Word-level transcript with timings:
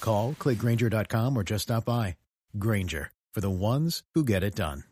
Call, 0.00 0.34
clickgrainger.com, 0.38 1.36
or 1.36 1.42
just 1.42 1.64
stop 1.64 1.84
by. 1.84 2.16
Grainger, 2.58 3.10
for 3.32 3.40
the 3.40 3.50
ones 3.50 4.02
who 4.14 4.24
get 4.24 4.42
it 4.42 4.54
done. 4.54 4.84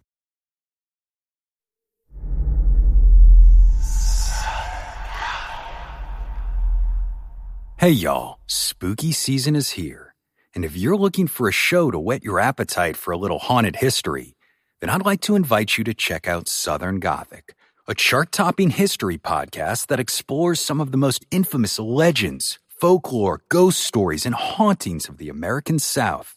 Hey, 7.82 7.90
y'all, 7.90 8.38
spooky 8.46 9.10
season 9.10 9.56
is 9.56 9.70
here. 9.70 10.14
And 10.54 10.64
if 10.64 10.76
you're 10.76 10.96
looking 10.96 11.26
for 11.26 11.48
a 11.48 11.52
show 11.52 11.90
to 11.90 11.98
whet 11.98 12.22
your 12.22 12.38
appetite 12.38 12.96
for 12.96 13.10
a 13.10 13.16
little 13.16 13.40
haunted 13.40 13.74
history, 13.74 14.36
then 14.80 14.88
I'd 14.88 15.04
like 15.04 15.20
to 15.22 15.34
invite 15.34 15.76
you 15.76 15.82
to 15.84 15.92
check 15.92 16.28
out 16.28 16.46
Southern 16.46 17.00
Gothic, 17.00 17.56
a 17.88 17.94
chart 17.96 18.30
topping 18.30 18.70
history 18.70 19.18
podcast 19.18 19.88
that 19.88 19.98
explores 19.98 20.60
some 20.60 20.80
of 20.80 20.92
the 20.92 20.96
most 20.96 21.26
infamous 21.32 21.80
legends 21.80 22.60
folklore, 22.82 23.42
ghost 23.48 23.78
stories, 23.78 24.26
and 24.26 24.34
hauntings 24.34 25.08
of 25.08 25.16
the 25.16 25.28
American 25.28 25.78
South. 25.78 26.36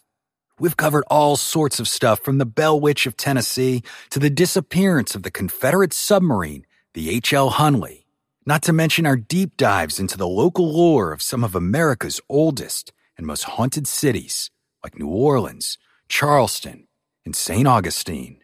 We've 0.60 0.76
covered 0.76 1.02
all 1.10 1.36
sorts 1.36 1.80
of 1.80 1.88
stuff 1.88 2.20
from 2.20 2.38
the 2.38 2.46
Bell 2.46 2.78
Witch 2.78 3.04
of 3.04 3.16
Tennessee 3.16 3.82
to 4.10 4.20
the 4.20 4.30
disappearance 4.30 5.16
of 5.16 5.24
the 5.24 5.32
Confederate 5.32 5.92
submarine, 5.92 6.64
the 6.94 7.10
H.L. 7.10 7.50
Hunley, 7.50 8.04
not 8.46 8.62
to 8.62 8.72
mention 8.72 9.06
our 9.06 9.16
deep 9.16 9.56
dives 9.56 9.98
into 9.98 10.16
the 10.16 10.28
local 10.28 10.72
lore 10.72 11.10
of 11.12 11.20
some 11.20 11.42
of 11.42 11.56
America's 11.56 12.20
oldest 12.28 12.92
and 13.18 13.26
most 13.26 13.42
haunted 13.42 13.88
cities, 13.88 14.52
like 14.84 14.96
New 14.96 15.08
Orleans, 15.08 15.78
Charleston, 16.08 16.86
and 17.24 17.34
St. 17.34 17.66
Augustine. 17.66 18.38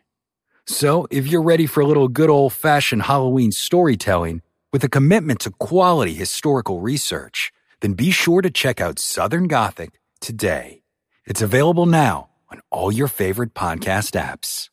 So, 0.66 1.06
if 1.12 1.28
you're 1.28 1.40
ready 1.40 1.66
for 1.66 1.82
a 1.82 1.86
little 1.86 2.08
good 2.08 2.30
old 2.30 2.52
fashioned 2.52 3.02
Halloween 3.02 3.52
storytelling 3.52 4.42
with 4.72 4.82
a 4.82 4.88
commitment 4.88 5.38
to 5.42 5.50
quality 5.52 6.14
historical 6.14 6.80
research, 6.80 7.52
then 7.82 7.92
be 7.92 8.10
sure 8.10 8.40
to 8.40 8.50
check 8.50 8.80
out 8.80 8.98
Southern 8.98 9.48
Gothic 9.48 10.00
today. 10.20 10.82
It's 11.26 11.42
available 11.42 11.86
now 11.86 12.30
on 12.50 12.60
all 12.70 12.90
your 12.90 13.08
favorite 13.08 13.54
podcast 13.54 14.18
apps. 14.18 14.70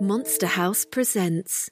Monster 0.00 0.46
House 0.46 0.84
presents 0.84 1.70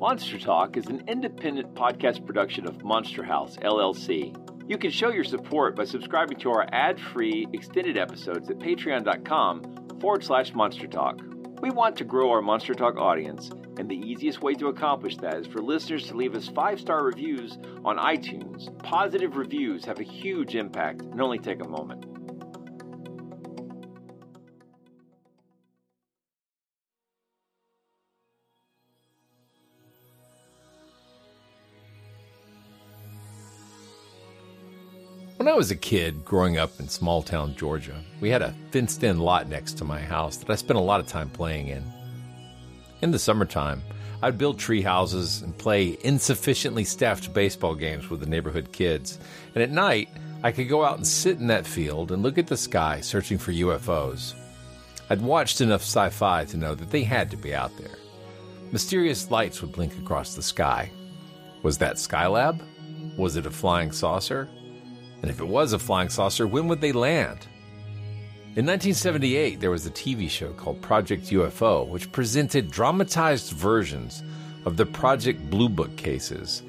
Monster 0.00 0.38
Talk 0.40 0.76
is 0.76 0.88
an 0.88 1.04
independent 1.06 1.74
podcast 1.74 2.26
production 2.26 2.66
of 2.66 2.82
Monster 2.82 3.22
House, 3.22 3.56
LLC. 3.58 4.36
You 4.68 4.78
can 4.78 4.90
show 4.90 5.10
your 5.10 5.24
support 5.24 5.74
by 5.74 5.84
subscribing 5.84 6.38
to 6.38 6.50
our 6.50 6.66
ad 6.72 7.00
free 7.00 7.46
extended 7.52 7.96
episodes 7.96 8.48
at 8.48 8.58
patreon.com 8.58 9.98
forward 10.00 10.24
slash 10.24 10.54
monster 10.54 10.86
talk. 10.86 11.20
We 11.60 11.70
want 11.70 11.96
to 11.96 12.04
grow 12.04 12.30
our 12.30 12.42
Monster 12.42 12.74
Talk 12.74 12.96
audience, 12.96 13.50
and 13.78 13.88
the 13.88 13.96
easiest 13.96 14.42
way 14.42 14.54
to 14.54 14.66
accomplish 14.66 15.16
that 15.18 15.36
is 15.36 15.46
for 15.46 15.60
listeners 15.60 16.08
to 16.08 16.16
leave 16.16 16.34
us 16.34 16.48
five 16.48 16.80
star 16.80 17.04
reviews 17.04 17.56
on 17.84 17.98
iTunes. 17.98 18.76
Positive 18.82 19.36
reviews 19.36 19.84
have 19.84 20.00
a 20.00 20.04
huge 20.04 20.56
impact 20.56 21.02
and 21.02 21.20
only 21.20 21.38
take 21.38 21.62
a 21.62 21.68
moment. 21.68 22.11
I 35.52 35.54
was 35.54 35.70
a 35.70 35.76
kid 35.76 36.24
growing 36.24 36.56
up 36.56 36.80
in 36.80 36.88
small 36.88 37.22
town 37.22 37.54
Georgia, 37.54 37.94
we 38.22 38.30
had 38.30 38.40
a 38.40 38.54
fenced 38.70 39.04
in 39.04 39.18
lot 39.18 39.50
next 39.50 39.74
to 39.74 39.84
my 39.84 40.00
house 40.00 40.38
that 40.38 40.48
I 40.48 40.54
spent 40.54 40.78
a 40.78 40.82
lot 40.82 40.98
of 40.98 41.06
time 41.06 41.28
playing 41.28 41.68
in. 41.68 41.84
In 43.02 43.10
the 43.10 43.18
summertime, 43.18 43.82
I'd 44.22 44.38
build 44.38 44.58
tree 44.58 44.80
houses 44.80 45.42
and 45.42 45.56
play 45.58 45.98
insufficiently 46.04 46.84
staffed 46.84 47.34
baseball 47.34 47.74
games 47.74 48.08
with 48.08 48.20
the 48.20 48.26
neighborhood 48.26 48.72
kids. 48.72 49.18
And 49.54 49.62
at 49.62 49.70
night, 49.70 50.08
I 50.42 50.52
could 50.52 50.70
go 50.70 50.86
out 50.86 50.96
and 50.96 51.06
sit 51.06 51.38
in 51.38 51.48
that 51.48 51.66
field 51.66 52.12
and 52.12 52.22
look 52.22 52.38
at 52.38 52.46
the 52.46 52.56
sky 52.56 53.02
searching 53.02 53.36
for 53.36 53.52
UFOs. 53.52 54.32
I'd 55.10 55.20
watched 55.20 55.60
enough 55.60 55.82
sci 55.82 56.08
fi 56.08 56.46
to 56.46 56.56
know 56.56 56.74
that 56.74 56.90
they 56.90 57.04
had 57.04 57.30
to 57.30 57.36
be 57.36 57.54
out 57.54 57.76
there. 57.76 57.98
Mysterious 58.72 59.30
lights 59.30 59.60
would 59.60 59.72
blink 59.72 59.98
across 59.98 60.34
the 60.34 60.42
sky. 60.42 60.90
Was 61.62 61.76
that 61.76 61.96
Skylab? 61.96 62.58
Was 63.18 63.36
it 63.36 63.44
a 63.44 63.50
flying 63.50 63.92
saucer? 63.92 64.48
And 65.22 65.30
if 65.30 65.40
it 65.40 65.46
was 65.46 65.72
a 65.72 65.78
flying 65.78 66.08
saucer, 66.08 66.46
when 66.46 66.68
would 66.68 66.80
they 66.80 66.92
land? 66.92 67.46
In 68.54 68.66
1978, 68.66 69.60
there 69.60 69.70
was 69.70 69.86
a 69.86 69.90
TV 69.90 70.28
show 70.28 70.52
called 70.52 70.82
Project 70.82 71.30
UFO, 71.30 71.88
which 71.88 72.12
presented 72.12 72.70
dramatized 72.70 73.52
versions 73.52 74.22
of 74.66 74.76
the 74.76 74.84
Project 74.84 75.48
Blue 75.48 75.70
Book 75.70 75.96
cases. 75.96 76.62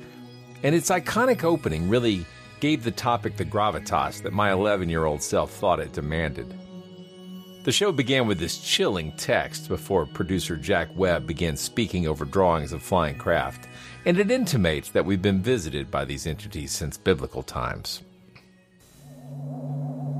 And 0.63 0.73
its 0.73 0.89
iconic 0.89 1.43
opening 1.43 1.89
really 1.89 2.25
gave 2.61 2.83
the 2.83 2.91
topic 2.91 3.35
the 3.35 3.43
gravitas 3.43 4.23
that 4.23 4.31
my 4.31 4.53
11 4.53 4.87
year 4.87 5.03
old 5.03 5.21
self 5.21 5.51
thought 5.51 5.81
it 5.81 5.91
demanded. 5.91 6.57
The 7.65 7.71
show 7.71 7.91
began 7.91 8.27
with 8.27 8.39
this 8.39 8.59
chilling 8.59 9.11
text 9.13 9.67
before 9.67 10.05
producer 10.05 10.55
Jack 10.55 10.89
Webb 10.95 11.27
began 11.27 11.57
speaking 11.57 12.07
over 12.07 12.23
drawings 12.23 12.71
of 12.71 12.81
flying 12.81 13.17
craft, 13.17 13.67
and 14.05 14.17
it 14.17 14.31
intimates 14.31 14.89
that 14.91 15.05
we've 15.05 15.21
been 15.21 15.41
visited 15.41 15.91
by 15.91 16.05
these 16.05 16.27
entities 16.27 16.71
since 16.71 16.97
biblical 16.97 17.43
times. 17.43 18.03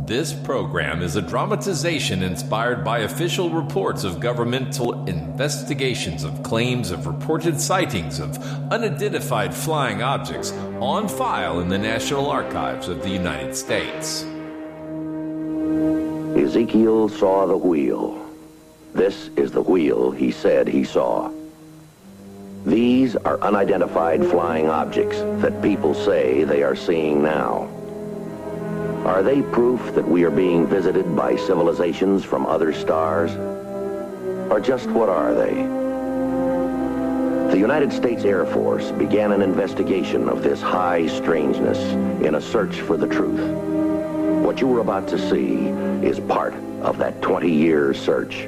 This 0.06 0.34
program 0.34 1.02
is 1.02 1.16
a 1.16 1.22
dramatization 1.22 2.24
inspired 2.24 2.84
by 2.84 3.00
official 3.00 3.50
reports 3.50 4.04
of 4.04 4.20
governmental 4.20 5.06
investigations 5.06 6.26
of 6.26 6.44
claims 6.44 6.92
of 6.92 7.08
reported 7.08 7.58
sightings 7.58 8.20
of 8.20 8.38
unidentified 8.70 9.54
flying 9.54 10.04
objects 10.04 10.52
on 10.82 11.08
file 11.08 11.62
in 11.62 11.70
the 11.70 11.78
National 11.78 12.30
Archives 12.30 12.90
of 12.90 13.02
the 13.02 13.10
United 13.10 13.56
States. 13.56 14.24
Ezekiel 16.36 17.08
saw 17.08 17.46
the 17.46 17.56
wheel. 17.56 18.30
This 18.92 19.30
is 19.38 19.52
the 19.52 19.62
wheel 19.62 20.12
he 20.12 20.32
said 20.32 20.68
he 20.68 20.84
saw. 20.84 21.32
These 22.66 23.16
are 23.16 23.40
unidentified 23.40 24.26
flying 24.26 24.70
objects 24.70 25.20
that 25.42 25.62
people 25.62 25.94
say 25.94 26.44
they 26.44 26.62
are 26.62 26.76
seeing 26.76 27.24
now. 27.24 27.70
Are 29.06 29.22
they 29.22 29.42
proof 29.42 29.94
that 29.96 30.08
we 30.08 30.24
are 30.24 30.32
being 30.32 30.66
visited 30.66 31.14
by 31.14 31.36
civilizations 31.36 32.24
from 32.24 32.46
other 32.46 32.72
stars? 32.72 33.32
Or 34.50 34.62
just 34.62 34.90
what 34.90 35.10
are 35.10 35.34
they? 35.34 35.56
The 37.52 37.60
United 37.60 37.92
States 37.92 38.24
Air 38.24 38.46
Force 38.46 38.92
began 38.92 39.34
an 39.34 39.42
investigation 39.42 40.30
of 40.30 40.42
this 40.42 40.62
high 40.62 41.08
strangeness 41.08 41.80
in 42.26 42.36
a 42.36 42.42
search 42.42 42.80
for 42.80 42.96
the 42.96 43.08
truth. 43.08 43.42
What 44.46 44.62
you 44.62 44.74
are 44.78 44.80
about 44.80 45.10
to 45.10 45.20
see 45.30 45.68
is 46.08 46.22
part 46.22 46.54
of 46.82 46.98
that 47.00 47.20
20-year 47.20 47.94
search. 47.94 48.48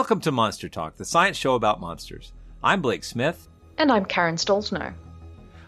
Welcome 0.00 0.20
to 0.20 0.32
Monster 0.32 0.70
Talk, 0.70 0.96
the 0.96 1.04
science 1.04 1.36
show 1.36 1.54
about 1.54 1.78
monsters. 1.78 2.32
I'm 2.64 2.80
Blake 2.80 3.04
Smith. 3.04 3.46
And 3.76 3.92
I'm 3.92 4.06
Karen 4.06 4.36
Stollznow. 4.36 4.94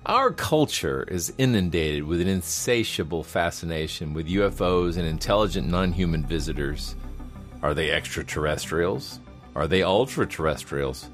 Our 0.06 0.30
culture 0.30 1.02
is 1.02 1.34
inundated 1.36 2.04
with 2.04 2.22
an 2.22 2.28
insatiable 2.28 3.24
fascination 3.24 4.14
with 4.14 4.28
UFOs 4.28 4.96
and 4.96 5.06
intelligent 5.06 5.68
non 5.68 5.92
human 5.92 6.24
visitors. 6.24 6.96
Are 7.62 7.74
they 7.74 7.90
extraterrestrials? 7.90 9.20
Are 9.54 9.68
they 9.68 9.82
ultra 9.82 10.26
terrestrials? 10.26 11.10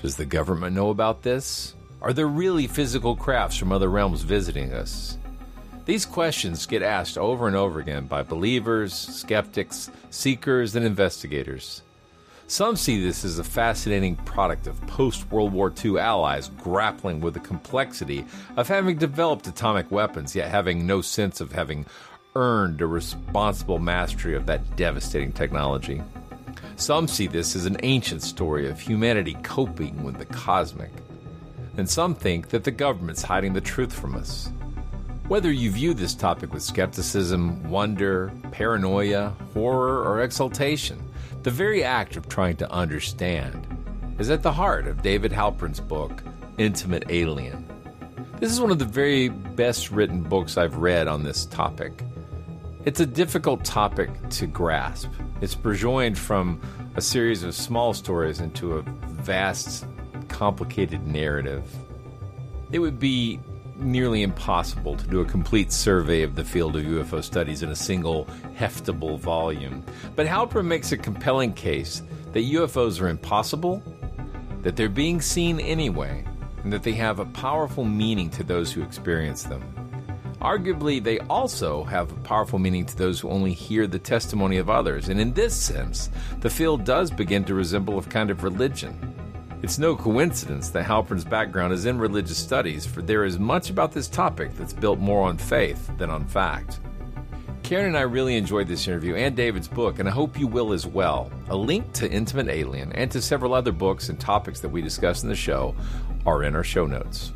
Does 0.00 0.16
the 0.16 0.24
government 0.24 0.74
know 0.74 0.88
about 0.88 1.22
this? 1.22 1.74
Are 2.00 2.14
there 2.14 2.28
really 2.28 2.66
physical 2.66 3.14
crafts 3.14 3.58
from 3.58 3.72
other 3.72 3.90
realms 3.90 4.22
visiting 4.22 4.72
us? 4.72 5.18
These 5.84 6.06
questions 6.06 6.64
get 6.64 6.82
asked 6.82 7.18
over 7.18 7.46
and 7.46 7.56
over 7.56 7.78
again 7.78 8.06
by 8.06 8.22
believers, 8.22 8.94
skeptics, 8.94 9.90
seekers, 10.08 10.74
and 10.74 10.86
investigators. 10.86 11.82
Some 12.52 12.76
see 12.76 13.02
this 13.02 13.24
as 13.24 13.38
a 13.38 13.44
fascinating 13.44 14.14
product 14.14 14.66
of 14.66 14.78
post 14.86 15.30
World 15.30 15.54
War 15.54 15.72
II 15.82 15.98
allies 15.98 16.50
grappling 16.58 17.22
with 17.22 17.32
the 17.32 17.40
complexity 17.40 18.26
of 18.58 18.68
having 18.68 18.98
developed 18.98 19.46
atomic 19.46 19.90
weapons, 19.90 20.36
yet 20.36 20.50
having 20.50 20.86
no 20.86 21.00
sense 21.00 21.40
of 21.40 21.50
having 21.50 21.86
earned 22.36 22.82
a 22.82 22.86
responsible 22.86 23.78
mastery 23.78 24.36
of 24.36 24.44
that 24.44 24.76
devastating 24.76 25.32
technology. 25.32 26.02
Some 26.76 27.08
see 27.08 27.26
this 27.26 27.56
as 27.56 27.64
an 27.64 27.78
ancient 27.84 28.20
story 28.22 28.68
of 28.68 28.78
humanity 28.78 29.34
coping 29.42 30.04
with 30.04 30.18
the 30.18 30.26
cosmic. 30.26 30.90
And 31.78 31.88
some 31.88 32.14
think 32.14 32.50
that 32.50 32.64
the 32.64 32.70
government's 32.70 33.22
hiding 33.22 33.54
the 33.54 33.62
truth 33.62 33.94
from 33.94 34.14
us. 34.14 34.52
Whether 35.26 35.50
you 35.50 35.70
view 35.70 35.94
this 35.94 36.14
topic 36.14 36.52
with 36.52 36.62
skepticism, 36.62 37.70
wonder, 37.70 38.30
paranoia, 38.50 39.34
horror, 39.54 40.04
or 40.06 40.20
exultation, 40.20 41.02
the 41.42 41.50
very 41.50 41.82
act 41.82 42.16
of 42.16 42.28
trying 42.28 42.56
to 42.56 42.70
understand 42.70 43.66
is 44.18 44.30
at 44.30 44.42
the 44.42 44.52
heart 44.52 44.86
of 44.86 45.02
David 45.02 45.32
Halperin's 45.32 45.80
book, 45.80 46.22
Intimate 46.56 47.04
Alien. 47.08 47.66
This 48.38 48.52
is 48.52 48.60
one 48.60 48.70
of 48.70 48.78
the 48.78 48.84
very 48.84 49.28
best 49.28 49.90
written 49.90 50.22
books 50.22 50.56
I've 50.56 50.76
read 50.76 51.08
on 51.08 51.24
this 51.24 51.46
topic. 51.46 52.04
It's 52.84 53.00
a 53.00 53.06
difficult 53.06 53.64
topic 53.64 54.10
to 54.30 54.46
grasp. 54.46 55.10
It's 55.40 55.54
burgeoned 55.54 56.16
from 56.16 56.60
a 56.94 57.00
series 57.00 57.42
of 57.42 57.54
small 57.54 57.92
stories 57.92 58.40
into 58.40 58.76
a 58.76 58.82
vast, 58.82 59.84
complicated 60.28 61.06
narrative. 61.06 61.64
It 62.70 62.78
would 62.78 63.00
be 63.00 63.40
nearly 63.76 64.22
impossible 64.22 64.96
to 64.96 65.06
do 65.06 65.20
a 65.20 65.24
complete 65.24 65.72
survey 65.72 66.22
of 66.22 66.34
the 66.34 66.44
field 66.44 66.76
of 66.76 66.84
UFO 66.84 67.22
studies 67.22 67.62
in 67.62 67.70
a 67.70 67.76
single 67.76 68.26
heftable 68.56 69.18
volume. 69.18 69.84
But 70.14 70.26
Halperin 70.26 70.66
makes 70.66 70.92
a 70.92 70.96
compelling 70.96 71.52
case 71.52 72.02
that 72.32 72.40
UFOs 72.40 73.00
are 73.00 73.08
impossible, 73.08 73.82
that 74.62 74.76
they're 74.76 74.88
being 74.88 75.20
seen 75.20 75.60
anyway, 75.60 76.24
and 76.62 76.72
that 76.72 76.82
they 76.82 76.92
have 76.92 77.18
a 77.18 77.26
powerful 77.26 77.84
meaning 77.84 78.30
to 78.30 78.44
those 78.44 78.72
who 78.72 78.82
experience 78.82 79.42
them. 79.42 79.62
Arguably, 80.40 81.02
they 81.02 81.20
also 81.20 81.84
have 81.84 82.10
a 82.10 82.20
powerful 82.22 82.58
meaning 82.58 82.84
to 82.86 82.96
those 82.96 83.20
who 83.20 83.28
only 83.28 83.52
hear 83.52 83.86
the 83.86 83.98
testimony 83.98 84.56
of 84.56 84.68
others, 84.68 85.08
and 85.08 85.20
in 85.20 85.32
this 85.34 85.54
sense, 85.54 86.10
the 86.40 86.50
field 86.50 86.84
does 86.84 87.12
begin 87.12 87.44
to 87.44 87.54
resemble 87.54 87.98
a 87.98 88.02
kind 88.02 88.28
of 88.28 88.42
religion. 88.42 89.11
It's 89.62 89.78
no 89.78 89.94
coincidence 89.94 90.70
that 90.70 90.82
Halperin's 90.82 91.24
background 91.24 91.72
is 91.72 91.86
in 91.86 91.96
religious 91.96 92.36
studies, 92.36 92.84
for 92.84 93.00
there 93.00 93.24
is 93.24 93.38
much 93.38 93.70
about 93.70 93.92
this 93.92 94.08
topic 94.08 94.52
that's 94.56 94.72
built 94.72 94.98
more 94.98 95.22
on 95.28 95.38
faith 95.38 95.88
than 95.98 96.10
on 96.10 96.26
fact. 96.26 96.80
Karen 97.62 97.86
and 97.86 97.96
I 97.96 98.00
really 98.00 98.36
enjoyed 98.36 98.66
this 98.66 98.88
interview 98.88 99.14
and 99.14 99.36
David's 99.36 99.68
book, 99.68 100.00
and 100.00 100.08
I 100.08 100.12
hope 100.12 100.36
you 100.36 100.48
will 100.48 100.72
as 100.72 100.84
well. 100.84 101.30
A 101.48 101.56
link 101.56 101.92
to 101.92 102.10
Intimate 102.10 102.48
Alien 102.48 102.90
and 102.94 103.08
to 103.12 103.22
several 103.22 103.54
other 103.54 103.70
books 103.70 104.08
and 104.08 104.18
topics 104.18 104.58
that 104.58 104.68
we 104.68 104.82
discuss 104.82 105.22
in 105.22 105.28
the 105.28 105.36
show 105.36 105.76
are 106.26 106.42
in 106.42 106.56
our 106.56 106.64
show 106.64 106.84
notes. 106.84 107.32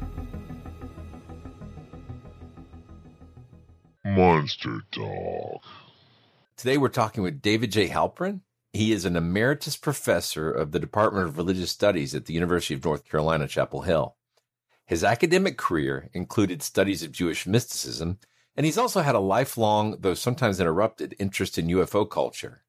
Monster 4.05 4.81
Talk. 4.91 5.63
Today 6.57 6.77
we're 6.77 6.89
talking 6.89 7.23
with 7.23 7.41
David 7.41 7.71
J. 7.71 7.89
Halperin. 7.89 8.41
He 8.77 8.93
is 8.93 9.07
an 9.07 9.17
emeritus 9.17 9.75
professor 9.75 10.51
of 10.51 10.73
the 10.73 10.79
Department 10.79 11.27
of 11.27 11.39
Religious 11.39 11.71
Studies 11.71 12.15
at 12.15 12.27
the 12.27 12.35
University 12.35 12.75
of 12.75 12.85
North 12.85 13.09
Carolina, 13.09 13.49
Chapel 13.49 13.81
Hill. 13.81 14.17
His 14.85 15.03
academic 15.03 15.57
career 15.57 16.11
included 16.13 16.63
studies 16.63 17.03
of 17.03 17.11
Jewish 17.11 17.47
mysticism, 17.47 18.19
and 18.55 18.67
he's 18.67 18.77
also 18.77 19.01
had 19.01 19.15
a 19.15 19.19
lifelong, 19.19 19.97
though 20.01 20.13
sometimes 20.13 20.61
interrupted, 20.61 21.15
interest 21.19 21.57
in 21.57 21.69
UFO 21.69 22.09
culture. 22.09 22.65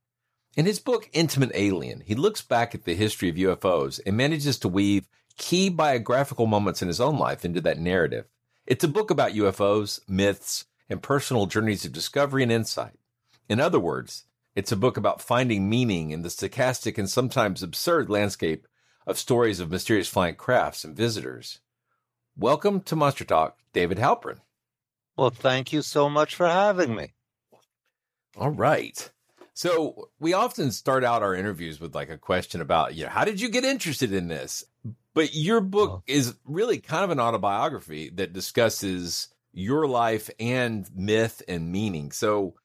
In 0.55 0.65
his 0.65 0.79
book, 0.79 1.09
Intimate 1.11 1.51
Alien, 1.53 1.99
he 2.05 2.15
looks 2.15 2.41
back 2.41 2.73
at 2.73 2.85
the 2.85 2.95
history 2.95 3.27
of 3.27 3.35
UFOs 3.35 3.99
and 4.05 4.15
manages 4.15 4.57
to 4.59 4.69
weave 4.69 5.09
key 5.37 5.67
biographical 5.67 6.47
moments 6.47 6.81
in 6.81 6.87
his 6.87 7.01
own 7.01 7.17
life 7.17 7.43
into 7.43 7.59
that 7.59 7.79
narrative. 7.79 8.27
It's 8.65 8.85
a 8.85 8.87
book 8.87 9.11
about 9.11 9.33
UFOs, 9.33 9.99
myths, 10.07 10.67
and 10.89 11.03
personal 11.03 11.47
journeys 11.47 11.83
of 11.83 11.91
discovery 11.91 12.43
and 12.43 12.51
insight. 12.51 12.97
In 13.49 13.59
other 13.59 13.79
words, 13.79 14.23
it's 14.57 14.71
a 14.71 14.75
book 14.75 14.97
about 14.97 15.21
finding 15.21 15.69
meaning 15.69 16.09
in 16.09 16.23
the 16.23 16.29
stochastic 16.29 16.97
and 16.97 17.07
sometimes 17.07 17.61
absurd 17.61 18.09
landscape 18.09 18.65
of 19.05 19.19
stories 19.19 19.59
of 19.59 19.69
mysterious 19.69 20.07
flying 20.07 20.33
crafts 20.33 20.83
and 20.83 20.97
visitors. 20.97 21.59
Welcome 22.35 22.81
to 22.81 22.95
Monster 22.95 23.23
Talk, 23.23 23.59
David 23.71 23.99
Halperin. 23.99 24.39
Well, 25.15 25.29
thank 25.29 25.71
you 25.71 25.83
so 25.83 26.09
much 26.09 26.33
for 26.33 26.47
having 26.47 26.95
me. 26.95 27.13
All 28.35 28.49
right. 28.49 29.07
So 29.53 30.09
we 30.19 30.33
often 30.33 30.71
start 30.71 31.03
out 31.03 31.21
our 31.21 31.35
interviews 31.35 31.79
with 31.79 31.93
like 31.93 32.09
a 32.09 32.17
question 32.17 32.59
about, 32.59 32.95
you 32.95 33.03
know, 33.03 33.11
how 33.11 33.25
did 33.25 33.39
you 33.39 33.49
get 33.49 33.63
interested 33.63 34.11
in 34.11 34.27
this? 34.27 34.65
But 35.13 35.35
your 35.35 35.61
book 35.61 35.91
oh. 35.91 36.03
is 36.07 36.33
really 36.45 36.79
kind 36.79 37.03
of 37.03 37.11
an 37.11 37.19
autobiography 37.19 38.09
that 38.15 38.33
discusses 38.33 39.27
your 39.53 39.87
life 39.87 40.31
and 40.39 40.89
myth 40.95 41.43
and 41.47 41.71
meaning. 41.71 42.11
So, 42.11 42.55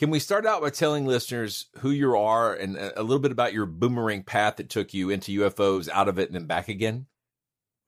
can 0.00 0.08
we 0.08 0.18
start 0.18 0.46
out 0.46 0.62
by 0.62 0.70
telling 0.70 1.04
listeners 1.04 1.66
who 1.80 1.90
you 1.90 2.16
are 2.16 2.54
and 2.54 2.78
uh, 2.78 2.92
a 2.96 3.02
little 3.02 3.18
bit 3.18 3.32
about 3.32 3.52
your 3.52 3.66
boomerang 3.66 4.22
path 4.22 4.56
that 4.56 4.70
took 4.70 4.94
you 4.94 5.10
into 5.10 5.42
UFOs, 5.42 5.90
out 5.90 6.08
of 6.08 6.18
it, 6.18 6.30
and 6.30 6.34
then 6.34 6.46
back 6.46 6.70
again? 6.70 7.04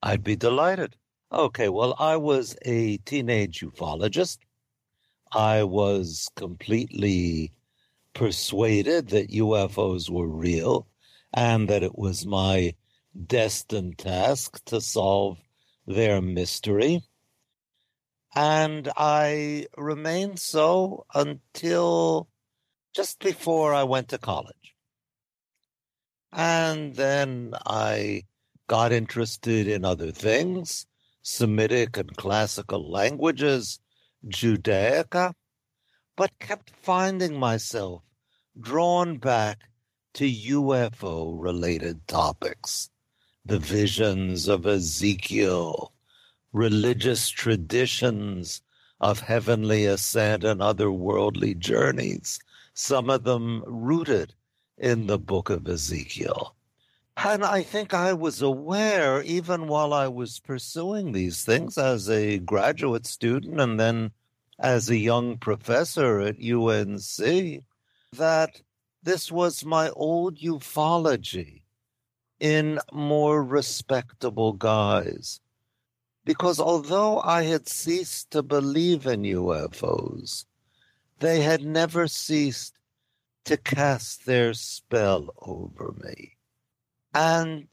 I'd 0.03 0.23
be 0.23 0.35
delighted. 0.35 0.95
Okay, 1.31 1.69
well, 1.69 1.95
I 1.97 2.17
was 2.17 2.55
a 2.61 2.97
teenage 2.97 3.61
ufologist. 3.61 4.37
I 5.31 5.63
was 5.63 6.29
completely 6.35 7.51
persuaded 8.13 9.07
that 9.07 9.31
UFOs 9.31 10.07
were 10.07 10.27
real 10.27 10.85
and 11.33 11.67
that 11.67 11.81
it 11.81 11.97
was 11.97 12.27
my 12.27 12.75
destined 13.25 13.97
task 13.97 14.63
to 14.65 14.81
solve 14.81 15.39
their 15.87 16.21
mystery. 16.21 17.01
And 18.35 18.89
I 18.97 19.67
remained 19.77 20.39
so 20.39 21.05
until 21.13 22.27
just 22.95 23.19
before 23.19 23.73
I 23.73 23.83
went 23.83 24.09
to 24.09 24.17
college. 24.17 24.75
And 26.31 26.95
then 26.95 27.53
I 27.65 28.23
got 28.67 28.91
interested 28.91 29.67
in 29.67 29.85
other 29.85 30.11
things, 30.11 30.87
Semitic 31.21 31.95
and 31.97 32.15
classical 32.17 32.89
languages, 32.89 33.79
Judaica, 34.27 35.33
but 36.15 36.39
kept 36.39 36.71
finding 36.81 37.39
myself 37.39 38.01
drawn 38.59 39.17
back 39.17 39.59
to 40.15 40.25
UFO 40.25 41.35
related 41.39 42.07
topics. 42.07 42.89
The 43.45 43.59
visions 43.59 44.47
of 44.47 44.65
Ezekiel, 44.65 45.92
religious 46.53 47.29
traditions 47.29 48.61
of 49.01 49.19
heavenly 49.19 49.85
ascent 49.85 50.43
and 50.43 50.61
other 50.61 50.91
worldly 50.91 51.55
journeys, 51.55 52.39
some 52.73 53.09
of 53.09 53.23
them 53.23 53.63
rooted 53.65 54.33
in 54.77 55.07
the 55.07 55.19
book 55.19 55.49
of 55.49 55.67
Ezekiel. 55.67 56.55
And 57.17 57.43
I 57.43 57.61
think 57.61 57.93
I 57.93 58.13
was 58.13 58.41
aware, 58.41 59.21
even 59.23 59.67
while 59.67 59.93
I 59.93 60.07
was 60.07 60.39
pursuing 60.39 61.11
these 61.11 61.43
things 61.43 61.77
as 61.77 62.09
a 62.09 62.39
graduate 62.39 63.05
student 63.05 63.59
and 63.59 63.79
then 63.79 64.11
as 64.59 64.89
a 64.89 64.97
young 64.97 65.37
professor 65.37 66.21
at 66.21 66.37
UNC, 66.41 67.63
that 68.13 68.61
this 69.03 69.31
was 69.31 69.65
my 69.65 69.89
old 69.89 70.37
ufology 70.37 71.61
in 72.39 72.79
more 72.91 73.43
respectable 73.43 74.53
guise 74.53 75.39
because 76.25 76.59
although 76.59 77.19
I 77.21 77.43
had 77.43 77.67
ceased 77.67 78.31
to 78.31 78.41
believe 78.41 79.05
in 79.05 79.23
UFOs, 79.23 80.45
they 81.19 81.41
had 81.41 81.61
never 81.63 82.07
ceased 82.07 82.75
to 83.45 83.57
cast 83.57 84.25
their 84.25 84.53
spell 84.53 85.33
over 85.41 85.93
me. 86.03 86.37
And 87.13 87.67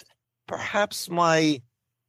perhaps 0.47 1.09
my 1.09 1.63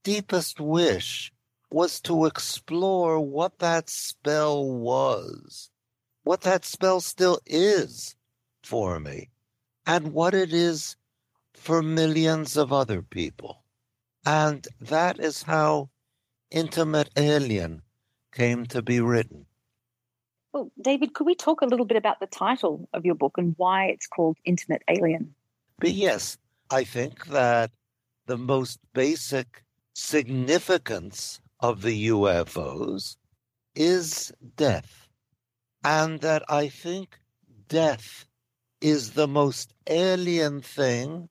deepest 0.04 0.60
wish 0.60 1.32
was 1.70 2.02
to 2.02 2.26
explore 2.26 3.20
what 3.20 3.60
that 3.60 3.90
spell 3.90 4.70
was, 4.70 5.70
what 6.24 6.42
that 6.42 6.66
spell 6.66 7.00
still 7.00 7.40
is 7.46 8.16
for 8.64 9.00
me 9.00 9.30
and 9.86 10.12
what 10.14 10.34
it 10.34 10.54
is 10.54 10.96
for 11.54 11.82
millions 11.82 12.58
of 12.58 12.74
other 12.74 13.02
people. 13.02 13.64
And 14.26 14.68
that 14.80 15.20
is 15.20 15.44
how 15.44 15.90
Intimate 16.52 17.10
Alien 17.16 17.82
came 18.34 18.66
to 18.68 18.82
be 18.82 19.00
written. 19.00 19.46
Well, 20.54 20.70
David, 20.80 21.14
could 21.14 21.26
we 21.26 21.36
talk 21.36 21.62
a 21.62 21.66
little 21.66 21.86
bit 21.86 21.98
about 21.98 22.20
the 22.20 22.28
title 22.28 22.90
of 22.94 23.06
your 23.06 23.16
book 23.16 23.38
and 23.38 23.54
why 23.58 23.86
it's 23.86 24.08
called 24.08 24.38
Intimate 24.44 24.84
Alien? 24.90 25.34
But 25.80 25.92
yes, 25.92 26.38
I 26.70 26.84
think 26.84 27.28
that 27.28 27.72
the 28.26 28.38
most 28.38 28.80
basic 28.94 29.64
significance 29.94 31.40
of 31.62 31.82
the 31.82 32.10
UFOs 32.10 33.16
is 33.76 34.34
death. 34.58 35.08
And 35.84 36.20
that 36.20 36.44
I 36.50 36.68
think 36.68 37.18
death 37.68 38.26
is 38.82 39.12
the 39.12 39.28
most 39.28 39.74
alien 39.88 40.62
thing 40.62 41.30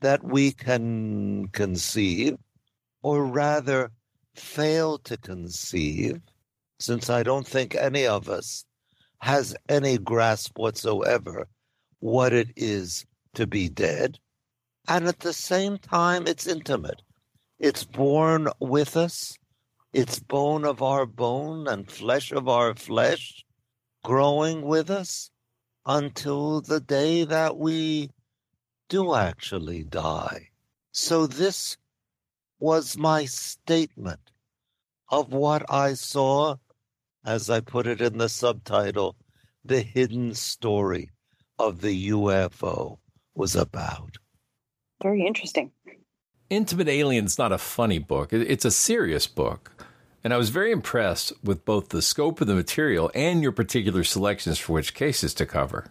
that 0.00 0.24
we 0.24 0.52
can 0.52 1.48
conceive, 1.48 2.36
or 3.02 3.26
rather 3.26 3.90
fail 4.38 4.98
to 4.98 5.16
conceive, 5.16 6.20
since 6.78 7.10
I 7.10 7.22
don't 7.22 7.46
think 7.46 7.74
any 7.74 8.06
of 8.06 8.28
us 8.28 8.64
has 9.20 9.56
any 9.68 9.98
grasp 9.98 10.58
whatsoever 10.58 11.48
what 12.00 12.32
it 12.32 12.48
is 12.56 13.04
to 13.34 13.46
be 13.46 13.68
dead. 13.68 14.18
And 14.86 15.06
at 15.08 15.20
the 15.20 15.32
same 15.32 15.78
time, 15.78 16.26
it's 16.26 16.46
intimate. 16.46 17.02
It's 17.58 17.84
born 17.84 18.48
with 18.60 18.96
us. 18.96 19.36
It's 19.92 20.20
bone 20.20 20.64
of 20.64 20.82
our 20.82 21.06
bone 21.06 21.66
and 21.66 21.90
flesh 21.90 22.30
of 22.30 22.48
our 22.48 22.74
flesh, 22.74 23.44
growing 24.04 24.62
with 24.62 24.90
us 24.90 25.30
until 25.84 26.60
the 26.60 26.80
day 26.80 27.24
that 27.24 27.56
we 27.56 28.10
do 28.88 29.14
actually 29.14 29.82
die. 29.84 30.48
So 30.92 31.26
this 31.26 31.76
was 32.58 32.96
my 32.96 33.24
statement 33.24 34.20
of 35.10 35.32
what 35.32 35.64
I 35.70 35.94
saw, 35.94 36.56
as 37.24 37.48
I 37.48 37.60
put 37.60 37.86
it 37.86 38.00
in 38.00 38.18
the 38.18 38.28
subtitle, 38.28 39.16
the 39.64 39.82
hidden 39.82 40.34
story 40.34 41.10
of 41.58 41.80
the 41.80 42.10
UFO 42.10 42.98
was 43.34 43.56
about. 43.56 44.16
Very 45.02 45.26
interesting. 45.26 45.72
Intimate 46.50 46.88
Alien's 46.88 47.38
not 47.38 47.52
a 47.52 47.58
funny 47.58 47.98
book, 47.98 48.32
it's 48.32 48.64
a 48.64 48.70
serious 48.70 49.26
book. 49.26 49.72
And 50.24 50.34
I 50.34 50.36
was 50.36 50.50
very 50.50 50.72
impressed 50.72 51.32
with 51.44 51.64
both 51.64 51.90
the 51.90 52.02
scope 52.02 52.40
of 52.40 52.48
the 52.48 52.54
material 52.54 53.10
and 53.14 53.42
your 53.42 53.52
particular 53.52 54.02
selections 54.02 54.58
for 54.58 54.72
which 54.72 54.94
cases 54.94 55.32
to 55.34 55.46
cover. 55.46 55.90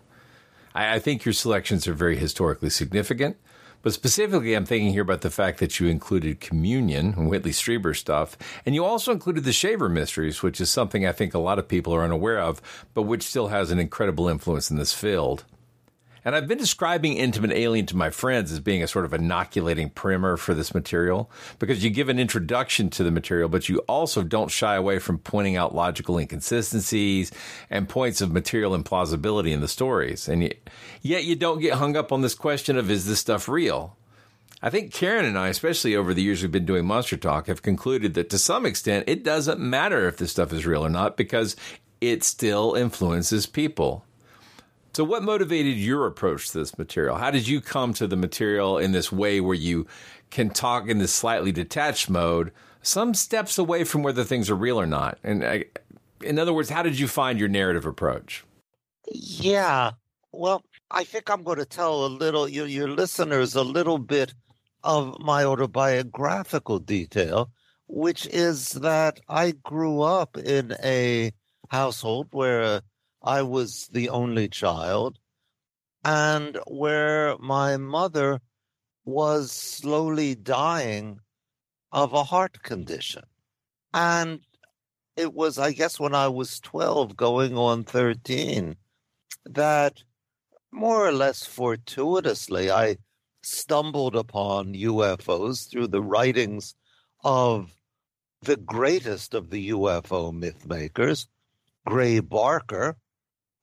I, 0.76 0.96
I 0.96 1.00
think 1.00 1.26
your 1.26 1.34
selections 1.34 1.88
are 1.88 1.94
very 1.94 2.18
historically 2.18 2.70
significant. 2.70 3.38
But 3.82 3.94
specifically, 3.94 4.54
I'm 4.54 4.66
thinking 4.66 4.92
here 4.92 5.04
about 5.04 5.22
the 5.22 5.30
fact 5.30 5.60
that 5.60 5.80
you 5.80 5.88
included 5.88 6.40
Communion 6.40 7.14
and 7.16 7.30
Whitley 7.30 7.52
Strieber 7.52 7.96
stuff, 7.96 8.38
and 8.66 8.76
you 8.76 8.84
also 8.84 9.12
included 9.12 9.44
the 9.44 9.54
Shaver 9.54 9.88
Mysteries, 9.88 10.42
which 10.44 10.60
is 10.60 10.70
something 10.70 11.06
I 11.06 11.12
think 11.12 11.34
a 11.34 11.40
lot 11.40 11.60
of 11.60 11.68
people 11.68 11.94
are 11.94 12.04
unaware 12.04 12.40
of, 12.40 12.62
but 12.94 13.04
which 13.04 13.24
still 13.24 13.48
has 13.50 13.72
an 13.72 13.80
incredible 13.80 14.28
influence 14.28 14.70
in 14.72 14.78
this 14.78 14.94
field. 14.94 15.46
And 16.28 16.36
I've 16.36 16.46
been 16.50 16.58
describing 16.58 17.14
Intimate 17.14 17.54
Alien 17.54 17.86
to 17.86 17.96
my 17.96 18.10
friends 18.10 18.52
as 18.52 18.60
being 18.60 18.84
a 18.84 18.88
sort 18.88 19.06
of 19.06 19.14
inoculating 19.14 19.90
primer 19.90 20.36
for 20.36 20.54
this 20.54 20.74
material 20.74 21.32
because 21.58 21.86
you 21.86 21.90
give 21.90 22.10
an 22.10 22.20
introduction 22.20 22.90
to 22.90 23.04
the 23.06 23.12
material, 23.12 23.48
but 23.48 23.70
you 23.70 23.78
also 23.88 24.24
don't 24.24 24.52
shy 24.52 24.76
away 24.76 25.00
from 25.00 25.20
pointing 25.20 25.56
out 25.56 25.74
logical 25.74 26.18
inconsistencies 26.18 27.32
and 27.70 27.88
points 27.88 28.20
of 28.20 28.34
material 28.34 28.78
implausibility 28.78 29.54
in 29.54 29.62
the 29.62 29.70
stories. 29.70 30.28
And 30.28 30.54
yet 31.02 31.24
you 31.24 31.38
don't 31.38 31.62
get 31.62 31.76
hung 31.76 31.96
up 31.96 32.12
on 32.12 32.24
this 32.24 32.36
question 32.36 32.76
of 32.76 32.92
is 32.92 33.06
this 33.06 33.22
stuff 33.22 33.48
real? 33.48 33.96
I 34.62 34.70
think 34.70 34.92
Karen 34.92 35.24
and 35.24 35.40
I, 35.40 35.48
especially 35.48 35.96
over 35.96 36.14
the 36.14 36.24
years 36.24 36.42
we've 36.42 36.52
been 36.52 36.66
doing 36.66 36.86
Monster 36.86 37.16
Talk, 37.16 37.48
have 37.48 37.62
concluded 37.62 38.16
that 38.16 38.30
to 38.32 38.38
some 38.38 38.66
extent 38.66 39.06
it 39.08 39.24
doesn't 39.24 39.62
matter 39.62 40.10
if 40.10 40.18
this 40.18 40.32
stuff 40.32 40.52
is 40.52 40.66
real 40.66 40.86
or 40.86 40.90
not 40.90 41.16
because 41.16 41.56
it 42.02 42.22
still 42.26 42.74
influences 42.74 43.46
people. 43.46 44.04
So, 44.98 45.04
what 45.04 45.22
motivated 45.22 45.78
your 45.78 46.08
approach 46.08 46.50
to 46.50 46.58
this 46.58 46.76
material? 46.76 47.18
How 47.18 47.30
did 47.30 47.48
you 47.48 47.62
come 47.62 47.94
to 47.94 48.08
the 48.08 48.16
material 48.16 48.80
in 48.80 48.94
this 48.94 49.12
way 49.12 49.40
where 49.40 49.54
you 49.54 49.86
can 50.32 50.50
talk 50.50 50.88
in 50.88 50.98
this 50.98 51.14
slightly 51.14 51.52
detached 51.52 52.10
mode, 52.10 52.52
some 52.82 53.14
steps 53.14 53.60
away 53.60 53.84
from 53.84 54.02
whether 54.02 54.24
things 54.24 54.50
are 54.50 54.56
real 54.56 54.82
or 54.82 54.88
not? 54.88 55.20
And 55.24 55.46
I, 55.46 55.66
in 56.24 56.40
other 56.40 56.52
words, 56.52 56.72
how 56.72 56.82
did 56.82 56.98
you 56.98 57.08
find 57.08 57.40
your 57.40 57.48
narrative 57.48 57.86
approach? 57.86 58.44
Yeah, 59.12 59.92
well, 60.32 60.64
I 60.90 61.04
think 61.04 61.30
I'm 61.30 61.44
going 61.44 61.60
to 61.60 61.66
tell 61.66 62.04
a 62.04 62.08
little 62.08 62.50
your, 62.50 62.66
your 62.66 62.88
listeners 62.88 63.54
a 63.54 63.64
little 63.64 64.00
bit 64.00 64.34
of 64.84 65.20
my 65.20 65.44
autobiographical 65.44 66.80
detail, 66.80 67.52
which 67.88 68.26
is 68.26 68.72
that 68.72 69.20
I 69.30 69.52
grew 69.62 70.02
up 70.02 70.40
in 70.40 70.74
a 70.84 71.34
household 71.70 72.30
where 72.32 72.82
I 73.24 73.42
was 73.42 73.90
the 73.92 74.10
only 74.10 74.48
child, 74.48 75.20
and 76.04 76.58
where 76.68 77.38
my 77.40 77.78
mother 77.78 78.42
was 79.06 79.52
slowly 79.52 80.36
dying 80.36 81.20
of 81.92 82.14
a 82.14 82.24
heart 82.24 82.62
condition. 82.62 83.24
And 83.94 84.42
it 85.16 85.34
was, 85.34 85.58
I 85.58 85.72
guess, 85.72 86.00
when 86.00 86.14
I 86.14 86.28
was 86.28 86.60
12, 86.60 87.18
going 87.18 87.58
on 87.58 87.84
13, 87.84 88.76
that 89.46 90.04
more 90.72 91.08
or 91.08 91.12
less 91.12 91.46
fortuitously, 91.46 92.70
I 92.70 92.98
stumbled 93.42 94.16
upon 94.16 94.74
UFOs 94.74 95.70
through 95.70 95.88
the 95.88 96.02
writings 96.02 96.76
of 97.24 97.74
the 98.42 98.58
greatest 98.58 99.34
of 99.34 99.50
the 99.50 99.70
UFO 99.70 100.34
myth 100.34 100.66
makers, 100.68 101.28
Gray 101.86 102.20
Barker, 102.20 102.98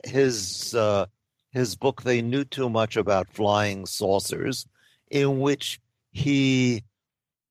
his 0.07 0.75
uh, 0.75 1.07
his 1.51 1.77
book 1.77 2.03
"They 2.03 2.23
Knew 2.23 2.45
Too 2.45 2.69
Much 2.69 2.97
About 2.97 3.31
Flying 3.31 3.87
Saucers," 3.87 4.67
in 5.11 5.41
which 5.41 5.81
he 6.11 6.85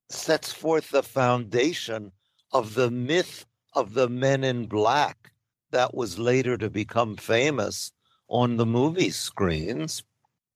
sets 0.10 0.52
forth 0.52 0.92
the 0.92 1.04
foundation 1.04 2.12
of 2.52 2.76
the 2.76 2.92
myth 2.92 3.46
of 3.74 3.94
the 3.94 4.08
Men 4.08 4.44
in 4.44 4.68
Black 4.68 5.32
that 5.72 5.94
was 5.94 6.20
later 6.20 6.58
to 6.58 6.70
become 6.70 7.16
famous 7.18 7.92
on 8.28 8.58
the 8.58 8.66
movie 8.66 9.10
screens. 9.10 10.04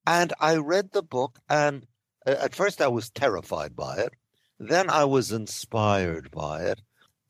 And 0.06 0.32
I 0.40 0.56
read 0.56 0.92
the 0.92 1.02
book, 1.02 1.38
and 1.48 1.86
at 2.24 2.54
first 2.54 2.80
I 2.80 2.88
was 2.88 3.10
terrified 3.10 3.76
by 3.76 3.96
it. 3.98 4.14
Then 4.58 4.88
I 4.88 5.04
was 5.04 5.32
inspired 5.32 6.30
by 6.30 6.62
it. 6.62 6.80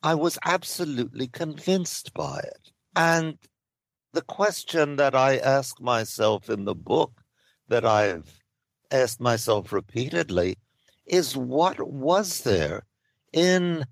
I 0.03 0.15
was 0.15 0.39
absolutely 0.45 1.27
convinced 1.27 2.15
by 2.15 2.39
it. 2.39 2.73
And 2.95 3.39
the 4.13 4.23
question 4.23 4.97
that 4.97 5.15
I 5.15 5.37
ask 5.37 5.81
myself 5.81 6.49
in 6.49 6.65
the 6.65 6.75
book, 6.75 7.23
that 7.69 7.85
I've 7.85 8.41
asked 8.91 9.21
myself 9.21 9.73
repeatedly, 9.73 10.57
is 11.07 11.37
what 11.37 11.81
was 11.81 12.43
there 12.43 12.85
in 13.33 13.85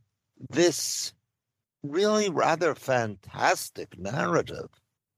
this 0.51 1.13
really 1.83 2.29
rather 2.31 2.75
fantastic 2.75 3.99
narrative 3.99 4.69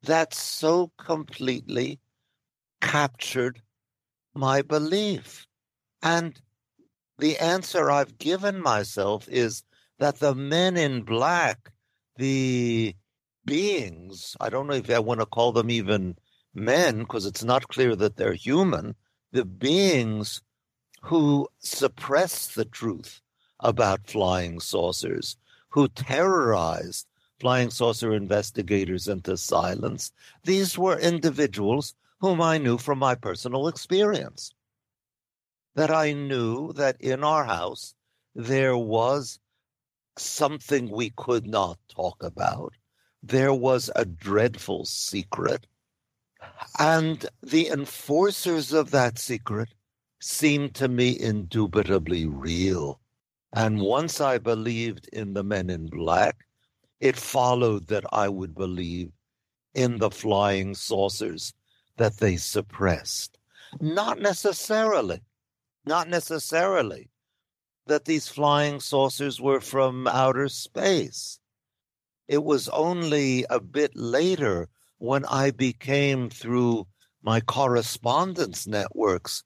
that 0.02 0.34
so 0.34 0.90
completely 0.98 1.98
captured 2.80 3.62
my 4.34 4.62
belief? 4.62 5.46
And 6.02 6.40
the 7.18 7.36
answer 7.38 7.90
I've 7.90 8.18
given 8.18 8.60
myself 8.60 9.28
is 9.28 9.62
that 9.98 10.20
the 10.20 10.34
men 10.34 10.76
in 10.76 11.02
black, 11.02 11.72
the 12.16 12.94
beings, 13.48 14.36
I 14.40 14.50
don't 14.50 14.66
know 14.66 14.74
if 14.74 14.90
I 14.90 14.98
want 14.98 15.20
to 15.20 15.26
call 15.26 15.52
them 15.52 15.70
even 15.70 16.16
men, 16.54 16.98
because 17.00 17.24
it's 17.24 17.42
not 17.42 17.68
clear 17.68 17.96
that 17.96 18.16
they're 18.16 18.34
human, 18.34 18.94
the 19.32 19.44
beings 19.44 20.42
who 21.00 21.48
suppress 21.58 22.48
the 22.48 22.66
truth 22.66 23.22
about 23.60 24.06
flying 24.06 24.60
saucers, 24.60 25.36
who 25.70 25.88
terrorized 25.88 27.06
flying 27.40 27.70
saucer 27.70 28.12
investigators 28.12 29.08
into 29.08 29.36
silence, 29.36 30.12
these 30.44 30.76
were 30.76 30.98
individuals 30.98 31.94
whom 32.20 32.40
I 32.40 32.58
knew 32.58 32.78
from 32.78 32.98
my 32.98 33.14
personal 33.14 33.68
experience. 33.68 34.52
That 35.74 35.90
I 35.90 36.12
knew 36.12 36.72
that 36.74 37.00
in 37.00 37.22
our 37.22 37.44
house 37.44 37.94
there 38.34 38.76
was 38.76 39.38
something 40.16 40.90
we 40.90 41.10
could 41.16 41.46
not 41.46 41.78
talk 41.88 42.22
about 42.22 42.74
there 43.22 43.52
was 43.52 43.90
a 43.96 44.04
dreadful 44.04 44.84
secret, 44.84 45.66
and 46.78 47.26
the 47.42 47.68
enforcers 47.68 48.72
of 48.72 48.90
that 48.90 49.18
secret 49.18 49.68
seemed 50.20 50.74
to 50.74 50.88
me 50.88 51.18
indubitably 51.18 52.26
real. 52.26 53.00
And 53.52 53.80
once 53.80 54.20
I 54.20 54.38
believed 54.38 55.08
in 55.12 55.34
the 55.34 55.44
men 55.44 55.70
in 55.70 55.86
black, 55.86 56.46
it 57.00 57.16
followed 57.16 57.88
that 57.88 58.04
I 58.12 58.28
would 58.28 58.54
believe 58.54 59.12
in 59.74 59.98
the 59.98 60.10
flying 60.10 60.74
saucers 60.74 61.54
that 61.96 62.18
they 62.18 62.36
suppressed. 62.36 63.38
Not 63.80 64.20
necessarily, 64.20 65.20
not 65.84 66.08
necessarily 66.08 67.10
that 67.86 68.04
these 68.04 68.28
flying 68.28 68.80
saucers 68.80 69.40
were 69.40 69.60
from 69.60 70.06
outer 70.06 70.48
space. 70.48 71.37
It 72.28 72.44
was 72.44 72.68
only 72.68 73.46
a 73.48 73.58
bit 73.58 73.96
later 73.96 74.68
when 74.98 75.24
I 75.24 75.50
became, 75.50 76.28
through 76.28 76.86
my 77.22 77.40
correspondence 77.40 78.66
networks, 78.66 79.44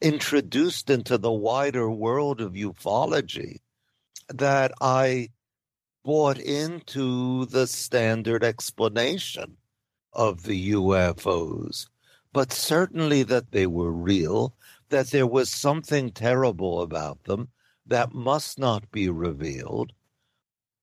introduced 0.00 0.90
into 0.90 1.16
the 1.16 1.32
wider 1.32 1.88
world 1.88 2.40
of 2.40 2.54
ufology 2.54 3.60
that 4.28 4.72
I 4.80 5.30
bought 6.02 6.38
into 6.38 7.46
the 7.46 7.66
standard 7.68 8.42
explanation 8.42 9.56
of 10.12 10.42
the 10.42 10.72
UFOs, 10.72 11.88
but 12.32 12.52
certainly 12.52 13.22
that 13.22 13.52
they 13.52 13.66
were 13.66 13.92
real, 13.92 14.56
that 14.88 15.08
there 15.08 15.26
was 15.26 15.50
something 15.50 16.10
terrible 16.10 16.82
about 16.82 17.24
them 17.24 17.48
that 17.86 18.12
must 18.12 18.58
not 18.58 18.90
be 18.90 19.08
revealed, 19.08 19.92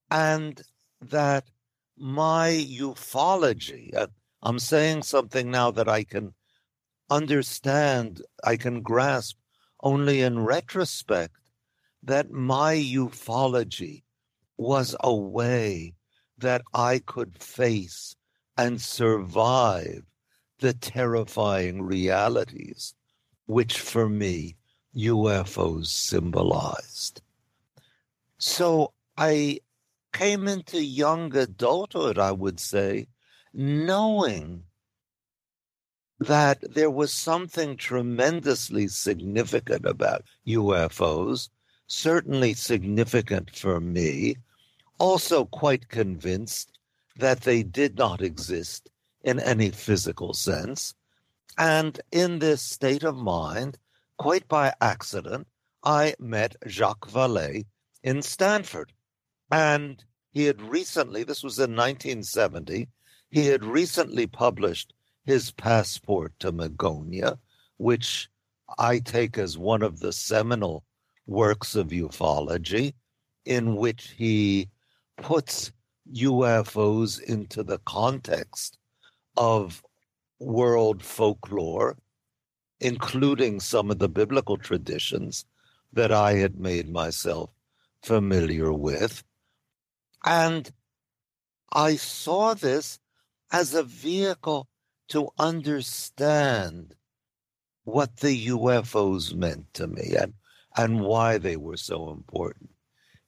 and 0.09 0.61
that 1.01 1.45
my 1.97 2.65
ufology, 2.69 3.95
uh, 3.95 4.07
I'm 4.41 4.59
saying 4.59 5.03
something 5.03 5.51
now 5.51 5.71
that 5.71 5.87
I 5.87 6.03
can 6.03 6.33
understand, 7.09 8.21
I 8.43 8.57
can 8.57 8.81
grasp 8.81 9.37
only 9.81 10.21
in 10.21 10.39
retrospect, 10.39 11.35
that 12.03 12.31
my 12.31 12.75
ufology 12.75 14.03
was 14.57 14.95
a 15.01 15.13
way 15.13 15.93
that 16.37 16.61
I 16.73 16.99
could 16.99 17.41
face 17.41 18.15
and 18.57 18.81
survive 18.81 20.03
the 20.59 20.73
terrifying 20.73 21.81
realities 21.81 22.93
which 23.45 23.79
for 23.79 24.07
me 24.07 24.55
UFOs 24.95 25.87
symbolized. 25.87 27.21
So 28.37 28.93
I 29.17 29.59
came 30.13 30.47
into 30.47 30.83
young 30.83 31.35
adulthood, 31.35 32.17
I 32.17 32.31
would 32.31 32.59
say, 32.59 33.07
knowing 33.53 34.63
that 36.19 36.59
there 36.73 36.91
was 36.91 37.11
something 37.11 37.75
tremendously 37.77 38.87
significant 38.87 39.85
about 39.85 40.23
UFOs, 40.47 41.49
certainly 41.87 42.53
significant 42.53 43.55
for 43.55 43.79
me, 43.79 44.35
also 44.99 45.45
quite 45.45 45.89
convinced 45.89 46.77
that 47.17 47.41
they 47.41 47.63
did 47.63 47.97
not 47.97 48.21
exist 48.21 48.89
in 49.23 49.39
any 49.39 49.71
physical 49.71 50.33
sense. 50.33 50.93
And 51.57 51.99
in 52.11 52.39
this 52.39 52.61
state 52.61 53.03
of 53.03 53.17
mind, 53.17 53.77
quite 54.17 54.47
by 54.47 54.73
accident, 54.79 55.47
I 55.83 56.13
met 56.19 56.55
Jacques 56.67 57.09
Vallée 57.09 57.65
in 58.03 58.21
Stanford. 58.21 58.93
And 59.51 60.03
he 60.31 60.45
had 60.45 60.61
recently, 60.61 61.23
this 61.23 61.43
was 61.43 61.59
in 61.59 61.75
1970, 61.75 62.87
he 63.29 63.47
had 63.47 63.65
recently 63.65 64.25
published 64.27 64.93
his 65.25 65.51
Passport 65.51 66.33
to 66.39 66.51
Magonia, 66.51 67.37
which 67.77 68.29
I 68.79 68.99
take 68.99 69.37
as 69.37 69.57
one 69.57 69.81
of 69.81 69.99
the 69.99 70.13
seminal 70.13 70.83
works 71.27 71.75
of 71.75 71.89
ufology, 71.89 72.93
in 73.45 73.75
which 73.75 74.13
he 74.17 74.69
puts 75.17 75.71
UFOs 76.13 77.21
into 77.21 77.63
the 77.63 77.79
context 77.79 78.77
of 79.37 79.83
world 80.39 81.03
folklore, 81.03 81.97
including 82.79 83.59
some 83.59 83.91
of 83.91 83.99
the 83.99 84.09
biblical 84.09 84.57
traditions 84.57 85.45
that 85.93 86.11
I 86.11 86.33
had 86.33 86.59
made 86.59 86.89
myself 86.89 87.49
familiar 88.01 88.71
with. 88.73 89.23
And 90.23 90.71
I 91.71 91.95
saw 91.95 92.53
this 92.53 92.99
as 93.51 93.73
a 93.73 93.83
vehicle 93.83 94.67
to 95.09 95.29
understand 95.37 96.95
what 97.83 98.17
the 98.17 98.47
UFOs 98.47 99.33
meant 99.33 99.73
to 99.73 99.87
me 99.87 100.15
and, 100.17 100.33
and 100.77 101.01
why 101.01 101.37
they 101.37 101.57
were 101.57 101.77
so 101.77 102.11
important 102.11 102.71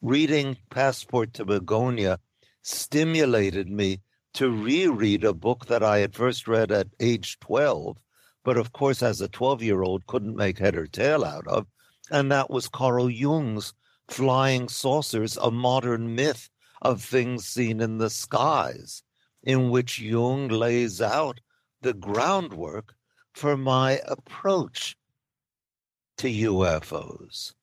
reading 0.03 0.57
Passport 0.69 1.33
to 1.33 1.45
Magonia 1.45 2.17
stimulated 2.61 3.69
me 3.69 4.01
to 4.33 4.51
reread 4.51 5.23
a 5.23 5.33
book 5.33 5.67
that 5.67 5.81
I 5.81 5.99
had 5.99 6.13
first 6.13 6.45
read 6.45 6.73
at 6.73 6.89
age 6.99 7.39
12, 7.39 7.97
but 8.43 8.57
of 8.57 8.73
course, 8.73 9.01
as 9.01 9.21
a 9.21 9.29
12 9.29 9.63
year 9.63 9.81
old, 9.81 10.05
couldn't 10.05 10.35
make 10.35 10.59
head 10.59 10.75
or 10.75 10.87
tail 10.87 11.23
out 11.23 11.47
of. 11.47 11.67
And 12.11 12.29
that 12.33 12.49
was 12.49 12.67
Carl 12.67 13.09
Jung's 13.09 13.73
Flying 14.09 14.67
Saucers, 14.67 15.37
a 15.37 15.49
modern 15.49 16.15
myth 16.15 16.49
of 16.83 17.01
things 17.01 17.47
seen 17.47 17.79
in 17.79 17.97
the 17.97 18.09
skies, 18.09 19.01
in 19.41 19.71
which 19.71 19.99
Jung 19.99 20.49
lays 20.49 21.01
out 21.01 21.39
the 21.81 21.93
groundwork 21.93 22.93
for 23.33 23.57
my 23.57 23.99
approach 24.05 24.95
to 26.17 26.27
UFOs. 26.27 27.53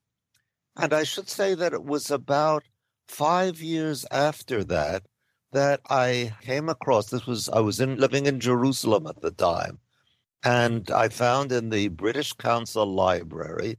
And 0.76 0.92
I 0.92 1.04
should 1.04 1.28
say 1.28 1.54
that 1.54 1.72
it 1.72 1.84
was 1.84 2.10
about 2.10 2.64
five 3.06 3.60
years 3.60 4.06
after 4.10 4.64
that 4.64 5.04
that 5.52 5.80
I 5.90 6.34
came 6.42 6.68
across 6.68 7.10
this 7.10 7.26
was 7.26 7.48
I 7.48 7.60
was 7.60 7.80
in 7.80 7.96
living 7.96 8.26
in 8.26 8.40
Jerusalem 8.40 9.06
at 9.06 9.20
the 9.20 9.32
time, 9.32 9.78
and 10.44 10.90
I 10.90 11.08
found 11.08 11.50
in 11.52 11.70
the 11.70 11.88
British 11.88 12.32
Council 12.32 12.86
Library 12.86 13.78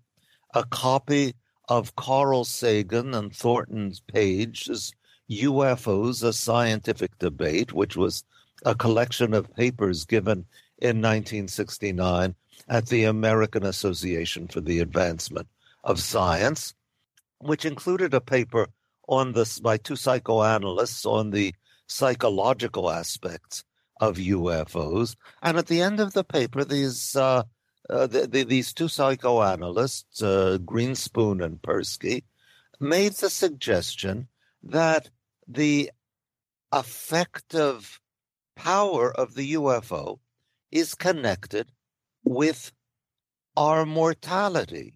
a 0.53 0.65
copy 0.65 1.33
of 1.69 1.95
Carl 1.95 2.43
Sagan 2.43 3.13
and 3.13 3.33
Thornton's 3.33 4.01
Page's 4.01 4.93
UFOs: 5.31 6.23
A 6.23 6.33
Scientific 6.33 7.17
Debate, 7.17 7.73
which 7.73 7.95
was 7.95 8.23
a 8.65 8.75
collection 8.75 9.33
of 9.33 9.53
papers 9.55 10.05
given 10.05 10.45
in 10.77 11.01
1969 11.01 12.35
at 12.67 12.87
the 12.87 13.05
American 13.05 13.65
Association 13.65 14.47
for 14.47 14.61
the 14.61 14.79
Advancement 14.79 15.47
of 15.83 15.99
Science 15.99 16.75
which 17.41 17.65
included 17.65 18.13
a 18.13 18.21
paper 18.21 18.67
on 19.07 19.33
this 19.33 19.59
by 19.59 19.77
two 19.77 19.95
psychoanalysts 19.95 21.05
on 21.05 21.31
the 21.31 21.53
psychological 21.87 22.89
aspects 22.89 23.63
of 23.99 24.17
UFOs. 24.17 25.15
And 25.41 25.57
at 25.57 25.67
the 25.67 25.81
end 25.81 25.99
of 25.99 26.13
the 26.13 26.23
paper, 26.23 26.63
these 26.63 27.15
uh, 27.15 27.43
uh, 27.89 28.07
the, 28.07 28.27
the, 28.27 28.43
these 28.43 28.73
two 28.73 28.87
psychoanalysts, 28.87 30.21
uh, 30.21 30.59
Grinspoon 30.63 31.43
and 31.43 31.61
Persky, 31.61 32.23
made 32.79 33.13
the 33.13 33.29
suggestion 33.29 34.27
that 34.63 35.09
the 35.53 35.91
effective 36.73 37.99
power 38.55 39.11
of 39.11 39.35
the 39.35 39.53
UFO 39.53 40.19
is 40.71 40.95
connected 40.95 41.71
with 42.23 42.71
our 43.57 43.85
mortality. 43.85 44.93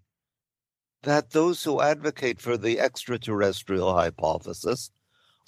That 1.03 1.31
those 1.31 1.63
who 1.63 1.81
advocate 1.81 2.39
for 2.41 2.57
the 2.57 2.79
extraterrestrial 2.79 3.93
hypothesis 3.93 4.91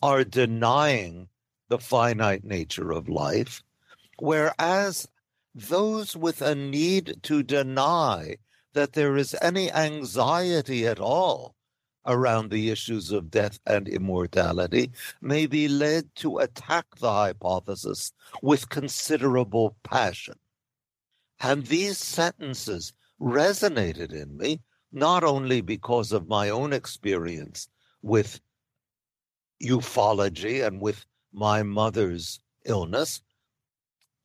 are 0.02 0.24
denying 0.24 1.30
the 1.70 1.80
finite 1.80 2.44
nature 2.44 2.92
of 2.92 3.10
life, 3.10 3.64
whereas 4.20 5.08
those 5.56 6.16
with 6.16 6.42
a 6.42 6.54
need 6.54 7.18
to 7.24 7.44
deny 7.44 8.36
that 8.74 8.94
there 8.94 9.18
is 9.18 9.36
any 9.42 9.72
anxiety 9.72 10.86
at 10.86 11.00
all 11.00 11.56
around 12.08 12.50
the 12.50 12.70
issues 12.70 13.12
of 13.12 13.30
death 13.30 13.60
and 13.66 13.88
immortality 13.88 14.92
may 15.22 15.46
be 15.46 15.68
led 15.68 16.14
to 16.16 16.38
attack 16.40 16.86
the 17.00 17.12
hypothesis 17.12 18.14
with 18.42 18.70
considerable 18.70 19.76
passion. 19.84 20.36
And 21.40 21.66
these 21.68 21.98
sentences 21.98 22.94
resonated 23.22 24.14
in 24.14 24.38
me 24.38 24.62
not 24.92 25.24
only 25.24 25.62
because 25.62 26.12
of 26.12 26.28
my 26.28 26.50
own 26.50 26.74
experience 26.74 27.68
with 28.02 28.40
ufology 29.62 30.66
and 30.66 30.82
with 30.82 31.06
my 31.34 31.64
mother's 31.64 32.40
illness. 32.66 33.22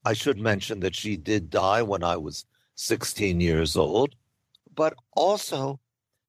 I 0.05 0.13
should 0.13 0.39
mention 0.39 0.81
that 0.81 0.95
she 0.95 1.17
did 1.17 1.51
die 1.51 1.83
when 1.83 2.03
I 2.03 2.17
was 2.17 2.45
16 2.75 3.41
years 3.41 3.77
old, 3.77 4.15
but 4.75 4.95
also 5.13 5.79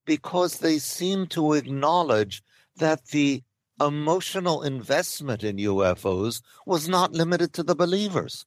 because 0.05 0.59
they 0.59 0.79
seem 0.79 1.27
to 1.27 1.53
acknowledge 1.53 2.43
that 2.77 3.07
the 3.07 3.43
emotional 3.81 4.63
investment 4.63 5.43
in 5.43 5.57
UFOs 5.57 6.41
was 6.65 6.87
not 6.87 7.13
limited 7.13 7.53
to 7.53 7.63
the 7.63 7.75
believers, 7.75 8.45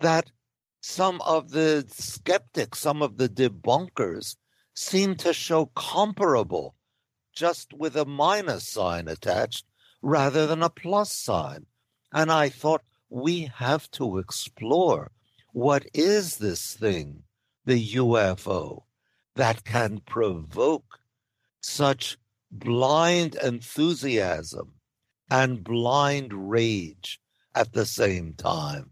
that 0.00 0.30
some 0.80 1.20
of 1.22 1.50
the 1.50 1.84
skeptics, 1.88 2.78
some 2.78 3.02
of 3.02 3.16
the 3.16 3.28
debunkers 3.28 4.36
seem 4.74 5.16
to 5.16 5.32
show 5.32 5.66
comparable, 5.74 6.74
just 7.34 7.72
with 7.72 7.96
a 7.96 8.04
minus 8.04 8.68
sign 8.68 9.08
attached 9.08 9.64
rather 10.02 10.46
than 10.46 10.62
a 10.62 10.70
plus 10.70 11.12
sign. 11.12 11.66
And 12.12 12.30
I 12.30 12.48
thought 12.48 12.82
we 13.10 13.50
have 13.56 13.90
to 13.92 14.18
explore 14.18 15.10
what 15.52 15.86
is 15.94 16.36
this 16.36 16.74
thing, 16.74 17.24
the 17.64 17.94
UFO, 17.94 18.84
that 19.38 19.62
can 19.62 20.00
provoke 20.00 20.98
such 21.60 22.18
blind 22.50 23.36
enthusiasm 23.36 24.74
and 25.30 25.62
blind 25.62 26.50
rage 26.50 27.20
at 27.54 27.72
the 27.72 27.86
same 27.86 28.34
time? 28.34 28.90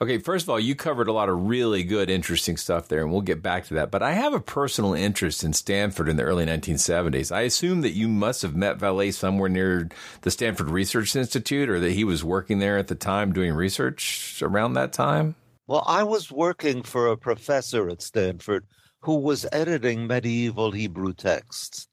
Okay, 0.00 0.18
first 0.18 0.44
of 0.44 0.50
all, 0.50 0.60
you 0.60 0.76
covered 0.76 1.08
a 1.08 1.12
lot 1.12 1.30
of 1.30 1.48
really 1.48 1.82
good, 1.82 2.10
interesting 2.10 2.56
stuff 2.56 2.86
there, 2.86 3.02
and 3.02 3.10
we'll 3.10 3.22
get 3.22 3.42
back 3.42 3.64
to 3.64 3.74
that. 3.74 3.90
But 3.90 4.02
I 4.02 4.12
have 4.12 4.34
a 4.34 4.40
personal 4.40 4.92
interest 4.92 5.42
in 5.42 5.54
Stanford 5.54 6.08
in 6.08 6.16
the 6.16 6.22
early 6.22 6.44
1970s. 6.44 7.32
I 7.32 7.40
assume 7.40 7.80
that 7.80 7.94
you 7.94 8.08
must 8.08 8.42
have 8.42 8.54
met 8.54 8.78
Vallée 8.78 9.12
somewhere 9.12 9.48
near 9.48 9.88
the 10.20 10.30
Stanford 10.30 10.70
Research 10.70 11.16
Institute, 11.16 11.68
or 11.68 11.80
that 11.80 11.92
he 11.92 12.04
was 12.04 12.22
working 12.22 12.58
there 12.58 12.76
at 12.76 12.88
the 12.88 12.94
time 12.94 13.32
doing 13.32 13.54
research 13.54 14.40
around 14.42 14.74
that 14.74 14.92
time. 14.92 15.34
Well, 15.66 15.82
I 15.86 16.02
was 16.02 16.30
working 16.30 16.82
for 16.82 17.08
a 17.08 17.16
professor 17.16 17.88
at 17.88 18.02
Stanford 18.02 18.66
who 19.00 19.16
was 19.16 19.46
editing 19.52 20.06
medieval 20.06 20.72
Hebrew 20.72 21.12
texts. 21.12 21.88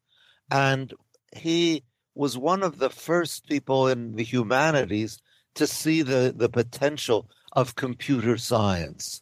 And 0.49 0.93
he 1.35 1.83
was 2.13 2.37
one 2.37 2.63
of 2.63 2.79
the 2.79 2.89
first 2.89 3.47
people 3.47 3.87
in 3.87 4.15
the 4.15 4.23
humanities 4.23 5.19
to 5.55 5.67
see 5.67 6.01
the, 6.01 6.33
the 6.35 6.49
potential 6.49 7.29
of 7.53 7.75
computer 7.75 8.37
science 8.37 9.21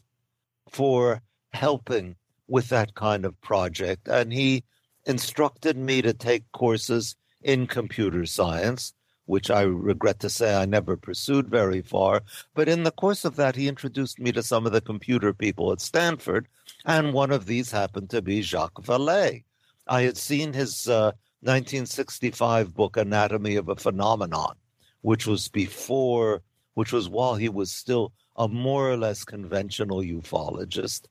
for 0.70 1.22
helping 1.54 2.16
with 2.48 2.70
that 2.70 2.96
kind 2.96 3.26
of 3.26 3.40
project. 3.42 4.08
And 4.08 4.34
he 4.34 4.64
instructed 5.06 5.78
me 5.78 6.02
to 6.02 6.14
take 6.14 6.52
courses 6.52 7.16
in 7.42 7.68
computer 7.68 8.26
science, 8.26 8.94
which 9.26 9.50
I 9.50 9.62
regret 9.62 10.20
to 10.20 10.30
say 10.30 10.56
I 10.56 10.66
never 10.66 10.98
pursued 10.98 11.48
very 11.48 11.82
far. 11.82 12.24
But 12.54 12.68
in 12.68 12.84
the 12.84 12.92
course 12.92 13.26
of 13.26 13.36
that, 13.38 13.56
he 13.56 13.68
introduced 13.68 14.20
me 14.20 14.32
to 14.34 14.44
some 14.44 14.66
of 14.66 14.72
the 14.72 14.82
computer 14.82 15.34
people 15.34 15.72
at 15.72 15.82
Stanford. 15.82 16.48
And 16.86 17.14
one 17.14 17.32
of 17.32 17.46
these 17.46 17.72
happened 17.72 18.10
to 18.10 18.22
be 18.22 18.42
Jacques 18.42 18.84
Vallée. 18.84 19.44
I 19.88 20.02
had 20.04 20.18
seen 20.18 20.54
his 20.54 20.88
uh, 20.88 21.12
1965 21.42 22.74
book, 22.74 22.98
Anatomy 22.98 23.56
of 23.56 23.70
a 23.70 23.76
Phenomenon, 23.76 24.56
which 25.02 25.28
was 25.28 25.50
before, 25.50 26.42
which 26.74 26.92
was 26.92 27.10
while 27.10 27.36
he 27.36 27.50
was 27.50 27.72
still 27.72 28.14
a 28.36 28.48
more 28.48 28.90
or 28.90 28.98
less 28.98 29.24
conventional 29.24 30.00
ufologist. 30.00 31.08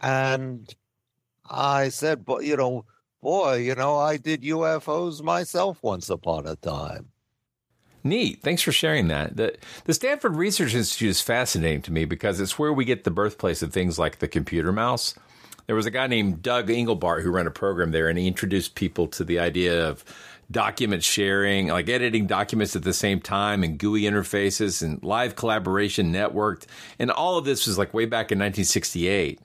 And 0.00 0.74
I 1.48 1.88
said, 1.88 2.24
but 2.24 2.44
you 2.44 2.56
know, 2.56 2.84
boy, 3.22 3.56
you 3.56 3.74
know, 3.74 3.96
I 3.96 4.16
did 4.16 4.42
UFOs 4.42 5.22
myself 5.22 5.78
once 5.82 6.10
upon 6.10 6.46
a 6.46 6.56
time. 6.56 7.11
Neat. 8.04 8.42
Thanks 8.42 8.62
for 8.62 8.72
sharing 8.72 9.08
that. 9.08 9.36
The, 9.36 9.56
the 9.84 9.94
Stanford 9.94 10.36
Research 10.36 10.74
Institute 10.74 11.10
is 11.10 11.20
fascinating 11.20 11.82
to 11.82 11.92
me 11.92 12.04
because 12.04 12.40
it's 12.40 12.58
where 12.58 12.72
we 12.72 12.84
get 12.84 13.04
the 13.04 13.10
birthplace 13.10 13.62
of 13.62 13.72
things 13.72 13.98
like 13.98 14.18
the 14.18 14.28
computer 14.28 14.72
mouse. 14.72 15.14
There 15.66 15.76
was 15.76 15.86
a 15.86 15.90
guy 15.90 16.08
named 16.08 16.42
Doug 16.42 16.68
Engelbart 16.68 17.22
who 17.22 17.30
ran 17.30 17.46
a 17.46 17.52
program 17.52 17.92
there, 17.92 18.08
and 18.08 18.18
he 18.18 18.26
introduced 18.26 18.74
people 18.74 19.06
to 19.08 19.24
the 19.24 19.38
idea 19.38 19.88
of 19.88 20.04
document 20.50 21.02
sharing, 21.02 21.68
like 21.68 21.88
editing 21.88 22.26
documents 22.26 22.76
at 22.76 22.82
the 22.82 22.92
same 22.92 23.20
time 23.20 23.62
and 23.62 23.78
GUI 23.78 24.02
interfaces 24.02 24.82
and 24.82 25.02
live 25.02 25.36
collaboration 25.36 26.12
networked. 26.12 26.66
And 26.98 27.10
all 27.10 27.38
of 27.38 27.44
this 27.44 27.66
was 27.66 27.78
like 27.78 27.94
way 27.94 28.04
back 28.04 28.30
in 28.30 28.38
1968. 28.38 29.40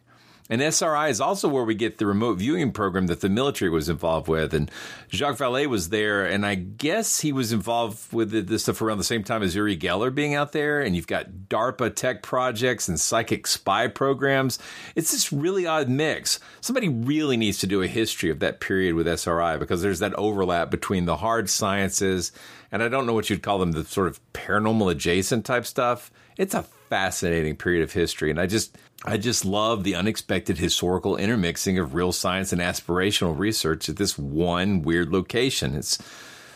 And 0.50 0.62
SRI 0.62 1.10
is 1.10 1.20
also 1.20 1.48
where 1.48 1.64
we 1.64 1.76
get 1.76 1.98
the 1.98 2.06
remote 2.06 2.38
viewing 2.38 2.72
program 2.72 3.08
that 3.08 3.22
the 3.22 3.30
military 3.30 3.70
was 3.70 3.90
involved 3.90 4.28
with. 4.28 4.54
And 4.54 4.72
Jacques 5.12 5.38
Vallée 5.38 5.68
was 5.68 5.90
there, 5.90 6.26
and 6.26 6.46
I 6.46 6.56
guess 6.56 7.20
he 7.20 7.32
was 7.32 7.52
involved 7.52 8.14
with 8.14 8.32
this 8.48 8.64
stuff 8.64 8.82
around 8.82 8.98
the 8.98 9.04
same 9.04 9.24
time 9.24 9.44
as 9.44 9.56
Uri 9.56 9.78
Geller 9.78 10.14
being 10.14 10.36
out 10.36 10.54
there. 10.54 10.82
And 10.82 10.96
you've 10.96 11.08
got 11.08 11.30
DARPA 11.50 11.96
tech 11.96 12.24
projects 12.24 12.88
and 12.88 13.00
psychic 13.00 13.48
spy 13.48 13.88
programs. 13.88 14.60
It's 14.96 15.12
this 15.12 15.34
really 15.34 15.66
odd 15.66 15.90
mix. 15.90 16.40
Somebody 16.62 16.90
really 16.90 17.38
needs 17.38 17.58
to 17.60 17.68
do 17.68 17.82
a 17.82 17.88
history 17.88 18.30
of 18.30 18.40
that 18.40 18.60
period 18.60 18.96
with 18.96 19.08
SRI 19.08 19.58
because 19.58 19.82
there's 19.82 20.00
that 20.00 20.14
overlap 20.16 20.72
between 20.72 21.06
the 21.06 21.18
hard 21.18 21.50
sciences 21.50 22.32
and 22.72 22.84
I 22.84 22.90
don't 22.90 23.06
know 23.06 23.14
what 23.14 23.30
you'd 23.30 23.44
call 23.44 23.60
them, 23.60 23.72
the 23.72 23.86
sort 23.86 24.08
of 24.08 24.20
paranormal 24.34 24.92
adjacent 24.92 25.46
type 25.46 25.66
stuff. 25.66 26.12
It's 26.38 26.54
a 26.54 26.64
fascinating 26.64 27.56
period 27.56 27.84
of 27.84 27.94
history, 27.94 28.30
and 28.30 28.40
I 28.40 28.46
just 28.46 28.78
I 29.06 29.18
just 29.18 29.46
love 29.46 29.84
the 29.84 29.96
unexpected 29.96 30.58
historical 30.58 31.18
intermixing 31.18 31.78
of 31.78 31.94
real 31.94 32.12
science 32.12 32.52
and 32.52 32.62
aspirational 32.62 33.38
research 33.38 33.90
at 33.90 33.98
this 33.98 34.18
one 34.18 34.82
weird 34.82 35.12
location. 35.12 35.76
It's 35.76 36.00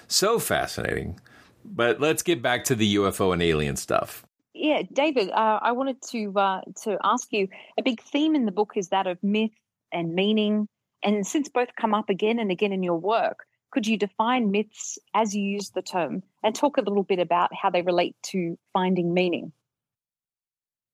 so 0.08 0.40
fascinating. 0.40 1.20
But 1.64 2.00
let's 2.00 2.24
get 2.24 2.42
back 2.42 2.64
to 2.66 2.76
the 2.76 2.96
UFO 2.96 3.34
and 3.34 3.42
alien 3.42 3.76
stuff. 3.76 4.26
Yeah, 4.54 4.82
David, 4.92 5.30
uh, 5.30 5.60
I 5.62 5.72
wanted 5.72 6.02
to 6.10 6.34
uh, 6.36 6.62
to 6.84 6.98
ask 7.04 7.32
you. 7.32 7.48
A 7.78 7.84
big 7.84 8.02
theme 8.02 8.36
in 8.36 8.46
the 8.46 8.52
book 8.52 8.74
is 8.76 8.90
that 8.90 9.08
of 9.08 9.22
myth 9.24 9.52
and 9.92 10.14
meaning, 10.14 10.68
and 11.04 11.26
since 11.26 11.50
both 11.50 11.70
come 11.80 11.94
up 11.94 12.10
again 12.10 12.40
and 12.40 12.52
again 12.52 12.74
in 12.74 12.84
your 12.84 12.98
work, 12.98 13.46
could 13.72 13.88
you 13.88 13.98
define 13.98 14.52
myths 14.52 15.00
as 15.14 15.36
you 15.36 15.42
use 15.42 15.70
the 15.70 15.82
term 15.82 16.24
and 16.44 16.54
talk 16.54 16.78
a 16.78 16.82
little 16.82 17.04
bit 17.04 17.20
about 17.20 17.52
how 17.54 17.70
they 17.70 17.82
relate 17.82 18.16
to 18.24 18.58
finding 18.74 19.14
meaning? 19.14 19.54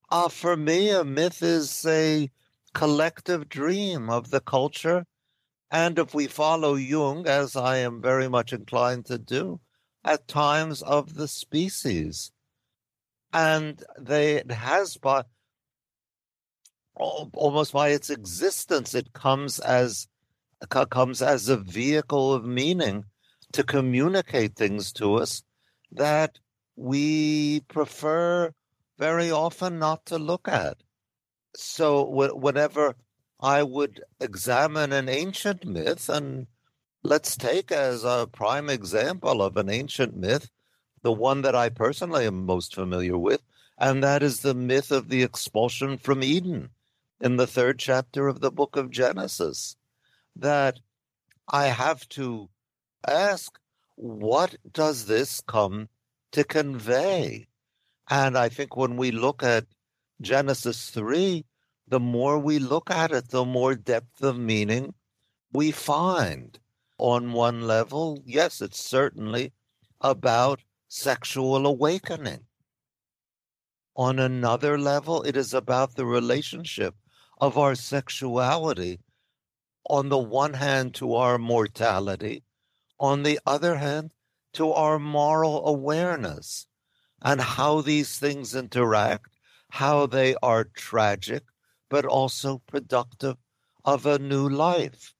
Uh, 0.09 0.29
for 0.29 0.55
me, 0.55 0.89
a 0.89 1.03
myth 1.03 1.43
is 1.43 1.85
a 1.85 2.31
collective 2.73 3.49
dream 3.49 4.09
of 4.09 4.29
the 4.29 4.39
culture. 4.39 5.05
And 5.69 5.99
if 5.99 6.13
we 6.13 6.27
follow 6.27 6.75
Jung, 6.75 7.27
as 7.27 7.55
I 7.55 7.77
am 7.77 8.01
very 8.01 8.29
much 8.29 8.53
inclined 8.53 9.05
to 9.07 9.17
do, 9.17 9.59
at 10.05 10.27
times 10.27 10.81
of 10.81 11.15
the 11.15 11.27
species. 11.27 12.31
And 13.33 13.83
they, 13.99 14.35
it 14.35 14.51
has 14.51 14.95
by 14.95 15.23
almost 16.95 17.73
by 17.73 17.89
its 17.89 18.09
existence, 18.09 18.95
it 18.95 19.13
comes 19.13 19.59
as 19.59 20.07
comes 20.89 21.21
as 21.21 21.49
a 21.49 21.57
vehicle 21.57 22.33
of 22.33 22.43
meaning 22.45 23.05
to 23.51 23.63
communicate 23.63 24.55
things 24.55 24.91
to 24.93 25.15
us 25.15 25.43
that 25.91 26.39
we 26.75 27.59
prefer 27.67 28.51
very 28.97 29.31
often 29.31 29.79
not 29.79 30.05
to 30.07 30.17
look 30.17 30.47
at. 30.47 30.77
So, 31.55 32.03
whenever 32.33 32.95
I 33.39 33.63
would 33.63 34.03
examine 34.19 34.91
an 34.91 35.09
ancient 35.09 35.65
myth, 35.65 36.09
and 36.09 36.47
let's 37.03 37.37
take 37.37 37.71
as 37.71 38.03
a 38.03 38.27
prime 38.31 38.69
example 38.69 39.41
of 39.41 39.57
an 39.57 39.69
ancient 39.69 40.15
myth 40.15 40.49
the 41.03 41.13
one 41.13 41.41
that 41.43 41.55
I 41.55 41.69
personally 41.69 42.25
am 42.25 42.45
most 42.45 42.73
familiar 42.73 43.17
with, 43.17 43.41
and 43.77 44.03
that 44.03 44.23
is 44.23 44.41
the 44.41 44.53
myth 44.53 44.91
of 44.91 45.09
the 45.09 45.23
expulsion 45.23 45.97
from 45.97 46.23
Eden 46.23 46.71
in 47.21 47.37
the 47.37 47.47
third 47.47 47.79
chapter 47.79 48.27
of 48.27 48.41
the 48.41 48.51
book 48.51 48.75
of 48.75 48.89
Genesis. 48.89 49.75
That 50.35 50.79
I 51.47 51.67
have 51.67 52.09
to 52.09 52.49
ask, 53.07 53.57
what 53.95 54.55
does 54.71 55.05
this 55.05 55.41
come 55.41 55.89
to 56.31 56.43
convey? 56.43 57.47
And 58.09 58.37
I 58.37 58.49
think 58.49 58.77
when 58.77 58.95
we 58.95 59.11
look 59.11 59.43
at 59.43 59.65
Genesis 60.21 60.89
3, 60.91 61.45
the 61.87 61.99
more 61.99 62.39
we 62.39 62.59
look 62.59 62.89
at 62.89 63.11
it, 63.11 63.29
the 63.29 63.45
more 63.45 63.75
depth 63.75 64.21
of 64.21 64.37
meaning 64.37 64.93
we 65.51 65.71
find. 65.71 66.59
On 66.97 67.31
one 67.33 67.61
level, 67.67 68.21
yes, 68.25 68.61
it's 68.61 68.79
certainly 68.79 69.53
about 70.01 70.61
sexual 70.87 71.67
awakening. 71.67 72.45
On 73.95 74.19
another 74.19 74.79
level, 74.79 75.23
it 75.23 75.35
is 75.35 75.53
about 75.53 75.95
the 75.95 76.05
relationship 76.05 76.95
of 77.39 77.57
our 77.57 77.75
sexuality, 77.75 78.99
on 79.89 80.09
the 80.09 80.17
one 80.17 80.53
hand, 80.53 80.95
to 80.95 81.13
our 81.13 81.37
mortality, 81.37 82.43
on 82.99 83.23
the 83.23 83.39
other 83.45 83.75
hand, 83.75 84.13
to 84.53 84.71
our 84.71 84.97
moral 84.97 85.67
awareness 85.67 86.66
and 87.21 87.41
how 87.41 87.81
these 87.81 88.19
things 88.19 88.55
interact, 88.55 89.35
how 89.69 90.05
they 90.05 90.35
are 90.41 90.63
tragic, 90.63 91.43
but 91.89 92.05
also 92.05 92.61
productive 92.67 93.37
of 93.85 94.05
a 94.05 94.19
new 94.19 94.47
life. 94.47 95.13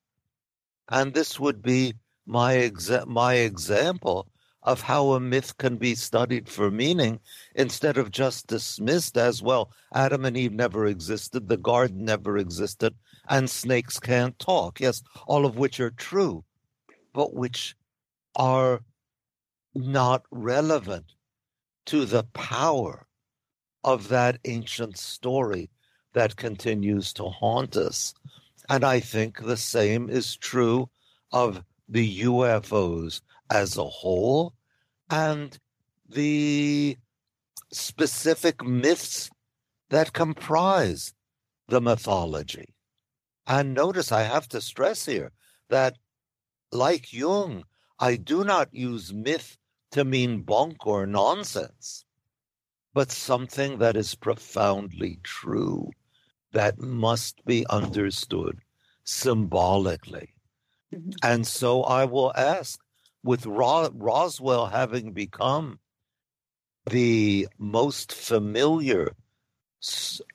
And 0.89 1.13
this 1.13 1.39
would 1.39 1.61
be 1.61 1.95
my, 2.25 2.55
exa- 2.55 3.07
my 3.07 3.35
example 3.35 4.27
of 4.63 4.81
how 4.81 5.13
a 5.13 5.19
myth 5.19 5.57
can 5.57 5.77
be 5.77 5.95
studied 5.95 6.49
for 6.49 6.69
meaning 6.69 7.19
instead 7.55 7.97
of 7.97 8.11
just 8.11 8.47
dismissed 8.47 9.17
as 9.17 9.41
well. 9.41 9.71
Adam 9.93 10.25
and 10.25 10.35
Eve 10.35 10.51
never 10.51 10.85
existed, 10.85 11.47
the 11.47 11.57
garden 11.57 12.03
never 12.03 12.37
existed, 12.37 12.93
and 13.29 13.49
snakes 13.49 13.99
can't 13.99 14.37
talk. 14.39 14.81
Yes, 14.81 15.01
all 15.25 15.45
of 15.45 15.57
which 15.57 15.79
are 15.79 15.91
true, 15.91 16.43
but 17.13 17.33
which 17.33 17.75
are 18.35 18.81
not 19.73 20.23
relevant 20.31 21.05
to 21.87 22.05
the 22.05 22.23
power 22.33 23.07
of 23.83 24.09
that 24.09 24.39
ancient 24.45 24.97
story 24.97 25.69
that 26.13 26.35
continues 26.35 27.13
to 27.13 27.23
haunt 27.25 27.75
us. 27.75 28.13
And 28.69 28.83
I 28.83 28.99
think 28.99 29.39
the 29.39 29.57
same 29.57 30.09
is 30.09 30.35
true 30.35 30.89
of 31.31 31.63
the 31.87 32.21
UFOs 32.21 33.21
as 33.49 33.77
a 33.77 33.85
whole 33.85 34.53
and 35.09 35.57
the 36.09 36.97
specific 37.71 38.63
myths 38.63 39.29
that 39.89 40.13
comprise 40.13 41.13
the 41.67 41.79
mythology. 41.79 42.73
And 43.45 43.73
notice 43.73 44.11
I 44.11 44.23
have 44.23 44.49
to 44.49 44.59
stress 44.59 45.05
here 45.05 45.31
that, 45.69 45.97
like 46.71 47.13
Jung, 47.13 47.63
I 47.99 48.17
do 48.17 48.43
not 48.43 48.73
use 48.73 49.13
myth 49.13 49.57
to 49.91 50.03
mean 50.03 50.41
bunk 50.41 50.85
or 50.85 51.05
nonsense, 51.05 52.05
but 52.93 53.11
something 53.11 53.77
that 53.79 53.95
is 53.95 54.15
profoundly 54.15 55.19
true, 55.23 55.91
that 56.51 56.79
must 56.79 57.43
be 57.45 57.65
understood 57.69 58.59
symbolically. 59.03 60.33
Mm-hmm. 60.93 61.11
And 61.23 61.47
so 61.47 61.83
I 61.83 62.05
will 62.05 62.33
ask, 62.35 62.79
with 63.23 63.45
Ro- 63.45 63.91
Roswell 63.93 64.67
having 64.67 65.11
become 65.11 65.79
the 66.89 67.47
most 67.57 68.13
familiar 68.13 69.15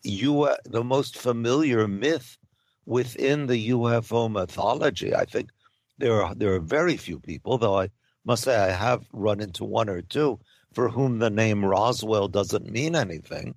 U- 0.05 0.57
the 0.65 0.85
most 0.85 1.19
familiar 1.19 1.89
myth 1.89 2.39
within 2.87 3.47
the 3.47 3.59
UFO 3.59 4.29
mythology. 4.29 5.15
I 5.15 5.25
think 5.25 5.51
there 5.99 6.23
are 6.23 6.35
there 6.35 6.55
are 6.55 6.61
very 6.61 6.97
few 6.97 7.19
people, 7.19 7.59
though 7.59 7.79
I 7.79 7.91
must 8.25 8.45
say 8.45 8.57
I 8.57 8.71
have 8.71 9.07
run 9.13 9.41
into 9.41 9.65
one 9.65 9.89
or 9.89 10.03
two 10.03 10.41
for 10.73 10.89
whom 10.89 11.19
the 11.19 11.31
name 11.31 11.65
Roswell 11.65 12.29
doesn't 12.29 12.71
mean 12.71 12.95
anything. 12.95 13.55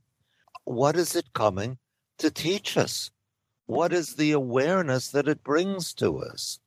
What 0.64 0.96
is 0.96 1.16
it 1.16 1.34
coming 1.34 1.78
to 2.18 2.32
teach 2.32 2.78
us? 2.78 3.12
What 3.68 3.94
is 3.94 4.16
the 4.16 4.32
awareness 4.32 5.10
that 5.12 5.28
it 5.28 5.44
brings 5.44 5.94
to 5.96 6.20
us? 6.20 6.60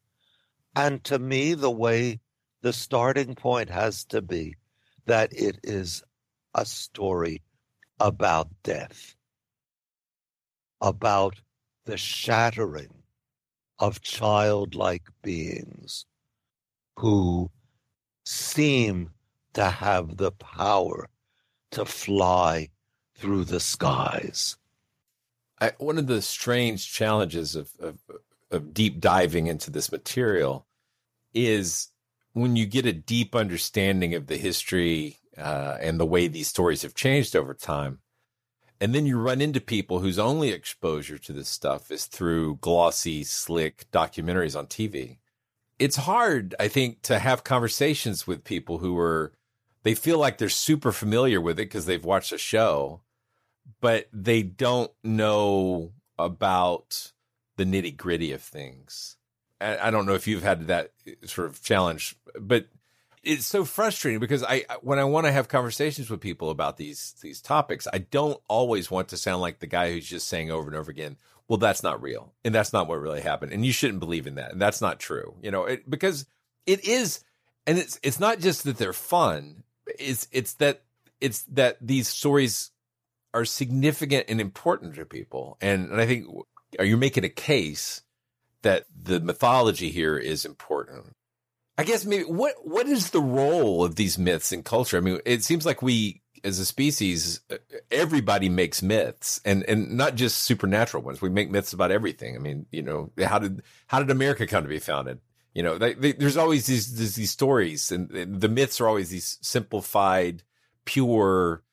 And 0.75 1.03
to 1.05 1.19
me, 1.19 1.55
the 1.55 1.71
way 1.71 2.21
the 2.63 2.73
starting 2.73 3.35
point 3.35 3.71
has 3.71 4.05
to 4.07 4.23
be 4.23 4.57
that 5.07 5.33
it 5.33 5.59
is 5.63 6.03
a 6.55 6.65
story 6.65 7.43
about 8.01 8.49
death, 8.63 9.17
about 10.81 11.41
the 11.85 11.97
shattering 11.97 13.03
of 13.79 14.03
childlike 14.03 15.09
beings 15.23 16.05
who 16.97 17.51
seem 18.29 19.11
to 19.55 19.65
have 19.65 20.19
the 20.19 20.31
power 20.31 21.09
to 21.71 21.85
fly 21.85 22.69
through 23.15 23.45
the 23.45 23.59
skies. 23.59 24.57
I, 25.61 25.73
one 25.79 25.99
of 25.99 26.07
the 26.07 26.21
strange 26.21 26.93
challenges 26.93 27.57
of, 27.57 27.71
of, 27.81 27.99
of 28.51 28.75
deep 28.75 29.01
diving 29.01 29.47
into 29.47 29.71
this 29.71 29.91
material 29.91 30.67
is 31.33 31.89
when 32.35 32.55
you 32.55 32.67
get 32.67 32.85
a 32.85 32.93
deep 32.93 33.35
understanding 33.35 34.15
of 34.15 34.27
the 34.27 34.37
history 34.37 35.17
uh, 35.39 35.79
and 35.81 35.99
the 35.99 36.07
way 36.07 36.29
these 36.29 36.49
stories 36.49 36.83
have 36.83 36.95
changed 36.95 37.35
over 37.35 37.55
time. 37.55 38.01
And 38.81 38.95
then 38.95 39.07
you 39.07 39.19
run 39.19 39.41
into 39.41 39.61
people 39.61 40.01
whose 40.01 40.19
only 40.19 40.51
exposure 40.51 41.19
to 41.19 41.33
this 41.33 41.49
stuff 41.49 41.91
is 41.91 42.05
through 42.05 42.59
glossy, 42.61 43.25
slick 43.25 43.87
documentaries 43.91 44.57
on 44.57 44.67
TV. 44.67 45.17
It's 45.79 45.97
hard, 45.97 46.55
I 46.59 46.69
think, 46.69 47.03
to 47.03 47.19
have 47.19 47.45
conversations 47.45 48.27
with 48.27 48.45
people 48.45 48.79
who 48.79 48.99
are, 48.99 49.33
they 49.85 49.95
feel 49.95 50.19
like 50.19 50.39
they're 50.39 50.49
super 50.49 50.93
familiar 50.93 51.41
with 51.41 51.59
it 51.59 51.67
because 51.67 51.87
they've 51.87 52.05
watched 52.05 52.33
a 52.33 52.39
show, 52.39 53.01
but 53.81 54.09
they 54.13 54.43
don't 54.43 54.91
know 55.05 55.93
about 56.19 57.13
the 57.57 57.65
nitty 57.65 57.97
gritty 57.97 58.33
of 58.33 58.43
things. 58.43 59.17
I 59.61 59.91
don't 59.91 60.07
know 60.07 60.15
if 60.15 60.29
you've 60.29 60.45
had 60.45 60.69
that 60.69 60.93
uh, 61.07 61.27
sort 61.27 61.49
of 61.49 61.63
challenge, 61.63 62.15
but 62.41 62.69
it's 63.25 63.47
so 63.47 63.65
frustrating 63.65 64.21
because 64.21 64.45
I 64.45 64.65
when 64.83 65.01
I 65.01 65.05
want 65.05 65.27
to 65.27 65.33
have 65.33 65.49
conversations 65.49 66.09
with 66.09 66.21
people 66.21 66.51
about 66.51 66.77
these 66.77 67.15
these 67.23 67.41
topics, 67.41 67.89
I 67.93 67.99
don't 67.99 68.41
always 68.49 68.91
want 68.91 69.09
to 69.09 69.17
sound 69.17 69.41
like 69.41 69.59
the 69.59 69.67
guy 69.67 69.93
who's 69.93 70.09
just 70.09 70.29
saying 70.29 70.51
over 70.53 70.69
and 70.69 70.77
over 70.77 70.91
again, 70.91 71.17
"Well, 71.49 71.59
that's 71.59 71.83
not 71.83 72.03
real, 72.03 72.35
and 72.45 72.55
that's 72.55 72.73
not 72.73 72.89
what 72.89 73.01
really 73.01 73.21
happened, 73.21 73.53
and 73.53 73.65
you 73.65 73.73
shouldn't 73.73 74.01
believe 74.01 74.27
in 74.27 74.37
that, 74.37 74.53
and 74.53 74.61
that's 74.61 74.81
not 74.81 75.01
true." 75.01 75.37
You 75.43 75.51
know, 75.51 75.65
it, 75.65 75.89
because 75.89 76.27
it 76.67 76.85
is, 76.85 77.25
and 77.67 77.79
it's 77.79 77.99
it's 78.03 78.21
not 78.21 78.41
just 78.41 78.65
that 78.65 78.79
they're 78.79 78.93
fun; 78.93 79.65
it's 79.99 80.29
it's 80.33 80.55
that 80.55 80.83
it's 81.21 81.43
that 81.45 81.79
these 81.81 82.09
stories 82.09 82.71
are 83.35 83.45
significant 83.45 84.27
and 84.29 84.41
important 84.41 84.95
to 84.97 85.05
people, 85.05 85.57
and 85.61 85.91
and 85.91 86.01
I 86.01 86.07
think 86.07 86.27
are 86.79 86.85
you 86.85 86.97
making 86.97 87.25
a 87.25 87.31
case 87.31 88.03
that 88.63 88.85
the 88.95 89.21
mythology 89.21 89.91
here 89.91 90.19
is 90.19 90.45
important 90.45 91.15
I 91.79 91.85
guess 91.85 92.05
maybe 92.05 92.25
what 92.25 92.55
what 92.65 92.89
is 92.89 93.11
the 93.11 93.21
role 93.21 93.85
of 93.85 93.95
these 93.95 94.19
myths 94.19 94.51
in 94.51 94.65
culture? 94.65 94.97
I 94.97 95.01
mean, 95.01 95.21
it 95.25 95.45
seems 95.45 95.65
like 95.65 95.81
we 95.81 96.23
as 96.45 96.59
a 96.59 96.67
species, 96.67 97.41
uh, 97.51 97.57
everybody 97.91 98.49
makes 98.49 98.83
myths, 98.83 99.41
and 99.45 99.65
and 99.65 99.97
not 99.97 100.15
just 100.15 100.39
supernatural 100.39 101.03
ones. 101.03 101.21
We 101.21 101.31
make 101.31 101.51
myths 101.51 101.73
about 101.73 101.91
everything. 101.91 102.37
I 102.37 102.39
mean, 102.39 102.67
you 102.71 102.83
know, 102.83 103.11
how 103.25 103.39
did 103.39 103.63
how 103.87 103.99
did 103.99 104.11
America 104.11 104.47
come 104.47 104.63
to 104.65 104.69
be 104.69 104.79
founded? 104.79 105.21
You 105.55 105.63
know, 105.63 105.79
they, 105.79 105.95
they, 105.95 106.13
there's 106.13 106.37
always 106.37 106.67
these, 106.67 106.95
these, 106.95 107.17
these 107.17 107.31
stories, 107.31 107.91
and, 107.91 108.11
and 108.13 108.41
the 108.41 108.49
myths 108.49 108.81
are 108.81 108.87
always 108.87 109.11
these 109.11 109.39
simplified, 109.41 110.45
pure, 110.85 111.65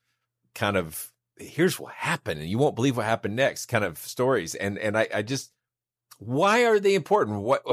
kind 0.55 0.77
of 0.77 1.11
here's 1.37 1.79
what 1.79 1.93
happened, 1.93 2.39
and 2.39 2.49
you 2.49 2.57
won't 2.57 2.75
believe 2.75 2.97
what 2.97 3.05
happened 3.05 3.35
next, 3.35 3.67
kind 3.67 3.83
of 3.83 3.97
stories. 3.97 4.55
And 4.55 4.77
and 4.77 4.97
I, 4.97 5.07
I 5.13 5.21
just 5.21 5.51
why 6.17 6.65
are 6.65 6.79
they 6.79 6.95
important? 6.95 7.41
What 7.41 7.63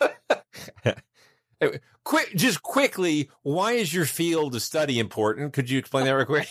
Quick, 2.06 2.36
just 2.36 2.62
quickly, 2.62 3.30
why 3.42 3.72
is 3.72 3.92
your 3.92 4.04
field 4.04 4.54
of 4.54 4.62
study 4.62 5.00
important? 5.00 5.52
Could 5.52 5.68
you 5.68 5.76
explain 5.76 6.04
that 6.04 6.12
real 6.12 6.24
quick? 6.24 6.48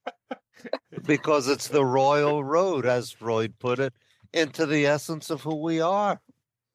because 1.06 1.48
it's 1.48 1.68
the 1.68 1.84
royal 1.84 2.42
road, 2.42 2.86
as 2.86 3.10
Freud 3.10 3.58
put 3.58 3.78
it, 3.78 3.92
into 4.32 4.64
the 4.64 4.86
essence 4.86 5.28
of 5.28 5.42
who 5.42 5.56
we 5.56 5.82
are. 5.82 6.18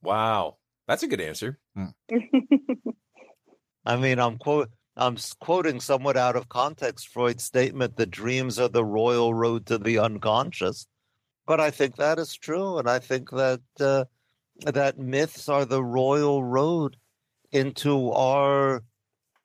Wow, 0.04 0.58
that's 0.88 1.02
a 1.02 1.08
good 1.08 1.19
answer. 1.19 1.58
Hmm. 1.75 1.88
I 3.88 3.95
mean, 3.95 4.19
I'm 4.19 4.38
quote. 4.38 4.69
I'm 4.95 5.17
quoting 5.39 5.80
somewhat 5.80 6.15
out 6.15 6.36
of 6.36 6.47
context 6.47 7.08
Freud's 7.08 7.43
statement 7.43 7.97
that 7.97 8.12
dreams 8.12 8.60
are 8.60 8.69
the 8.69 8.86
royal 8.86 9.34
road 9.34 9.65
to 9.65 9.80
the 9.80 9.97
unconscious, 9.97 10.86
but 11.47 11.60
I 11.60 11.71
think 11.71 11.95
that 11.95 12.19
is 12.19 12.36
true, 12.36 12.78
and 12.78 12.88
I 12.88 12.99
think 12.99 13.32
that 13.32 13.62
uh, 13.80 14.06
that 14.71 14.99
myths 14.99 15.49
are 15.49 15.65
the 15.65 15.84
royal 15.84 16.43
road 16.43 16.95
into 17.51 18.12
our 18.12 18.83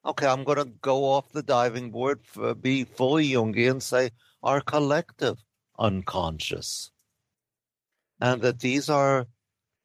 okay, 0.05 0.27
I'm 0.27 0.45
going 0.45 0.59
to 0.59 0.67
go 0.83 1.05
off 1.05 1.33
the 1.33 1.43
diving 1.43 1.90
board, 1.90 2.21
for, 2.25 2.55
be 2.55 2.85
fully 2.85 3.31
Jungian, 3.31 3.81
say 3.81 4.11
our 4.43 4.61
collective 4.61 5.43
unconscious, 5.79 6.90
and 8.21 8.43
that 8.43 8.61
these 8.61 8.90
are 8.90 9.27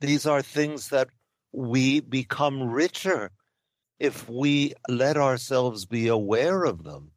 these 0.01 0.25
are 0.25 0.41
things 0.41 0.89
that 0.89 1.09
we 1.51 1.99
become 1.99 2.63
richer 2.63 3.31
if 3.99 4.29
we 4.29 4.73
let 4.87 5.17
ourselves 5.17 5.85
be 5.85 6.07
aware 6.07 6.63
of 6.63 6.83
them 6.83 7.11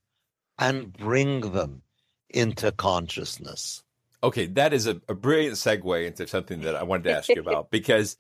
and 0.59 0.93
bring 0.93 1.53
them 1.53 1.83
into 2.31 2.73
consciousness. 2.73 3.83
Okay, 4.25 4.47
that 4.47 4.73
is 4.73 4.87
a, 4.87 5.01
a 5.09 5.15
brilliant 5.15 5.57
segue 5.57 6.07
into 6.07 6.27
something 6.27 6.61
that 6.63 6.77
I 6.77 6.83
wanted 6.85 7.05
to 7.05 7.17
ask 7.17 7.29
you 7.29 7.41
about 7.41 7.71
because 7.71 8.17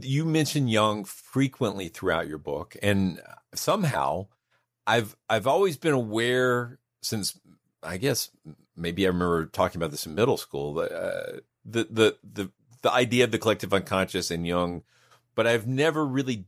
you 0.00 0.24
mention 0.24 0.68
Jung 0.68 1.04
frequently 1.04 1.88
throughout 1.88 2.28
your 2.28 2.38
book, 2.38 2.76
and 2.82 3.20
somehow 3.54 4.26
I've 4.86 5.16
I've 5.28 5.46
always 5.46 5.76
been 5.76 5.92
aware 5.92 6.78
since 7.02 7.38
I 7.82 7.96
guess 7.96 8.30
maybe 8.76 9.04
I 9.04 9.08
remember 9.08 9.46
talking 9.46 9.80
about 9.80 9.90
this 9.90 10.06
in 10.06 10.14
middle 10.14 10.36
school. 10.36 10.78
Uh, 10.78 11.40
the 11.64 11.84
the 11.90 12.16
the 12.22 12.50
the 12.82 12.92
idea 12.92 13.24
of 13.24 13.30
the 13.30 13.38
collective 13.38 13.72
unconscious 13.72 14.30
and 14.30 14.46
Jung, 14.46 14.82
but 15.34 15.46
I've 15.46 15.66
never 15.66 16.04
really 16.04 16.44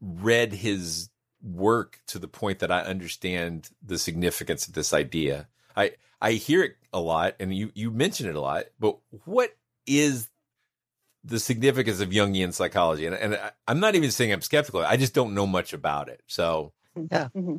read 0.00 0.52
his 0.52 1.10
work 1.42 2.00
to 2.06 2.18
the 2.18 2.28
point 2.28 2.60
that 2.60 2.72
I 2.72 2.80
understand 2.80 3.70
the 3.82 3.98
significance 3.98 4.66
of 4.66 4.74
this 4.74 4.92
idea. 4.92 5.48
I 5.76 5.92
I 6.20 6.32
hear 6.32 6.62
it 6.62 6.76
a 6.92 7.00
lot, 7.00 7.34
and 7.38 7.54
you 7.54 7.70
you 7.74 7.90
mention 7.90 8.28
it 8.28 8.36
a 8.36 8.40
lot, 8.40 8.64
but 8.78 8.98
what 9.24 9.54
is 9.86 10.28
the 11.24 11.40
significance 11.40 12.00
of 12.00 12.10
Jungian 12.10 12.52
psychology. 12.52 13.06
And, 13.06 13.14
and 13.14 13.40
I'm 13.66 13.80
not 13.80 13.94
even 13.94 14.10
saying 14.10 14.32
I'm 14.32 14.42
skeptical. 14.42 14.84
I 14.84 14.96
just 14.96 15.14
don't 15.14 15.34
know 15.34 15.46
much 15.46 15.72
about 15.72 16.08
it. 16.08 16.20
So, 16.26 16.72
yeah. 17.10 17.28
Mm-hmm. 17.34 17.56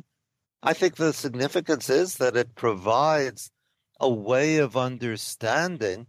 I 0.62 0.72
think 0.72 0.96
the 0.96 1.12
significance 1.12 1.90
is 1.90 2.16
that 2.16 2.36
it 2.36 2.54
provides 2.54 3.50
a 4.00 4.08
way 4.08 4.58
of 4.58 4.76
understanding 4.76 6.06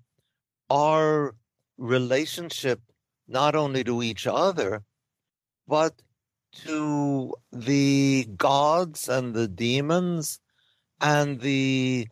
our 0.70 1.36
relationship 1.78 2.82
not 3.28 3.56
only 3.56 3.84
to 3.84 4.04
each 4.04 4.26
other, 4.28 4.84
but 5.68 6.02
to 6.66 7.34
the 7.52 8.28
gods 8.38 9.10
and 9.10 9.34
the 9.34 9.48
demons 9.48 10.40
and 11.02 11.42
the 11.42 12.08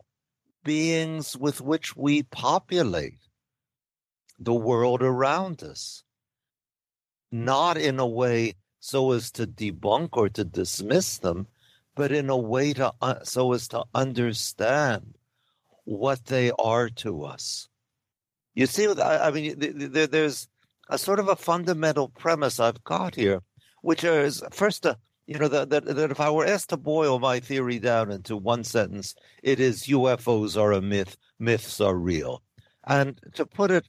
beings 0.62 1.36
with 1.36 1.60
which 1.60 1.96
we 1.96 2.22
populate 2.24 3.25
the 4.38 4.54
world 4.54 5.02
around 5.02 5.62
us. 5.62 6.02
Not 7.32 7.76
in 7.76 7.98
a 7.98 8.06
way 8.06 8.54
so 8.80 9.12
as 9.12 9.30
to 9.32 9.46
debunk 9.46 10.10
or 10.12 10.28
to 10.30 10.44
dismiss 10.44 11.18
them, 11.18 11.46
but 11.94 12.12
in 12.12 12.30
a 12.30 12.36
way 12.36 12.72
to 12.74 12.92
uh, 13.00 13.24
so 13.24 13.52
as 13.52 13.68
to 13.68 13.84
understand 13.94 15.16
what 15.84 16.24
they 16.26 16.52
are 16.58 16.88
to 16.90 17.24
us. 17.24 17.68
You 18.54 18.66
see, 18.66 18.86
I, 18.86 19.28
I 19.28 19.30
mean, 19.30 19.54
there, 19.58 20.06
there's 20.06 20.48
a 20.88 20.98
sort 20.98 21.18
of 21.18 21.28
a 21.28 21.36
fundamental 21.36 22.08
premise 22.08 22.60
I've 22.60 22.82
got 22.84 23.14
here, 23.14 23.42
which 23.82 24.04
is 24.04 24.42
first, 24.52 24.86
uh, 24.86 24.94
you 25.26 25.38
know, 25.38 25.48
that, 25.48 25.70
that, 25.70 25.84
that 25.84 26.10
if 26.10 26.20
I 26.20 26.30
were 26.30 26.46
asked 26.46 26.70
to 26.70 26.76
boil 26.76 27.18
my 27.18 27.40
theory 27.40 27.78
down 27.78 28.10
into 28.10 28.36
one 28.36 28.64
sentence, 28.64 29.14
it 29.42 29.58
is 29.58 29.84
UFOs 29.84 30.60
are 30.60 30.72
a 30.72 30.80
myth, 30.80 31.16
myths 31.38 31.80
are 31.80 31.96
real. 31.96 32.42
And 32.86 33.18
to 33.34 33.44
put 33.44 33.70
it 33.70 33.88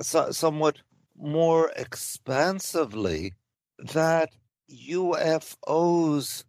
so, 0.00 0.30
somewhat 0.30 0.78
more 1.16 1.72
expansively, 1.76 3.34
that 3.78 4.30
UFOs 4.88 6.44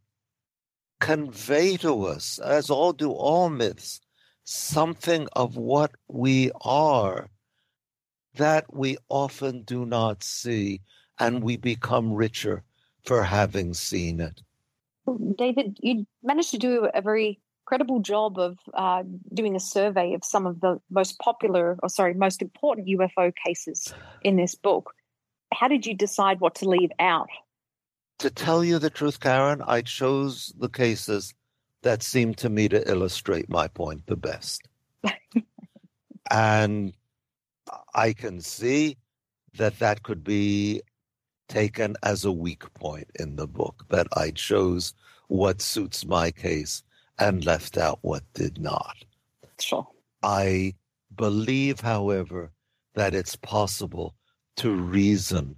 convey 0.99 1.77
to 1.77 2.05
us, 2.05 2.39
as 2.39 2.69
all 2.69 2.93
do 2.93 3.11
all 3.11 3.49
myths, 3.49 3.99
something 4.43 5.27
of 5.33 5.57
what 5.57 5.91
we 6.07 6.51
are 6.61 7.29
that 8.35 8.73
we 8.73 8.97
often 9.09 9.63
do 9.63 9.85
not 9.85 10.23
see, 10.23 10.81
and 11.19 11.43
we 11.43 11.57
become 11.57 12.13
richer 12.13 12.63
for 13.03 13.23
having 13.23 13.73
seen 13.73 14.19
it. 14.19 14.41
David, 15.37 15.77
you 15.81 16.05
managed 16.23 16.51
to 16.51 16.57
do 16.57 16.89
a 16.93 17.01
very 17.01 17.39
credible 17.71 18.01
job 18.01 18.37
of 18.37 18.57
uh, 18.73 19.01
doing 19.33 19.55
a 19.55 19.59
survey 19.59 20.13
of 20.13 20.25
some 20.25 20.45
of 20.45 20.59
the 20.59 20.77
most 20.89 21.17
popular, 21.19 21.77
or 21.81 21.87
sorry, 21.87 22.13
most 22.13 22.41
important 22.41 22.85
UFO 22.89 23.31
cases 23.45 23.93
in 24.23 24.35
this 24.35 24.55
book. 24.55 24.93
How 25.53 25.69
did 25.69 25.85
you 25.85 25.93
decide 25.93 26.41
what 26.41 26.55
to 26.55 26.67
leave 26.67 26.89
out? 26.99 27.29
To 28.19 28.29
tell 28.29 28.61
you 28.61 28.77
the 28.77 28.89
truth, 28.89 29.21
Karen, 29.21 29.61
I 29.65 29.83
chose 29.83 30.51
the 30.59 30.67
cases 30.67 31.33
that 31.81 32.03
seemed 32.03 32.37
to 32.39 32.49
me 32.49 32.67
to 32.67 32.91
illustrate 32.91 33.49
my 33.49 33.69
point 33.69 34.05
the 34.05 34.17
best. 34.17 34.67
and 36.29 36.93
I 37.95 38.11
can 38.11 38.41
see 38.41 38.97
that 39.55 39.79
that 39.79 40.03
could 40.03 40.25
be 40.25 40.81
taken 41.47 41.95
as 42.03 42.25
a 42.25 42.33
weak 42.33 42.73
point 42.73 43.09
in 43.17 43.37
the 43.37 43.47
book, 43.47 43.85
that 43.87 44.07
I 44.11 44.31
chose 44.31 44.93
what 45.29 45.61
suits 45.61 46.05
my 46.05 46.31
case 46.31 46.83
and 47.21 47.45
left 47.45 47.77
out 47.77 47.99
what 48.01 48.23
did 48.33 48.59
not. 48.59 48.97
Sure. 49.59 49.87
I 50.23 50.73
believe, 51.15 51.79
however, 51.79 52.51
that 52.95 53.13
it's 53.13 53.35
possible 53.35 54.15
to 54.57 54.71
reason 54.71 55.55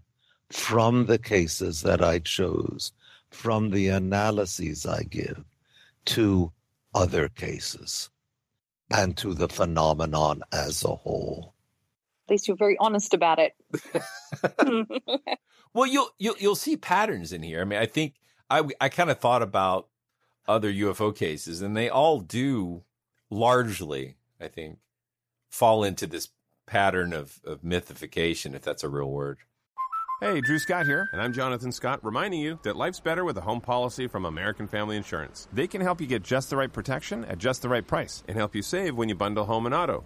from 0.52 1.06
the 1.06 1.18
cases 1.18 1.82
that 1.82 2.04
I 2.04 2.20
chose, 2.20 2.92
from 3.32 3.72
the 3.72 3.88
analyses 3.88 4.86
I 4.86 5.04
give, 5.04 5.44
to 6.06 6.52
other 6.94 7.30
cases 7.30 8.10
and 8.92 9.16
to 9.18 9.34
the 9.34 9.48
phenomenon 9.48 10.44
as 10.52 10.84
a 10.84 10.94
whole. 10.96 11.54
At 12.28 12.32
least 12.32 12.48
you're 12.48 12.58
very 12.58 12.78
honest 12.78 13.14
about 13.14 13.40
it. 13.40 13.56
well, 15.74 15.88
you'll, 15.88 16.10
you'll 16.20 16.36
you'll 16.40 16.56
see 16.56 16.78
patterns 16.78 17.34
in 17.34 17.42
here. 17.42 17.62
I 17.62 17.64
mean, 17.64 17.80
I 17.80 17.86
think 17.86 18.16
I 18.50 18.64
I 18.80 18.90
kind 18.90 19.10
of 19.10 19.20
thought 19.20 19.42
about 19.42 19.88
other 20.48 20.72
UFO 20.72 21.16
cases, 21.16 21.62
and 21.62 21.76
they 21.76 21.90
all 21.90 22.20
do 22.20 22.84
largely, 23.30 24.16
I 24.40 24.48
think, 24.48 24.80
fall 25.50 25.84
into 25.84 26.08
this 26.08 26.30
pattern 26.66 27.14
of 27.14 27.40
of 27.44 27.64
mythification, 27.64 28.56
if 28.56 28.62
that's 28.62 28.84
a 28.84 28.90
real 28.90 29.10
word. 29.10 29.40
Hey, 30.22 30.40
Drew 30.40 30.58
Scott 30.58 30.86
here, 30.86 31.10
and 31.12 31.22
I'm 31.22 31.34
Jonathan 31.34 31.74
Scott, 31.74 32.00
reminding 32.02 32.40
you 32.40 32.58
that 32.64 32.78
life's 32.78 33.02
better 33.02 33.26
with 33.26 33.38
a 33.38 33.42
home 33.42 33.60
policy 33.60 34.08
from 34.08 34.24
American 34.24 34.68
Family 34.68 34.96
Insurance. 34.96 35.50
They 35.52 35.68
can 35.68 35.82
help 35.82 36.00
you 36.00 36.08
get 36.08 36.24
just 36.24 36.50
the 36.50 36.56
right 36.56 36.72
protection 36.72 37.26
at 37.26 37.40
just 37.40 37.62
the 37.62 37.68
right 37.68 37.86
price 37.86 38.24
and 38.28 38.38
help 38.38 38.56
you 38.56 38.62
save 38.62 38.96
when 38.96 39.10
you 39.10 39.16
bundle 39.16 39.44
home 39.44 39.66
and 39.66 39.76
auto. 39.76 40.06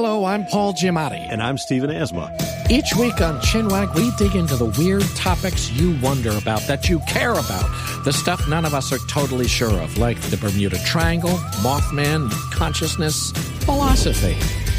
Hello, 0.00 0.24
I'm 0.26 0.46
Paul 0.46 0.74
Giamatti. 0.74 1.26
And 1.28 1.42
I'm 1.42 1.58
Stephen 1.58 1.90
Asma. 1.90 2.32
Each 2.70 2.94
week 2.94 3.20
on 3.20 3.40
Chinwag, 3.40 3.96
we 3.96 4.12
dig 4.12 4.36
into 4.36 4.54
the 4.54 4.66
weird 4.78 5.02
topics 5.16 5.72
you 5.72 5.98
wonder 6.00 6.30
about, 6.38 6.60
that 6.68 6.88
you 6.88 7.00
care 7.08 7.32
about, 7.32 7.68
the 8.04 8.12
stuff 8.12 8.48
none 8.48 8.64
of 8.64 8.74
us 8.74 8.92
are 8.92 9.00
totally 9.10 9.48
sure 9.48 9.72
of, 9.82 9.98
like 9.98 10.20
the 10.30 10.36
Bermuda 10.36 10.78
Triangle, 10.84 11.36
Mothman, 11.64 12.30
consciousness, 12.52 13.32
philosophy, 13.64 14.34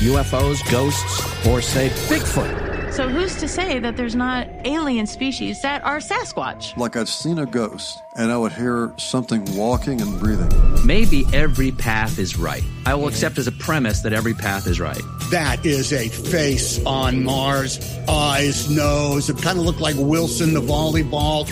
UFOs, 0.06 0.60
ghosts, 0.72 1.46
or 1.46 1.62
say 1.62 1.90
Bigfoot. 2.08 2.94
So 2.94 3.10
who's 3.10 3.36
to 3.42 3.48
say 3.50 3.78
that 3.80 3.98
there's 3.98 4.16
not 4.16 4.48
alien 4.64 5.06
species 5.06 5.62
that 5.64 5.84
are 5.84 5.98
Sasquatch? 5.98 6.78
Like 6.78 6.96
I've 6.96 7.10
seen 7.10 7.40
a 7.40 7.46
ghost 7.46 8.02
and 8.16 8.32
I 8.32 8.38
would 8.38 8.54
hear 8.54 8.94
something 8.98 9.44
walking 9.54 10.00
and 10.02 10.18
breathing. 10.18 10.50
Maybe 10.86 11.26
every 11.34 11.72
path 11.72 12.20
is 12.20 12.38
right. 12.38 12.64
I 12.90 12.96
will 12.96 13.08
accept 13.08 13.38
as 13.38 13.46
a 13.46 13.52
premise 13.52 14.00
that 14.00 14.14
every 14.14 14.34
path 14.34 14.66
is 14.66 14.80
right. 14.80 15.04
That 15.30 15.64
is 15.64 15.94
a 15.94 16.10
face 16.10 16.84
on 16.88 17.24
Mars, 17.24 17.80
eyes, 18.08 18.68
nose. 18.68 19.30
It 19.30 19.40
kind 19.40 19.60
of 19.60 19.66
looked 19.66 19.80
like 19.80 19.96
Wilson 19.96 20.56
the 20.56 20.62
volleyball. 20.62 21.48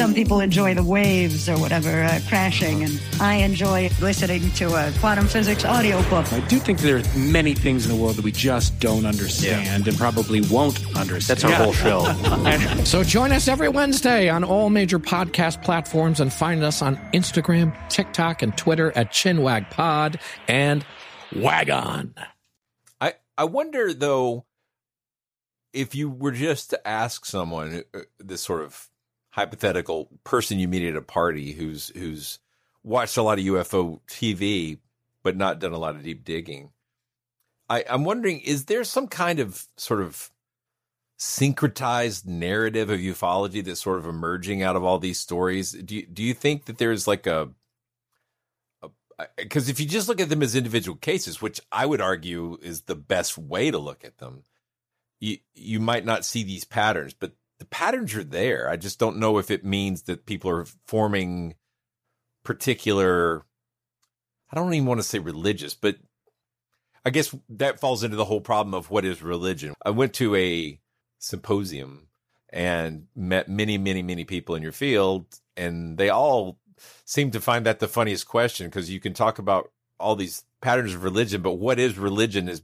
Some 0.00 0.14
people 0.14 0.40
enjoy 0.40 0.74
the 0.74 0.82
waves 0.82 1.48
or 1.48 1.58
whatever 1.58 2.02
uh, 2.02 2.18
crashing, 2.26 2.82
and 2.82 3.00
I 3.20 3.34
enjoy 3.34 3.90
listening 4.00 4.50
to 4.52 4.74
a 4.74 4.92
quantum 4.98 5.28
physics 5.28 5.64
audiobook. 5.64 6.32
I 6.32 6.40
do 6.48 6.58
think 6.58 6.80
there 6.80 6.96
are 6.96 7.02
many 7.16 7.54
things 7.54 7.86
in 7.86 7.94
the 7.94 8.02
world 8.02 8.16
that 8.16 8.24
we 8.24 8.32
just 8.32 8.80
don't 8.80 9.06
understand 9.06 9.66
yeah. 9.66 9.90
and 9.90 9.98
probably 9.98 10.40
won't 10.40 10.84
understand. 10.96 11.38
That's 11.38 11.44
our 11.44 11.52
whole 11.52 11.72
show. 11.72 12.82
so 12.84 13.04
join 13.04 13.30
us 13.30 13.46
every 13.46 13.68
Wednesday 13.68 14.28
on 14.28 14.42
all 14.42 14.70
major 14.70 14.98
podcast 14.98 15.62
platforms 15.62 16.18
and 16.18 16.32
find 16.32 16.64
us 16.64 16.82
on 16.82 16.96
Instagram, 17.12 17.76
TikTok, 17.90 18.42
and 18.42 18.56
Twitter 18.56 18.90
at 18.96 19.12
ChinwagPod 19.12 20.18
and 20.48 20.79
Wagon. 21.34 22.14
I, 23.00 23.14
I 23.36 23.44
wonder, 23.44 23.92
though, 23.94 24.46
if 25.72 25.94
you 25.94 26.10
were 26.10 26.32
just 26.32 26.70
to 26.70 26.88
ask 26.88 27.24
someone 27.24 27.84
uh, 27.94 28.00
this 28.18 28.42
sort 28.42 28.62
of 28.62 28.88
hypothetical 29.30 30.08
person 30.24 30.58
you 30.58 30.68
meet 30.68 30.88
at 30.88 30.96
a 30.96 31.02
party 31.02 31.52
who's 31.52 31.88
who's 31.96 32.40
watched 32.82 33.16
a 33.16 33.22
lot 33.22 33.38
of 33.38 33.44
UFO 33.44 34.00
TV 34.08 34.78
but 35.22 35.36
not 35.36 35.60
done 35.60 35.72
a 35.72 35.78
lot 35.78 35.94
of 35.94 36.02
deep 36.02 36.24
digging. 36.24 36.70
I, 37.68 37.84
I'm 37.88 38.04
wondering, 38.04 38.40
is 38.40 38.64
there 38.64 38.84
some 38.84 39.06
kind 39.06 39.38
of 39.38 39.66
sort 39.76 40.00
of 40.00 40.30
syncretized 41.18 42.26
narrative 42.26 42.90
of 42.90 42.98
ufology 42.98 43.62
that's 43.62 43.82
sort 43.82 43.98
of 43.98 44.06
emerging 44.06 44.62
out 44.62 44.76
of 44.76 44.84
all 44.84 44.98
these 44.98 45.20
stories? 45.20 45.72
Do 45.72 45.94
you, 45.94 46.06
do 46.06 46.22
you 46.22 46.34
think 46.34 46.64
that 46.64 46.78
there's 46.78 47.06
like 47.06 47.26
a 47.26 47.50
because 49.36 49.68
if 49.68 49.80
you 49.80 49.86
just 49.86 50.08
look 50.08 50.20
at 50.20 50.28
them 50.28 50.42
as 50.42 50.54
individual 50.54 50.96
cases, 50.96 51.40
which 51.40 51.60
I 51.70 51.86
would 51.86 52.00
argue 52.00 52.58
is 52.62 52.82
the 52.82 52.94
best 52.94 53.38
way 53.38 53.70
to 53.70 53.78
look 53.78 54.04
at 54.04 54.18
them, 54.18 54.44
you 55.18 55.38
you 55.54 55.80
might 55.80 56.04
not 56.04 56.24
see 56.24 56.42
these 56.42 56.64
patterns, 56.64 57.14
but 57.14 57.32
the 57.58 57.64
patterns 57.66 58.14
are 58.14 58.24
there. 58.24 58.68
I 58.68 58.76
just 58.76 58.98
don't 58.98 59.18
know 59.18 59.38
if 59.38 59.50
it 59.50 59.64
means 59.64 60.02
that 60.02 60.26
people 60.26 60.50
are 60.50 60.66
forming 60.86 61.54
particular 62.42 63.44
I 64.52 64.56
don't 64.56 64.74
even 64.74 64.86
want 64.86 65.00
to 65.00 65.06
say 65.06 65.18
religious, 65.18 65.74
but 65.74 65.96
I 67.04 67.10
guess 67.10 67.34
that 67.50 67.80
falls 67.80 68.02
into 68.02 68.16
the 68.16 68.24
whole 68.24 68.40
problem 68.40 68.74
of 68.74 68.90
what 68.90 69.04
is 69.04 69.22
religion. 69.22 69.74
I 69.84 69.90
went 69.90 70.14
to 70.14 70.34
a 70.34 70.80
symposium 71.18 72.08
and 72.52 73.06
met 73.14 73.48
many, 73.48 73.78
many, 73.78 74.02
many 74.02 74.24
people 74.24 74.56
in 74.56 74.62
your 74.62 74.72
field, 74.72 75.26
and 75.56 75.96
they 75.96 76.10
all 76.10 76.58
seem 77.04 77.30
to 77.30 77.40
find 77.40 77.66
that 77.66 77.80
the 77.80 77.88
funniest 77.88 78.26
question 78.26 78.66
because 78.66 78.90
you 78.90 79.00
can 79.00 79.14
talk 79.14 79.38
about 79.38 79.70
all 79.98 80.16
these 80.16 80.44
patterns 80.60 80.94
of 80.94 81.04
religion, 81.04 81.42
but 81.42 81.54
what 81.54 81.78
is 81.78 81.98
religion 81.98 82.48
is 82.48 82.62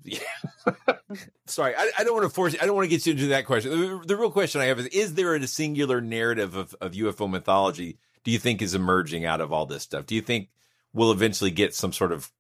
sorry, 1.46 1.74
I, 1.76 1.90
I, 1.98 2.04
don't 2.04 2.14
want 2.14 2.24
to 2.24 2.34
force 2.34 2.54
you. 2.54 2.58
I 2.62 2.66
don't 2.66 2.74
want 2.74 2.86
to 2.86 2.94
get 2.94 3.06
you 3.06 3.12
into 3.12 3.28
that 3.28 3.46
question. 3.46 3.70
The, 3.70 4.02
the, 4.06 4.16
real 4.16 4.30
question 4.30 4.60
I 4.60 4.66
have 4.66 4.78
is, 4.78 4.86
is 4.86 5.14
there 5.14 5.34
a 5.34 5.46
singular 5.46 6.00
narrative 6.00 6.56
of, 6.56 6.74
of 6.80 6.92
UFO 6.92 7.28
mythology 7.28 7.98
do 8.26 8.32
you 8.32 8.40
think 8.40 8.60
is 8.60 8.74
emerging 8.74 9.24
out 9.24 9.40
of 9.40 9.52
all 9.52 9.66
this 9.66 9.84
stuff? 9.84 10.04
Do 10.04 10.16
you 10.16 10.20
think 10.20 10.48
we'll 10.92 11.12
eventually 11.12 11.52
get 11.52 11.76
some 11.76 11.92
sort 11.92 12.10
of 12.10 12.32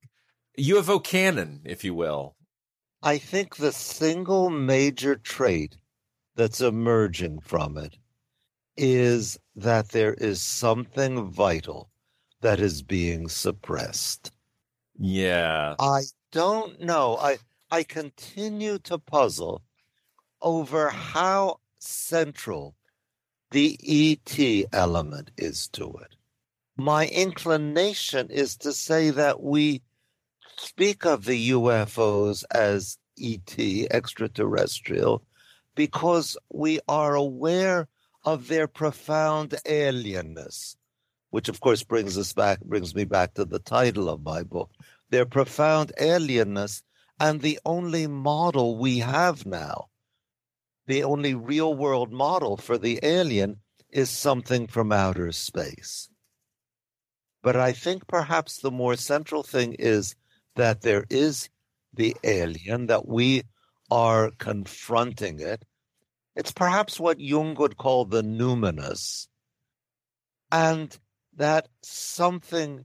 UFO 0.58 1.02
canon, 1.02 1.60
if 1.64 1.84
you 1.84 1.94
will? 1.94 2.34
I 3.04 3.18
think 3.18 3.54
the 3.54 3.70
single 3.70 4.50
major 4.50 5.14
trait 5.14 5.76
that's 6.34 6.60
emerging 6.60 7.38
from 7.38 7.78
it 7.78 7.98
is 8.76 9.38
that 9.56 9.90
there 9.90 10.14
is 10.14 10.40
something 10.42 11.30
vital 11.30 11.90
that 12.42 12.60
is 12.60 12.82
being 12.82 13.28
suppressed. 13.28 14.32
Yeah. 14.98 15.74
I 15.78 16.02
don't 16.32 16.80
know. 16.80 17.16
I 17.18 17.38
I 17.70 17.82
continue 17.82 18.78
to 18.80 18.98
puzzle 18.98 19.62
over 20.42 20.90
how 20.90 21.60
central 21.78 22.74
the 23.50 23.78
ET 23.82 24.66
element 24.72 25.30
is 25.36 25.68
to 25.68 25.92
it. 26.02 26.16
my 26.76 27.06
inclination 27.08 28.30
is 28.30 28.56
to 28.58 28.72
say 28.72 29.10
that 29.10 29.42
we 29.42 29.82
speak 30.58 31.04
of 31.06 31.24
the 31.24 31.50
UFOs 31.50 32.44
as 32.50 32.98
ET, 33.18 33.58
extraterrestrial, 33.90 35.22
because 35.74 36.36
we 36.52 36.80
are 36.88 37.14
aware 37.14 37.88
of 38.26 38.48
their 38.48 38.66
profound 38.66 39.50
alienness, 39.64 40.76
which 41.30 41.48
of 41.48 41.60
course 41.60 41.84
brings 41.84 42.18
us 42.18 42.32
back, 42.32 42.60
brings 42.60 42.94
me 42.94 43.04
back 43.04 43.34
to 43.34 43.44
the 43.44 43.60
title 43.60 44.08
of 44.08 44.22
my 44.22 44.42
book, 44.42 44.70
their 45.10 45.24
profound 45.24 45.92
alienness, 46.00 46.82
and 47.20 47.40
the 47.40 47.58
only 47.64 48.06
model 48.06 48.76
we 48.76 48.98
have 48.98 49.46
now, 49.46 49.86
the 50.86 51.04
only 51.04 51.34
real 51.34 51.72
world 51.72 52.12
model 52.12 52.56
for 52.56 52.76
the 52.76 52.98
alien 53.02 53.60
is 53.90 54.10
something 54.10 54.66
from 54.66 54.92
outer 54.92 55.32
space. 55.32 56.10
But 57.42 57.56
I 57.56 57.72
think 57.72 58.08
perhaps 58.08 58.58
the 58.58 58.72
more 58.72 58.96
central 58.96 59.44
thing 59.44 59.74
is 59.74 60.16
that 60.56 60.82
there 60.82 61.04
is 61.08 61.48
the 61.94 62.16
alien, 62.24 62.86
that 62.88 63.06
we 63.06 63.44
are 63.90 64.32
confronting 64.38 65.38
it. 65.38 65.64
It's 66.36 66.52
perhaps 66.52 67.00
what 67.00 67.18
Jung 67.18 67.54
would 67.54 67.78
call 67.78 68.04
the 68.04 68.22
numinous, 68.22 69.26
and 70.52 70.96
that 71.34 71.68
something 71.82 72.84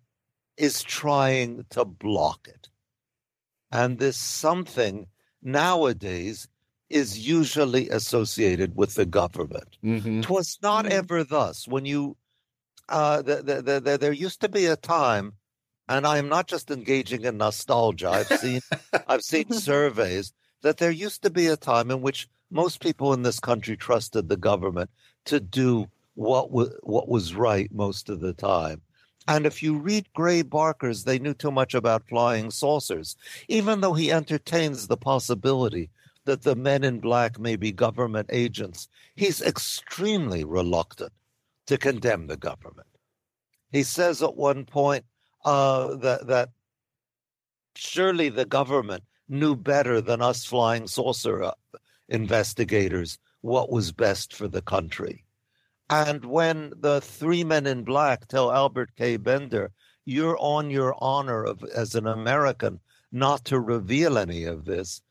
is 0.58 0.82
trying 0.82 1.66
to 1.72 1.84
block 1.84 2.48
it. 2.48 2.70
And 3.72 4.00
this 4.00 4.18
something 4.18 5.08
nowadays 5.42 6.48
is 6.90 7.28
usually 7.28 7.90
associated 7.90 8.76
with 8.76 8.96
the 8.96 9.06
government. 9.06 9.78
Mm-hmm. 9.84 10.22
Twas 10.22 10.58
not 10.62 10.86
ever 10.86 11.24
thus. 11.24 11.68
When 11.68 11.86
you, 11.86 12.18
uh, 12.90 13.22
the, 13.22 13.62
the, 13.62 13.80
the, 13.80 13.98
there 13.98 14.12
used 14.12 14.42
to 14.42 14.50
be 14.50 14.66
a 14.66 14.76
time, 14.76 15.34
and 15.88 16.06
I 16.06 16.18
am 16.18 16.30
not 16.30 16.48
just 16.48 16.72
engaging 16.72 17.24
in 17.24 17.38
nostalgia. 17.38 18.10
I've 18.10 18.40
seen, 18.40 18.62
I've 19.08 19.24
seen 19.24 19.52
surveys 19.52 20.34
that 20.62 20.78
there 20.78 20.92
used 20.92 21.24
to 21.24 21.30
be 21.30 21.48
a 21.48 21.58
time 21.58 21.92
in 21.92 22.02
which 22.02 22.28
most 22.52 22.82
people 22.82 23.14
in 23.14 23.24
this 23.24 23.40
country 23.40 23.78
trusted 23.78 24.30
the 24.30 24.38
government 24.38 24.90
to 25.26 25.40
do 25.40 25.88
what 26.16 26.52
was 26.52 26.70
what 26.84 27.08
was 27.08 27.34
right 27.36 27.72
most 27.74 28.10
of 28.10 28.20
the 28.20 28.34
time. 28.34 28.82
And 29.28 29.46
if 29.46 29.64
you 29.64 29.78
read 29.78 30.12
Gray 30.14 30.42
Barker's, 30.42 31.04
they 31.04 31.20
knew 31.20 31.34
too 31.34 31.52
much 31.52 31.74
about 31.74 32.08
flying 32.10 32.52
saucers, 32.52 33.16
even 33.48 33.82
though 33.82 33.94
he 33.94 34.12
entertains 34.12 34.88
the 34.88 34.98
possibility 34.98 35.90
that 36.26 36.42
the 36.42 36.56
men 36.56 36.84
in 36.84 37.00
black 37.00 37.40
may 37.40 37.56
be 37.56 37.72
government 37.72 38.30
agents. 38.32 38.88
He's 39.16 39.42
extremely 39.42 40.44
reluctant 40.44 41.14
to 41.68 41.78
condemn 41.78 42.28
the 42.28 42.38
government. 42.38 42.88
He 43.72 43.84
says 43.84 44.22
at 44.22 44.36
one 44.36 44.66
point 44.66 45.06
uh, 45.46 45.96
that 45.96 46.28
that 46.28 46.50
surely 47.76 48.30
the 48.30 48.46
government 48.46 49.04
knew 49.30 49.56
better 49.56 50.02
than 50.02 50.22
us 50.22 50.46
flying 50.46 50.88
saucer 50.88 51.44
uh, 51.44 51.52
investigators 52.12 53.18
what 53.42 53.72
was 53.72 53.92
best 53.92 54.36
for 54.36 54.48
the 54.48 54.62
country. 54.62 55.26
And 55.90 56.24
when 56.24 56.74
the 56.78 57.02
three 57.02 57.44
men 57.44 57.66
in 57.66 57.84
black 57.84 58.28
tell 58.28 58.52
Albert 58.52 58.92
K. 58.96 59.18
Bender, 59.18 59.72
you're 60.06 60.38
on 60.40 60.70
your 60.70 60.96
honor 61.00 61.44
of, 61.44 61.64
as 61.76 61.96
an 61.96 62.06
American 62.06 62.80
not 63.12 63.44
to 63.46 63.60
reveal 63.60 64.18
any 64.18 64.44
of 64.44 64.66
this, 64.66 65.02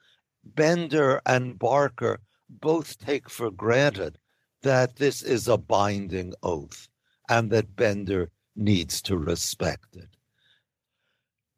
Bender 0.44 1.20
and 1.26 1.58
Barker 1.58 2.20
both 2.48 2.98
take 2.98 3.28
for 3.28 3.50
granted 3.50 4.18
that 4.62 4.96
this 4.96 5.22
is 5.22 5.48
a 5.48 5.58
binding 5.58 6.34
oath 6.42 6.88
and 7.28 7.50
that 7.50 7.76
Bender 7.76 8.30
needs 8.56 9.02
to 9.02 9.16
respect 9.16 9.96
it. 9.96 10.08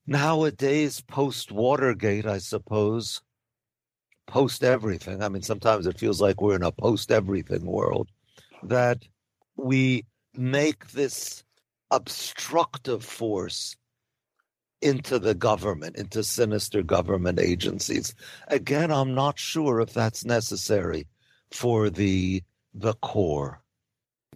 Nowadays, 0.07 1.01
post 1.01 1.53
Watergate, 1.53 2.27
I 2.27 2.39
suppose, 2.39 3.23
post 4.27 4.65
everything, 4.65 5.23
I 5.23 5.29
mean, 5.29 5.43
sometimes 5.43 5.87
it 5.87 5.99
feels 5.99 6.21
like 6.21 6.41
we're 6.41 6.57
in 6.57 6.63
a 6.63 6.73
post 6.73 7.11
everything 7.11 7.67
world, 7.67 8.09
that 8.63 9.05
we 9.57 10.05
make 10.35 10.91
this 10.93 11.45
obstructive 11.91 13.05
force 13.05 13.77
into 14.81 15.19
the 15.19 15.35
government, 15.35 15.97
into 15.97 16.25
sinister 16.25 16.83
government 16.83 17.39
agencies. 17.39 18.15
Again, 18.49 18.91
I'm 18.91 19.15
not 19.15 19.39
sure 19.39 19.81
if 19.81 19.93
that's 19.93 20.25
necessary 20.25 21.07
for 21.51 21.91
the 21.91 22.43
the 22.75 22.95
core. 22.95 23.63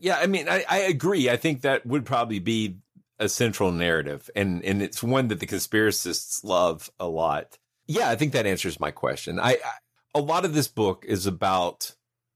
Yeah, 0.00 0.18
I 0.20 0.26
mean, 0.26 0.48
I, 0.48 0.64
I 0.68 0.78
agree. 0.80 1.30
I 1.30 1.36
think 1.36 1.62
that 1.62 1.86
would 1.86 2.04
probably 2.04 2.38
be 2.38 2.76
a 3.18 3.28
central 3.28 3.72
narrative, 3.72 4.30
and 4.36 4.62
and 4.64 4.82
it's 4.82 5.02
one 5.02 5.28
that 5.28 5.40
the 5.40 5.46
conspiracists 5.46 6.44
love 6.44 6.90
a 7.00 7.08
lot. 7.08 7.58
Yeah, 7.86 8.10
I 8.10 8.16
think 8.16 8.32
that 8.32 8.46
answers 8.46 8.80
my 8.80 8.90
question. 8.90 9.38
I, 9.38 9.52
I 9.52 9.58
a 10.14 10.20
lot 10.20 10.44
of 10.44 10.54
this 10.54 10.68
book 10.68 11.04
is 11.06 11.26
about 11.26 11.94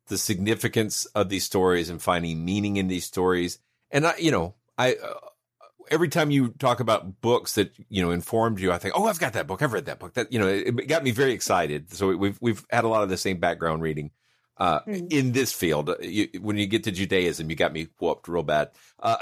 the 0.08 0.18
significance 0.18 1.06
of 1.06 1.28
these 1.28 1.44
stories 1.44 1.88
and 1.88 2.02
finding 2.02 2.44
meaning 2.44 2.76
in 2.76 2.88
these 2.88 3.06
stories. 3.06 3.58
And 3.90 4.06
I, 4.06 4.16
you 4.18 4.30
know, 4.30 4.54
I 4.76 4.94
uh, 4.94 5.14
every 5.90 6.08
time 6.08 6.30
you 6.30 6.50
talk 6.50 6.80
about 6.80 7.20
books 7.20 7.54
that 7.54 7.72
you 7.88 8.02
know 8.02 8.10
informed 8.10 8.60
you, 8.60 8.70
I 8.72 8.78
think, 8.78 8.94
oh, 8.96 9.06
I've 9.06 9.18
got 9.18 9.32
that 9.32 9.46
book. 9.46 9.62
I've 9.62 9.72
read 9.72 9.86
that 9.86 9.98
book. 9.98 10.14
That 10.14 10.32
you 10.32 10.38
know, 10.38 10.46
it, 10.46 10.68
it 10.68 10.88
got 10.88 11.02
me 11.02 11.10
very 11.10 11.32
excited. 11.32 11.92
So 11.92 12.14
we've 12.16 12.38
we've 12.40 12.64
had 12.70 12.84
a 12.84 12.88
lot 12.88 13.02
of 13.02 13.08
the 13.08 13.16
same 13.16 13.38
background 13.38 13.82
reading 13.82 14.10
uh, 14.58 14.80
mm. 14.80 15.10
in 15.12 15.32
this 15.32 15.52
field. 15.52 15.90
You, 16.00 16.28
when 16.40 16.56
you 16.56 16.66
get 16.66 16.84
to 16.84 16.92
Judaism, 16.92 17.48
you 17.50 17.56
got 17.56 17.72
me 17.72 17.88
whooped 17.98 18.28
real 18.28 18.42
bad. 18.42 18.70
Uh, 19.02 19.16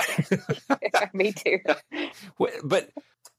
me 1.12 1.32
too. 1.32 1.58
but 2.64 2.90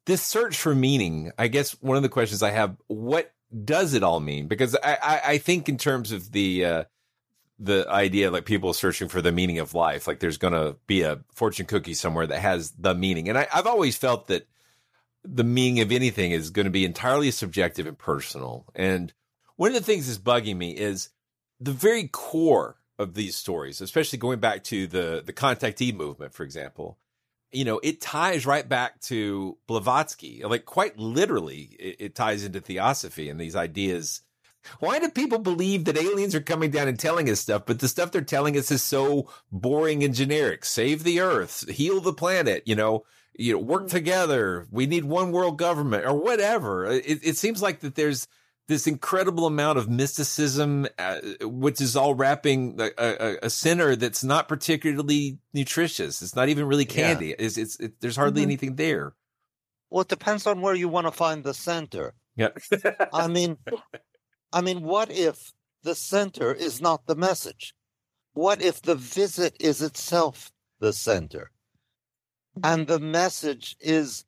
this 0.06 0.22
search 0.22 0.58
for 0.58 0.74
meaning, 0.74 1.32
I 1.38 1.48
guess 1.48 1.72
one 1.82 1.98
of 1.98 2.04
the 2.04 2.10
questions 2.10 2.44
I 2.44 2.52
have: 2.52 2.76
what 2.88 3.32
does 3.66 3.94
it 3.94 4.04
all 4.04 4.20
mean? 4.20 4.48
Because 4.48 4.76
I, 4.76 4.98
I, 5.02 5.22
I 5.26 5.38
think 5.38 5.70
in 5.70 5.78
terms 5.78 6.12
of 6.12 6.32
the 6.32 6.66
uh, 6.66 6.84
the 7.60 7.86
idea 7.90 8.32
like 8.32 8.46
people 8.46 8.74
searching 8.74 9.10
for 9.10 9.22
the 9.22 9.32
meaning 9.32 9.60
of 9.60 9.74
life, 9.74 10.08
like 10.08 10.20
there's 10.20 10.38
going 10.38 10.54
to 10.54 10.78
be 10.88 11.02
a 11.02 11.20
fortune 11.34 11.66
cookie 11.66 11.94
somewhere 11.94 12.28
that 12.28 12.40
has 12.40 12.72
the 12.72 12.96
meaning. 12.96 13.28
And 13.28 13.38
I, 13.38 13.48
I've 13.54 13.68
always 13.68 13.98
felt 13.98 14.28
that 14.28 14.48
the 15.24 15.44
meaning 15.44 15.82
of 15.82 15.92
anything 15.92 16.32
is 16.32 16.50
going 16.50 16.66
to 16.66 16.72
be 16.72 16.86
entirely 16.86 17.32
subjective 17.32 17.86
and 17.86 17.98
personal. 17.98 18.66
And 18.74 19.14
one 19.58 19.70
of 19.70 19.76
the 19.76 19.84
things 19.84 20.08
that's 20.08 20.18
bugging 20.18 20.56
me 20.56 20.72
is 20.72 21.10
the 21.60 21.74
very 21.74 22.08
core 22.08 22.78
of 22.98 23.14
these 23.14 23.36
stories, 23.36 23.82
especially 23.82 24.20
going 24.20 24.40
back 24.40 24.64
to 24.66 24.88
the 24.88 25.22
the 25.26 25.34
contactee 25.34 25.94
movement, 25.94 26.34
for 26.34 26.44
example. 26.44 26.98
You 27.52 27.66
know, 27.66 27.80
it 27.82 28.02
ties 28.02 28.46
right 28.46 28.68
back 28.68 29.00
to 29.02 29.58
Blavatsky. 29.68 30.44
Like 30.44 30.66
quite 30.66 30.98
literally, 30.98 31.76
it, 31.80 31.96
it 32.00 32.16
ties 32.16 32.44
into 32.44 32.62
theosophy 32.62 33.30
and 33.30 33.40
these 33.40 33.56
ideas 33.56 34.22
why 34.80 35.00
do 35.00 35.10
people 35.10 35.40
believe 35.40 35.86
that 35.86 35.98
aliens 35.98 36.36
are 36.36 36.42
coming 36.42 36.72
down 36.72 36.88
and 36.88 37.00
telling 37.00 37.30
us 37.30 37.40
stuff, 37.40 37.64
but 37.66 37.80
the 37.80 37.88
stuff 37.88 38.12
they're 38.12 38.22
telling 38.22 38.58
us 38.58 38.72
is 38.72 38.84
so 38.84 39.30
boring 39.52 40.04
and 40.04 40.14
generic? 40.14 40.66
Save 40.66 41.04
the 41.04 41.22
earth, 41.22 41.68
heal 41.70 42.02
the 42.02 42.14
planet, 42.14 42.64
you 42.66 42.76
know, 42.76 43.06
you 43.38 43.54
know, 43.54 43.60
work 43.60 43.84
mm. 43.84 43.90
together. 43.90 44.68
We 44.70 44.86
need 44.86 45.06
one 45.06 45.32
world 45.32 45.58
government 45.58 46.06
or 46.06 46.14
whatever. 46.14 46.86
It, 46.86 47.26
it 47.26 47.38
seems 47.38 47.62
like 47.62 47.82
that 47.82 47.96
there's 47.96 48.28
this 48.70 48.86
incredible 48.86 49.48
amount 49.48 49.80
of 49.80 49.90
mysticism, 49.90 50.88
uh, 51.00 51.20
which 51.42 51.82
is 51.82 51.96
all 51.96 52.14
wrapping 52.14 52.80
a, 52.80 52.92
a, 53.00 53.38
a, 53.44 53.50
center 53.50 53.96
that's 53.96 54.24
not 54.24 54.48
particularly 54.48 55.40
nutritious. 55.56 56.22
It's 56.22 56.36
not 56.36 56.50
even 56.50 56.68
really 56.68 56.86
candy. 56.86 57.30
Yeah. 57.30 57.36
It's, 57.40 57.58
it's 57.58 57.80
it, 57.80 58.00
there's 58.00 58.16
hardly 58.16 58.44
mm-hmm. 58.44 58.50
anything 58.50 58.76
there. 58.76 59.16
Well, 59.90 60.02
it 60.02 60.08
depends 60.08 60.46
on 60.46 60.62
where 60.62 60.76
you 60.76 60.88
want 60.88 61.08
to 61.08 61.12
find 61.12 61.44
the 61.44 61.56
center. 61.56 62.14
Yeah. 62.36 62.50
I 63.12 63.28
mean, 63.28 63.58
I 64.54 64.62
mean, 64.62 64.84
what 64.84 65.10
if 65.10 65.52
the 65.82 65.96
center 65.96 66.54
is 66.54 66.80
not 66.80 67.08
the 67.08 67.16
message? 67.16 67.74
What 68.34 68.62
if 68.62 68.84
the 68.84 68.96
visit 68.96 69.58
is 69.60 69.82
itself 69.82 70.52
the 70.80 70.94
center? 70.94 71.50
And 72.64 72.86
the 72.86 73.00
message 73.00 73.76
is 73.80 74.26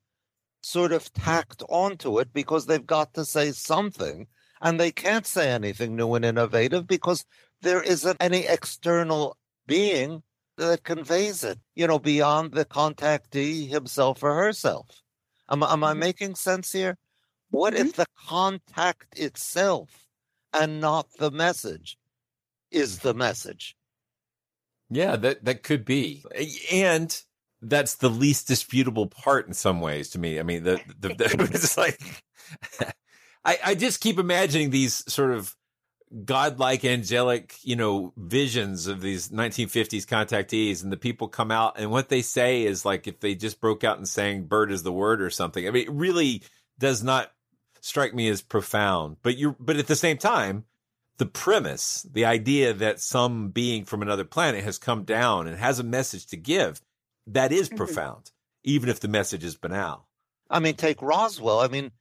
sort 0.62 0.92
of 0.92 1.12
tacked 1.12 1.62
onto 1.68 2.18
it 2.18 2.32
because 2.32 2.66
they've 2.66 2.86
got 2.86 3.14
to 3.14 3.24
say 3.24 3.52
something 3.52 4.26
and 4.60 4.78
they 4.78 4.92
can't 4.92 5.26
say 5.26 5.50
anything 5.50 5.96
new 5.96 6.14
and 6.14 6.24
innovative 6.24 6.86
because 6.86 7.24
there 7.60 7.82
isn't 7.82 8.16
any 8.20 8.46
external 8.46 9.36
being 9.66 10.22
that 10.56 10.84
conveys 10.84 11.42
it, 11.44 11.58
you 11.74 11.86
know, 11.86 11.98
beyond 11.98 12.52
the 12.52 12.64
contactee 12.64 13.68
himself 13.68 14.22
or 14.22 14.34
herself. 14.34 15.02
Am, 15.50 15.62
am 15.62 15.82
I 15.82 15.90
mm-hmm. 15.90 16.00
making 16.00 16.34
sense 16.36 16.72
here? 16.72 16.96
What 17.50 17.74
mm-hmm. 17.74 17.88
if 17.88 17.96
the 17.96 18.06
contact 18.26 19.18
itself 19.18 20.06
and 20.52 20.80
not 20.80 21.08
the 21.18 21.30
message 21.30 21.98
is 22.70 23.00
the 23.00 23.14
message. 23.14 23.76
Yeah, 24.90 25.16
that 25.16 25.44
that 25.44 25.62
could 25.62 25.84
be. 25.84 26.24
And 26.70 27.22
that's 27.62 27.94
the 27.94 28.10
least 28.10 28.48
disputable 28.48 29.06
part 29.06 29.46
in 29.46 29.54
some 29.54 29.80
ways 29.80 30.10
to 30.10 30.18
me. 30.18 30.38
I 30.38 30.42
mean, 30.42 30.64
the 30.64 30.80
the, 30.98 31.08
the 31.08 31.48
it's 31.54 31.78
like 31.78 32.00
I 33.44 33.58
I 33.64 33.74
just 33.74 34.00
keep 34.00 34.18
imagining 34.18 34.70
these 34.70 35.04
sort 35.12 35.30
of 35.30 35.56
godlike 36.24 36.84
angelic, 36.84 37.56
you 37.62 37.74
know, 37.76 38.12
visions 38.16 38.86
of 38.86 39.00
these 39.00 39.30
1950s 39.30 40.04
contactees 40.04 40.82
and 40.82 40.92
the 40.92 40.96
people 40.96 41.26
come 41.26 41.50
out 41.50 41.78
and 41.78 41.90
what 41.90 42.10
they 42.10 42.20
say 42.20 42.64
is 42.64 42.84
like 42.84 43.06
if 43.06 43.20
they 43.20 43.34
just 43.34 43.60
broke 43.60 43.82
out 43.82 43.96
and 43.96 44.06
sang 44.06 44.42
bird 44.42 44.70
is 44.70 44.82
the 44.82 44.92
word 44.92 45.22
or 45.22 45.30
something. 45.30 45.66
I 45.66 45.70
mean, 45.70 45.84
it 45.84 45.92
really 45.92 46.42
does 46.78 47.02
not 47.02 47.32
strike 47.80 48.14
me 48.14 48.28
as 48.28 48.42
profound, 48.42 49.16
but 49.22 49.38
you're, 49.38 49.56
but 49.58 49.76
at 49.76 49.86
the 49.86 49.96
same 49.96 50.18
time, 50.18 50.64
the 51.18 51.26
premise, 51.26 52.06
the 52.10 52.24
idea 52.24 52.72
that 52.74 53.00
some 53.00 53.50
being 53.50 53.84
from 53.84 54.02
another 54.02 54.24
planet 54.24 54.64
has 54.64 54.78
come 54.78 55.04
down 55.04 55.46
and 55.46 55.56
has 55.56 55.78
a 55.78 55.84
message 55.84 56.26
to 56.26 56.36
give, 56.36 56.80
that 57.26 57.52
is 57.52 57.68
Mhm. 57.68 57.76
profound, 57.76 58.30
even 58.64 58.88
if 58.88 59.00
the 59.00 59.08
message 59.08 59.44
is 59.44 59.56
banal. 59.56 60.08
I 60.50 60.58
mean, 60.60 60.74
take 60.74 61.00
Roswell. 61.02 61.60
I 61.60 61.68
mean, 61.68 61.92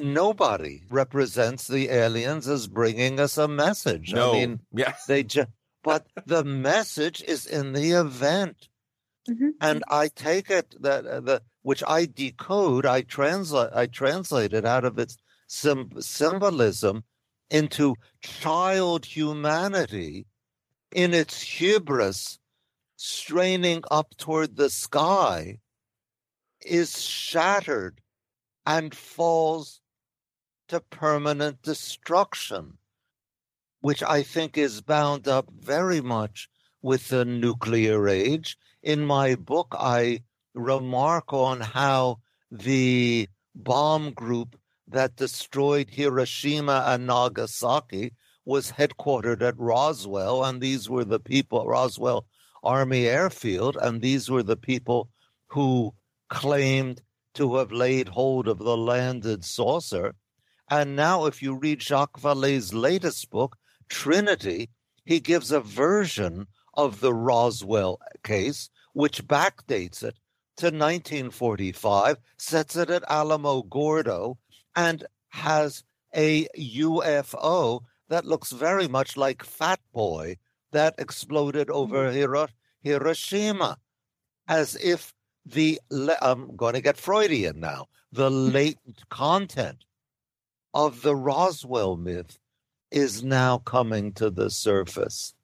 nobody 0.00 0.82
represents 0.90 1.66
the 1.66 1.88
aliens 1.90 2.46
as 2.48 2.66
bringing 2.68 3.18
us 3.20 3.36
a 3.38 3.48
message. 3.48 4.12
No. 4.12 4.30
I 4.30 4.32
mean, 4.34 4.60
yeah. 4.72 4.94
they 5.06 5.22
just, 5.24 5.50
but 5.82 6.06
the 6.26 6.44
message 6.44 7.22
is 7.22 7.46
in 7.46 7.72
the 7.72 7.92
event. 7.92 8.68
And 9.60 9.84
I 9.88 10.08
take 10.08 10.48
it 10.48 10.74
that 10.80 11.04
uh, 11.06 11.20
the 11.20 11.42
which 11.60 11.82
I 11.86 12.06
decode, 12.06 12.86
I 12.86 13.02
translate, 13.02 13.68
I 13.74 13.84
translate 13.86 14.54
it 14.54 14.64
out 14.64 14.86
of 14.86 14.98
its 14.98 15.18
sym- 15.46 16.00
symbolism 16.00 17.04
into 17.50 17.94
child 18.22 19.04
humanity 19.04 20.26
in 20.92 21.12
its 21.12 21.42
hubris, 21.42 22.37
straining 23.00 23.84
up 23.92 24.16
toward 24.16 24.56
the 24.56 24.68
sky, 24.68 25.60
is 26.66 27.00
shattered 27.00 28.00
and 28.66 28.92
falls 28.92 29.80
to 30.66 30.80
permanent 30.80 31.62
destruction, 31.62 32.76
which 33.80 34.02
I 34.02 34.24
think 34.24 34.58
is 34.58 34.80
bound 34.80 35.28
up 35.28 35.48
very 35.56 36.00
much 36.00 36.48
with 36.82 37.08
the 37.08 37.24
nuclear 37.24 38.08
age. 38.08 38.58
In 38.82 39.06
my 39.06 39.36
book, 39.36 39.76
I 39.78 40.24
remark 40.52 41.32
on 41.32 41.60
how 41.60 42.18
the 42.50 43.28
bomb 43.54 44.10
group 44.10 44.58
that 44.88 45.14
destroyed 45.14 45.88
Hiroshima 45.90 46.82
and 46.84 47.06
Nagasaki 47.06 48.12
was 48.44 48.72
headquartered 48.72 49.40
at 49.40 49.56
Roswell, 49.56 50.42
and 50.42 50.60
these 50.60 50.90
were 50.90 51.04
the 51.04 51.20
people, 51.20 51.64
Roswell 51.64 52.26
Army 52.68 53.06
Airfield, 53.06 53.78
and 53.80 54.02
these 54.02 54.28
were 54.28 54.42
the 54.42 54.54
people 54.54 55.08
who 55.46 55.94
claimed 56.28 57.00
to 57.32 57.56
have 57.56 57.72
laid 57.72 58.08
hold 58.08 58.46
of 58.46 58.58
the 58.58 58.76
landed 58.76 59.42
saucer. 59.42 60.14
And 60.70 60.94
now, 60.94 61.24
if 61.24 61.40
you 61.40 61.54
read 61.54 61.80
Jacques 61.80 62.20
Vallée's 62.20 62.74
latest 62.74 63.30
book, 63.30 63.56
Trinity, 63.88 64.68
he 65.06 65.18
gives 65.18 65.50
a 65.50 65.60
version 65.60 66.46
of 66.74 67.00
the 67.00 67.14
Roswell 67.14 68.00
case, 68.22 68.68
which 68.92 69.26
backdates 69.26 70.02
it 70.02 70.18
to 70.58 70.66
1945, 70.66 72.18
sets 72.36 72.76
it 72.76 72.90
at 72.90 73.02
Alamogordo, 73.04 74.36
and 74.76 75.06
has 75.30 75.84
a 76.14 76.46
UFO 76.58 77.80
that 78.10 78.26
looks 78.26 78.52
very 78.52 78.88
much 78.88 79.16
like 79.16 79.42
Fat 79.42 79.80
Boy 79.94 80.36
that 80.72 80.94
exploded 80.98 81.70
over 81.70 82.04
mm-hmm. 82.04 82.16
Hiro- 82.16 82.48
Hiroshima, 82.82 83.78
as 84.46 84.76
if 84.76 85.12
the 85.44 85.80
I'm 86.20 86.56
going 86.56 86.74
to 86.74 86.80
get 86.80 86.96
Freudian 86.96 87.60
now. 87.60 87.86
The 88.12 88.30
hmm. 88.30 88.52
latent 88.52 89.08
content 89.08 89.84
of 90.74 91.02
the 91.02 91.16
Roswell 91.16 91.96
myth 91.96 92.38
is 92.90 93.22
now 93.22 93.58
coming 93.58 94.12
to 94.14 94.30
the 94.30 94.50
surface. 94.50 95.34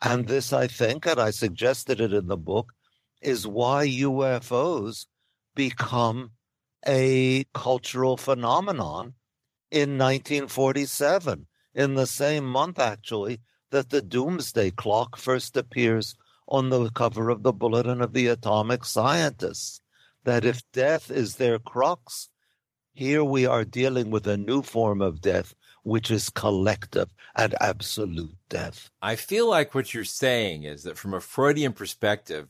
And 0.00 0.28
this, 0.28 0.52
I 0.52 0.68
think, 0.68 1.06
and 1.06 1.20
I 1.20 1.30
suggested 1.30 2.00
it 2.00 2.12
in 2.12 2.28
the 2.28 2.36
book, 2.36 2.72
is 3.20 3.46
why 3.46 3.86
UFOs 3.86 5.06
become 5.56 6.32
a 6.86 7.44
cultural 7.52 8.16
phenomenon 8.16 9.14
in 9.70 9.98
1947, 9.98 11.46
in 11.74 11.94
the 11.94 12.06
same 12.06 12.44
month, 12.44 12.78
actually, 12.78 13.40
that 13.70 13.90
the 13.90 14.00
doomsday 14.00 14.70
clock 14.70 15.16
first 15.16 15.56
appears 15.56 16.14
on 16.48 16.70
the 16.70 16.90
cover 16.90 17.30
of 17.30 17.42
the 17.42 17.52
Bulletin 17.52 18.00
of 18.00 18.12
the 18.12 18.26
Atomic 18.26 18.84
Scientists. 18.84 19.80
That 20.24 20.44
if 20.44 20.62
death 20.72 21.10
is 21.10 21.36
their 21.36 21.58
crux, 21.58 22.28
here 22.92 23.22
we 23.22 23.46
are 23.46 23.64
dealing 23.64 24.10
with 24.10 24.26
a 24.26 24.36
new 24.36 24.62
form 24.62 25.00
of 25.00 25.20
death, 25.20 25.54
which 25.84 26.10
is 26.10 26.30
collective 26.30 27.08
and 27.36 27.54
absolute 27.60 28.34
death. 28.48 28.90
I 29.00 29.16
feel 29.16 29.48
like 29.48 29.74
what 29.74 29.94
you're 29.94 30.04
saying 30.04 30.64
is 30.64 30.82
that 30.82 30.98
from 30.98 31.14
a 31.14 31.20
Freudian 31.20 31.72
perspective, 31.72 32.48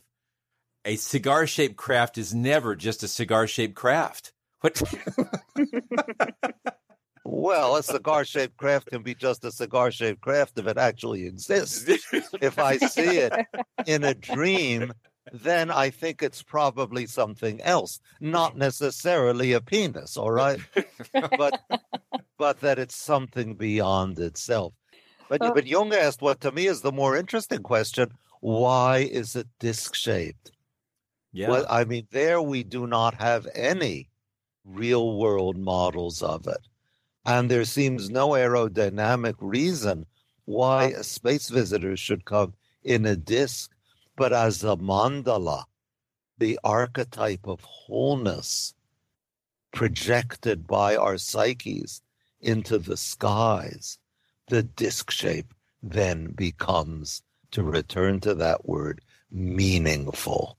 a 0.83 0.95
cigar 0.95 1.45
shaped 1.45 1.77
craft 1.77 2.17
is 2.17 2.33
never 2.33 2.75
just 2.75 3.03
a 3.03 3.07
cigar 3.07 3.45
shaped 3.47 3.75
craft. 3.75 4.33
What? 4.61 4.81
Well, 7.31 7.75
a 7.75 7.83
cigar 7.83 8.25
shaped 8.25 8.57
craft 8.57 8.87
can 8.87 9.03
be 9.03 9.13
just 9.13 9.45
a 9.45 9.51
cigar 9.51 9.91
shaped 9.91 10.19
craft 10.21 10.57
if 10.57 10.65
it 10.65 10.77
actually 10.79 11.25
exists. 11.27 11.85
if 12.41 12.57
I 12.57 12.77
see 12.77 13.17
it 13.19 13.33
in 13.85 14.03
a 14.03 14.15
dream, 14.15 14.91
then 15.31 15.69
I 15.69 15.91
think 15.91 16.23
it's 16.23 16.41
probably 16.41 17.05
something 17.05 17.61
else, 17.61 17.99
not 18.19 18.57
necessarily 18.57 19.53
a 19.53 19.61
penis, 19.61 20.17
all 20.17 20.31
right? 20.31 20.59
but 21.37 21.61
but 22.39 22.59
that 22.61 22.79
it's 22.79 22.95
something 22.95 23.53
beyond 23.53 24.17
itself. 24.17 24.73
But 25.29 25.41
Well- 25.41 25.53
but 25.53 25.67
Jung 25.67 25.93
asked 25.93 26.23
what 26.23 26.41
to 26.41 26.51
me 26.51 26.65
is 26.65 26.81
the 26.81 26.91
more 26.91 27.15
interesting 27.15 27.61
question: 27.61 28.09
Why 28.41 28.99
is 28.99 29.35
it 29.35 29.47
disc 29.59 29.93
shaped? 29.93 30.51
Yeah. 31.31 31.49
Well, 31.49 31.65
I 31.69 31.83
mean, 31.83 32.07
there 32.09 32.41
we 32.41 32.63
do 32.63 32.87
not 32.87 33.13
have 33.21 33.47
any 33.53 34.09
real 34.65 35.15
world 35.15 35.57
models 35.57 36.23
of 36.23 36.47
it. 36.47 36.67
And 37.25 37.49
there 37.49 37.65
seems 37.65 38.09
no 38.09 38.29
aerodynamic 38.29 39.35
reason 39.39 40.05
why 40.45 40.93
space 41.01 41.49
visitors 41.49 41.99
should 41.99 42.25
come 42.25 42.53
in 42.83 43.05
a 43.05 43.15
disk, 43.15 43.71
but 44.15 44.33
as 44.33 44.63
a 44.63 44.77
mandala, 44.77 45.65
the 46.37 46.59
archetype 46.63 47.45
of 47.45 47.61
wholeness 47.61 48.73
projected 49.71 50.65
by 50.65 50.95
our 50.95 51.17
psyches 51.17 52.01
into 52.41 52.77
the 52.77 52.97
skies, 52.97 53.99
the 54.47 54.63
disk 54.63 55.11
shape 55.11 55.53
then 55.83 56.31
becomes, 56.31 57.21
to 57.51 57.63
return 57.63 58.19
to 58.21 58.33
that 58.35 58.67
word, 58.67 59.01
meaningful. 59.31 60.57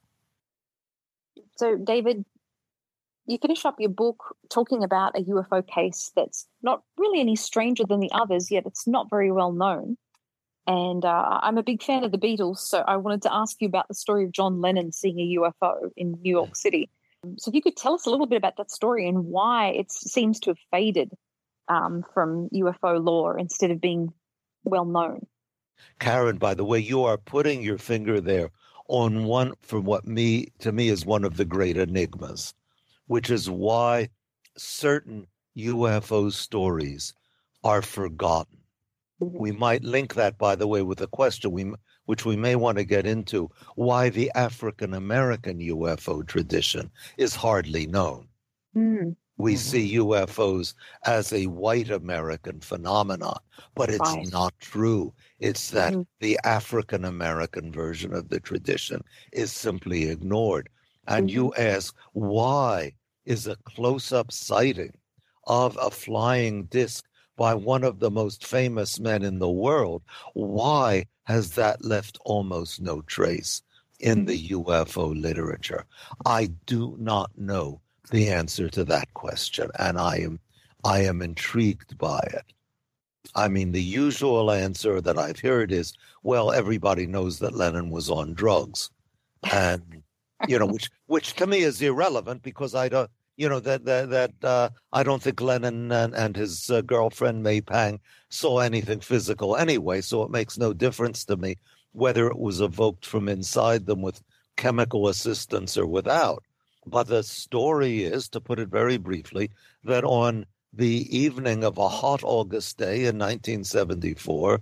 So, 1.56 1.76
David, 1.76 2.24
you 3.30 3.38
finish 3.38 3.64
up 3.64 3.76
your 3.78 3.90
book 3.90 4.36
talking 4.50 4.82
about 4.82 5.16
a 5.16 5.22
UFO 5.22 5.66
case 5.66 6.10
that's 6.16 6.46
not 6.62 6.82
really 6.98 7.20
any 7.20 7.36
stranger 7.36 7.84
than 7.88 8.00
the 8.00 8.10
others, 8.12 8.50
yet 8.50 8.66
it's 8.66 8.86
not 8.86 9.08
very 9.08 9.30
well 9.30 9.52
known. 9.52 9.96
And 10.66 11.04
uh, 11.04 11.40
I'm 11.42 11.58
a 11.58 11.62
big 11.62 11.82
fan 11.82 12.04
of 12.04 12.12
the 12.12 12.18
Beatles, 12.18 12.58
so 12.58 12.80
I 12.86 12.96
wanted 12.96 13.22
to 13.22 13.34
ask 13.34 13.60
you 13.60 13.68
about 13.68 13.88
the 13.88 13.94
story 13.94 14.24
of 14.24 14.32
John 14.32 14.60
Lennon 14.60 14.92
seeing 14.92 15.18
a 15.18 15.40
UFO 15.40 15.90
in 15.96 16.12
New 16.22 16.30
York 16.30 16.56
City. 16.56 16.90
So, 17.38 17.50
if 17.50 17.54
you 17.54 17.62
could 17.62 17.76
tell 17.76 17.94
us 17.94 18.06
a 18.06 18.10
little 18.10 18.26
bit 18.26 18.36
about 18.36 18.56
that 18.56 18.70
story 18.70 19.08
and 19.08 19.26
why 19.26 19.68
it 19.68 19.90
seems 19.92 20.40
to 20.40 20.50
have 20.50 20.58
faded 20.70 21.12
um, 21.68 22.04
from 22.14 22.48
UFO 22.54 23.02
lore 23.02 23.38
instead 23.38 23.70
of 23.70 23.80
being 23.80 24.12
well 24.64 24.84
known. 24.84 25.26
Karen, 25.98 26.36
by 26.36 26.54
the 26.54 26.64
way, 26.64 26.78
you 26.78 27.04
are 27.04 27.16
putting 27.16 27.62
your 27.62 27.78
finger 27.78 28.20
there 28.20 28.50
on 28.88 29.24
one 29.24 29.52
from 29.62 29.84
what 29.84 30.06
me 30.06 30.48
to 30.58 30.72
me 30.72 30.88
is 30.88 31.06
one 31.06 31.24
of 31.24 31.36
the 31.36 31.44
great 31.44 31.76
enigmas, 31.76 32.52
which 33.10 33.28
is 33.28 33.50
why 33.50 34.08
certain 34.56 35.26
UFO 35.58 36.30
stories 36.30 37.12
are 37.64 37.82
forgotten. 37.82 38.58
We 39.18 39.50
might 39.50 39.82
link 39.82 40.14
that, 40.14 40.38
by 40.38 40.54
the 40.54 40.68
way, 40.68 40.82
with 40.82 41.00
a 41.00 41.08
question 41.08 41.50
we, 41.50 41.72
which 42.04 42.24
we 42.24 42.36
may 42.36 42.54
want 42.54 42.78
to 42.78 42.84
get 42.84 43.06
into 43.06 43.50
why 43.74 44.10
the 44.10 44.30
African 44.36 44.94
American 44.94 45.58
UFO 45.58 46.24
tradition 46.24 46.88
is 47.18 47.34
hardly 47.34 47.84
known. 47.88 48.28
Mm. 48.76 49.16
We 49.38 49.56
see 49.56 49.96
UFOs 49.96 50.74
as 51.04 51.32
a 51.32 51.48
white 51.48 51.90
American 51.90 52.60
phenomenon, 52.60 53.38
but 53.74 53.90
it's 53.90 54.00
Right. 54.00 54.30
not 54.30 54.54
true. 54.60 55.12
It's 55.40 55.70
that 55.72 55.92
Mhm. 55.94 56.06
the 56.20 56.38
African 56.44 57.04
American 57.04 57.72
version 57.72 58.14
of 58.14 58.28
the 58.28 58.38
tradition 58.38 59.02
is 59.32 59.50
simply 59.50 60.04
ignored. 60.04 60.68
And 61.08 61.28
you 61.28 61.52
ask, 61.54 61.96
why 62.12 62.94
is 63.30 63.46
a 63.46 63.54
close 63.64 64.10
up 64.10 64.32
sighting 64.32 64.92
of 65.46 65.78
a 65.80 65.88
flying 65.88 66.64
disc 66.64 67.04
by 67.36 67.54
one 67.54 67.84
of 67.84 68.00
the 68.00 68.10
most 68.10 68.44
famous 68.44 68.98
men 68.98 69.22
in 69.22 69.38
the 69.38 69.48
world? 69.48 70.02
Why 70.34 71.06
has 71.24 71.52
that 71.52 71.84
left 71.84 72.18
almost 72.24 72.80
no 72.80 73.02
trace 73.02 73.62
in 74.00 74.24
the 74.24 74.48
UFO 74.48 75.18
literature? 75.18 75.84
I 76.26 76.46
do 76.66 76.96
not 76.98 77.30
know 77.38 77.80
the 78.10 78.30
answer 78.30 78.68
to 78.70 78.84
that 78.86 79.14
question, 79.14 79.70
and 79.78 79.96
I 79.96 80.16
am 80.16 80.40
I 80.84 81.04
am 81.04 81.22
intrigued 81.22 81.96
by 81.98 82.18
it. 82.32 82.52
I 83.36 83.46
mean, 83.46 83.70
the 83.70 83.82
usual 83.82 84.50
answer 84.50 85.00
that 85.00 85.18
I've 85.18 85.38
heard 85.38 85.70
is, 85.70 85.92
well, 86.24 86.50
everybody 86.50 87.06
knows 87.06 87.38
that 87.38 87.54
Lennon 87.54 87.90
was 87.90 88.10
on 88.10 88.34
drugs. 88.34 88.90
And, 89.52 90.02
you 90.48 90.58
know, 90.58 90.66
which, 90.66 90.90
which 91.06 91.34
to 91.34 91.46
me 91.46 91.60
is 91.60 91.80
irrelevant 91.80 92.42
because 92.42 92.74
I 92.74 92.88
don't, 92.88 93.10
you 93.40 93.48
know, 93.48 93.58
that, 93.58 93.86
that, 93.86 94.10
that, 94.10 94.44
uh, 94.44 94.68
I 94.92 95.02
don't 95.02 95.22
think 95.22 95.40
Lennon 95.40 95.90
and, 95.90 96.14
and 96.14 96.36
his 96.36 96.68
uh, 96.68 96.82
girlfriend 96.82 97.42
May 97.42 97.62
Pang 97.62 97.98
saw 98.28 98.58
anything 98.58 99.00
physical 99.00 99.56
anyway. 99.56 100.02
So 100.02 100.22
it 100.22 100.30
makes 100.30 100.58
no 100.58 100.74
difference 100.74 101.24
to 101.24 101.38
me 101.38 101.56
whether 101.92 102.26
it 102.26 102.38
was 102.38 102.60
evoked 102.60 103.06
from 103.06 103.30
inside 103.30 103.86
them 103.86 104.02
with 104.02 104.22
chemical 104.56 105.08
assistance 105.08 105.78
or 105.78 105.86
without. 105.86 106.44
But 106.84 107.06
the 107.06 107.22
story 107.22 108.04
is, 108.04 108.28
to 108.28 108.42
put 108.42 108.58
it 108.58 108.68
very 108.68 108.98
briefly, 108.98 109.50
that 109.84 110.04
on 110.04 110.44
the 110.74 111.08
evening 111.16 111.64
of 111.64 111.78
a 111.78 111.88
hot 111.88 112.20
August 112.22 112.76
day 112.76 113.06
in 113.06 113.16
1974, 113.18 114.60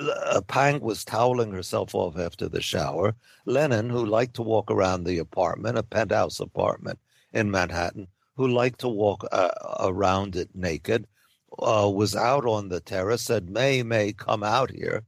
uh, 0.00 0.40
Pang 0.46 0.78
was 0.78 1.04
toweling 1.04 1.50
herself 1.50 1.92
off 1.92 2.16
after 2.16 2.48
the 2.48 2.62
shower. 2.62 3.16
Lennon, 3.46 3.90
who 3.90 4.06
liked 4.06 4.34
to 4.34 4.42
walk 4.42 4.70
around 4.70 5.02
the 5.02 5.18
apartment, 5.18 5.76
a 5.76 5.82
penthouse 5.82 6.38
apartment 6.38 7.00
in 7.32 7.50
Manhattan, 7.50 8.08
who 8.36 8.48
liked 8.48 8.80
to 8.80 8.88
walk 8.88 9.24
uh, 9.32 9.50
around 9.80 10.36
it 10.36 10.50
naked, 10.54 11.06
uh, 11.58 11.90
was 11.92 12.16
out 12.16 12.46
on 12.46 12.68
the 12.68 12.80
terrace, 12.80 13.22
said, 13.22 13.50
May, 13.50 13.82
May, 13.82 14.12
come 14.12 14.42
out 14.42 14.70
here. 14.70 15.04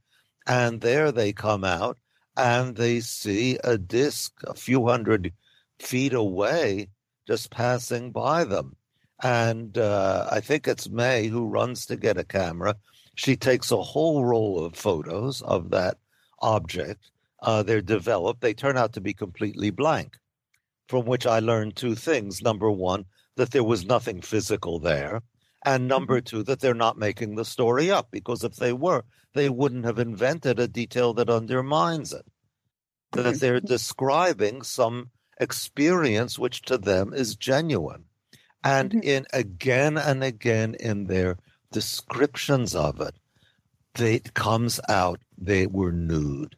And 0.46 0.80
there 0.80 1.10
they 1.10 1.32
come 1.32 1.64
out 1.64 1.98
and 2.36 2.76
they 2.76 3.00
see 3.00 3.58
a 3.64 3.78
disc 3.78 4.32
a 4.44 4.54
few 4.54 4.86
hundred 4.86 5.32
feet 5.78 6.12
away 6.12 6.88
just 7.26 7.50
passing 7.50 8.10
by 8.10 8.44
them. 8.44 8.76
And 9.22 9.78
uh, 9.78 10.28
I 10.30 10.40
think 10.40 10.68
it's 10.68 10.88
May 10.88 11.28
who 11.28 11.46
runs 11.46 11.86
to 11.86 11.96
get 11.96 12.18
a 12.18 12.24
camera. 12.24 12.76
She 13.14 13.36
takes 13.36 13.70
a 13.70 13.80
whole 13.80 14.24
roll 14.24 14.64
of 14.64 14.74
photos 14.74 15.40
of 15.42 15.70
that 15.70 15.96
object. 16.40 17.10
Uh, 17.40 17.62
they're 17.62 17.80
developed. 17.80 18.40
They 18.40 18.54
turn 18.54 18.76
out 18.76 18.92
to 18.94 19.00
be 19.00 19.14
completely 19.14 19.70
blank, 19.70 20.16
from 20.88 21.06
which 21.06 21.26
I 21.26 21.38
learned 21.38 21.76
two 21.76 21.94
things. 21.94 22.42
Number 22.42 22.70
one, 22.70 23.04
that 23.36 23.50
there 23.50 23.64
was 23.64 23.84
nothing 23.84 24.20
physical 24.20 24.78
there. 24.78 25.22
And 25.64 25.88
number 25.88 26.18
mm-hmm. 26.18 26.38
two, 26.38 26.42
that 26.44 26.60
they're 26.60 26.74
not 26.74 26.98
making 26.98 27.34
the 27.34 27.44
story 27.44 27.90
up, 27.90 28.08
because 28.10 28.44
if 28.44 28.56
they 28.56 28.72
were, 28.72 29.04
they 29.32 29.48
wouldn't 29.48 29.86
have 29.86 29.98
invented 29.98 30.60
a 30.60 30.68
detail 30.68 31.14
that 31.14 31.30
undermines 31.30 32.12
it. 32.12 32.26
That 33.12 33.24
mm-hmm. 33.24 33.38
they're 33.38 33.60
describing 33.60 34.62
some 34.62 35.10
experience 35.40 36.38
which 36.38 36.62
to 36.62 36.78
them 36.78 37.12
is 37.14 37.34
genuine. 37.36 38.04
And 38.62 38.90
mm-hmm. 38.90 39.02
in 39.02 39.26
again 39.32 39.96
and 39.96 40.22
again 40.22 40.76
in 40.78 41.04
their 41.04 41.38
descriptions 41.72 42.74
of 42.74 43.00
it, 43.00 43.14
they, 43.94 44.16
it 44.16 44.34
comes 44.34 44.80
out 44.88 45.20
they 45.36 45.66
were 45.66 45.92
nude. 45.92 46.56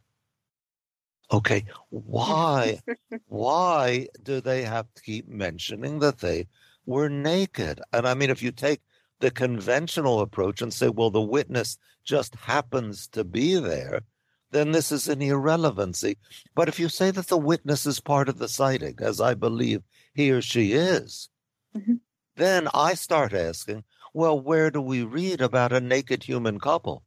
Okay, 1.33 1.64
why 1.91 2.81
why 3.27 4.09
do 4.22 4.41
they 4.41 4.62
have 4.62 4.87
to 4.95 5.03
keep 5.03 5.29
mentioning 5.29 5.99
that 6.01 6.18
they 6.18 6.47
were 6.85 7.09
naked? 7.09 7.81
And 7.93 8.07
I 8.07 8.14
mean, 8.14 8.31
if 8.31 8.43
you 8.43 8.53
take 8.53 8.81
the 9.20 9.31
conventional 9.31 10.20
approach 10.20 10.62
and 10.62 10.72
say, 10.72 10.89
well, 10.89 11.11
the 11.11 11.20
witness 11.20 11.79
just 12.05 12.35
happens 12.35 13.09
to 13.09 13.24
be 13.24 13.59
there, 13.59 14.03
then 14.51 14.72
this 14.72 14.93
is 14.93 15.09
an 15.09 15.22
irrelevancy. 15.22 16.16
But 16.55 16.68
if 16.68 16.79
you 16.79 16.89
say 16.89 17.11
that 17.11 17.27
the 17.27 17.39
witness 17.39 17.87
is 17.87 18.01
part 18.01 18.29
of 18.29 18.39
the 18.39 18.49
sighting, 18.49 18.97
as 19.01 19.20
I 19.20 19.35
believe 19.35 19.83
he 20.14 20.31
or 20.31 20.41
she 20.41 20.72
is, 20.72 21.29
mm-hmm. 21.77 21.95
then 22.37 22.68
I 22.72 22.95
start 22.95 23.33
asking, 23.33 23.85
well, 24.14 24.39
where 24.39 24.70
do 24.70 24.81
we 24.81 25.03
read 25.03 25.41
about 25.41 25.72
a 25.72 25.81
naked 25.81 26.22
human 26.22 26.61
couple 26.61 27.03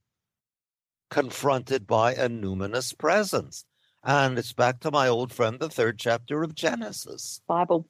confronted 1.09 1.87
by 1.87 2.13
a 2.13 2.29
numinous 2.29 2.95
presence? 2.97 3.65
And 4.03 4.39
it's 4.39 4.53
back 4.53 4.79
to 4.81 4.91
my 4.91 5.07
old 5.07 5.33
friend, 5.33 5.59
the 5.59 5.69
third 5.69 5.99
chapter 5.99 6.41
of 6.43 6.55
Genesis. 6.55 7.41
Bible. 7.47 7.85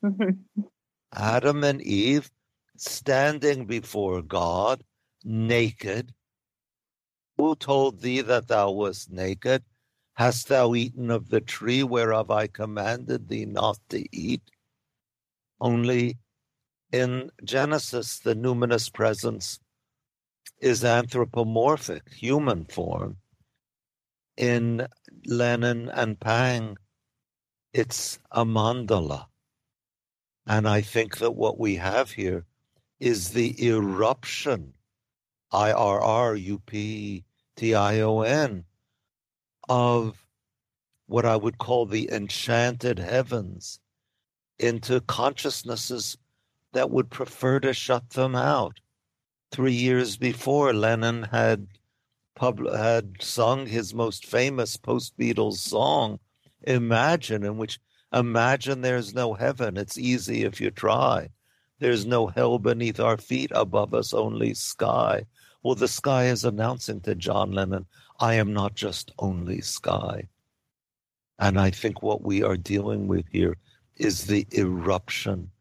Adam 1.13 1.63
and 1.63 1.81
Eve 1.81 2.31
standing 2.77 3.65
before 3.65 4.21
God, 4.21 4.83
naked. 5.23 6.13
Who 7.37 7.55
told 7.55 8.01
thee 8.01 8.21
that 8.21 8.47
thou 8.47 8.71
wast 8.71 9.11
naked? 9.11 9.63
Hast 10.15 10.47
thou 10.47 10.75
eaten 10.75 11.11
of 11.11 11.29
the 11.29 11.41
tree 11.41 11.83
whereof 11.83 12.31
I 12.31 12.47
commanded 12.47 13.29
thee 13.29 13.45
not 13.45 13.79
to 13.89 14.03
eat? 14.15 14.41
Only 15.61 16.17
in 16.91 17.31
Genesis, 17.43 18.19
the 18.19 18.35
numinous 18.35 18.91
presence 18.91 19.59
is 20.59 20.83
anthropomorphic, 20.83 22.11
human 22.11 22.65
form. 22.65 23.17
In 24.35 24.87
Lennon 25.25 25.89
and 25.89 26.19
Pang, 26.19 26.77
it's 27.73 28.19
a 28.31 28.45
mandala. 28.45 29.27
And 30.45 30.67
I 30.67 30.81
think 30.81 31.17
that 31.17 31.31
what 31.31 31.59
we 31.59 31.75
have 31.75 32.11
here 32.11 32.45
is 32.99 33.29
the 33.29 33.55
eruption, 33.65 34.73
I 35.51 35.71
R 35.71 36.01
R 36.01 36.35
U 36.35 36.59
P 36.59 37.23
T 37.55 37.75
I 37.75 37.99
O 38.01 38.21
N, 38.21 38.65
of 39.67 40.25
what 41.05 41.25
I 41.25 41.35
would 41.35 41.57
call 41.57 41.85
the 41.85 42.11
enchanted 42.11 42.99
heavens 42.99 43.79
into 44.57 45.01
consciousnesses 45.01 46.17
that 46.73 46.91
would 46.91 47.09
prefer 47.09 47.59
to 47.61 47.73
shut 47.73 48.11
them 48.11 48.35
out. 48.35 48.79
Three 49.51 49.73
years 49.73 50.17
before, 50.17 50.73
Lennon 50.73 51.23
had 51.23 51.67
pub- 52.39 52.73
had 52.73 53.21
sung 53.21 53.67
his 53.67 53.93
most 53.93 54.25
famous 54.25 54.77
post 54.77 55.17
Beatles 55.17 55.57
song, 55.57 56.19
Imagine, 56.63 57.43
in 57.43 57.57
which 57.57 57.79
imagine 58.13 58.81
there's 58.81 59.13
no 59.13 59.33
heaven. 59.33 59.75
It's 59.77 59.97
easy 59.97 60.43
if 60.43 60.59
you 60.59 60.71
try. 60.71 61.29
There's 61.79 62.05
no 62.05 62.27
hell 62.27 62.57
beneath 62.59 62.99
our 62.99 63.17
feet, 63.17 63.51
above 63.53 63.93
us 63.93 64.13
only 64.13 64.53
sky. 64.53 65.25
Well, 65.63 65.75
the 65.75 65.87
sky 65.87 66.27
is 66.27 66.45
announcing 66.45 67.01
to 67.01 67.15
John 67.15 67.51
Lennon, 67.51 67.85
I 68.19 68.35
am 68.35 68.53
not 68.53 68.73
just 68.75 69.11
only 69.19 69.61
sky. 69.61 70.27
And 71.37 71.59
I 71.59 71.71
think 71.71 72.01
what 72.01 72.21
we 72.21 72.43
are 72.43 72.57
dealing 72.57 73.07
with 73.07 73.25
here 73.31 73.57
is 73.95 74.25
the 74.25 74.45
eruption 74.57 75.51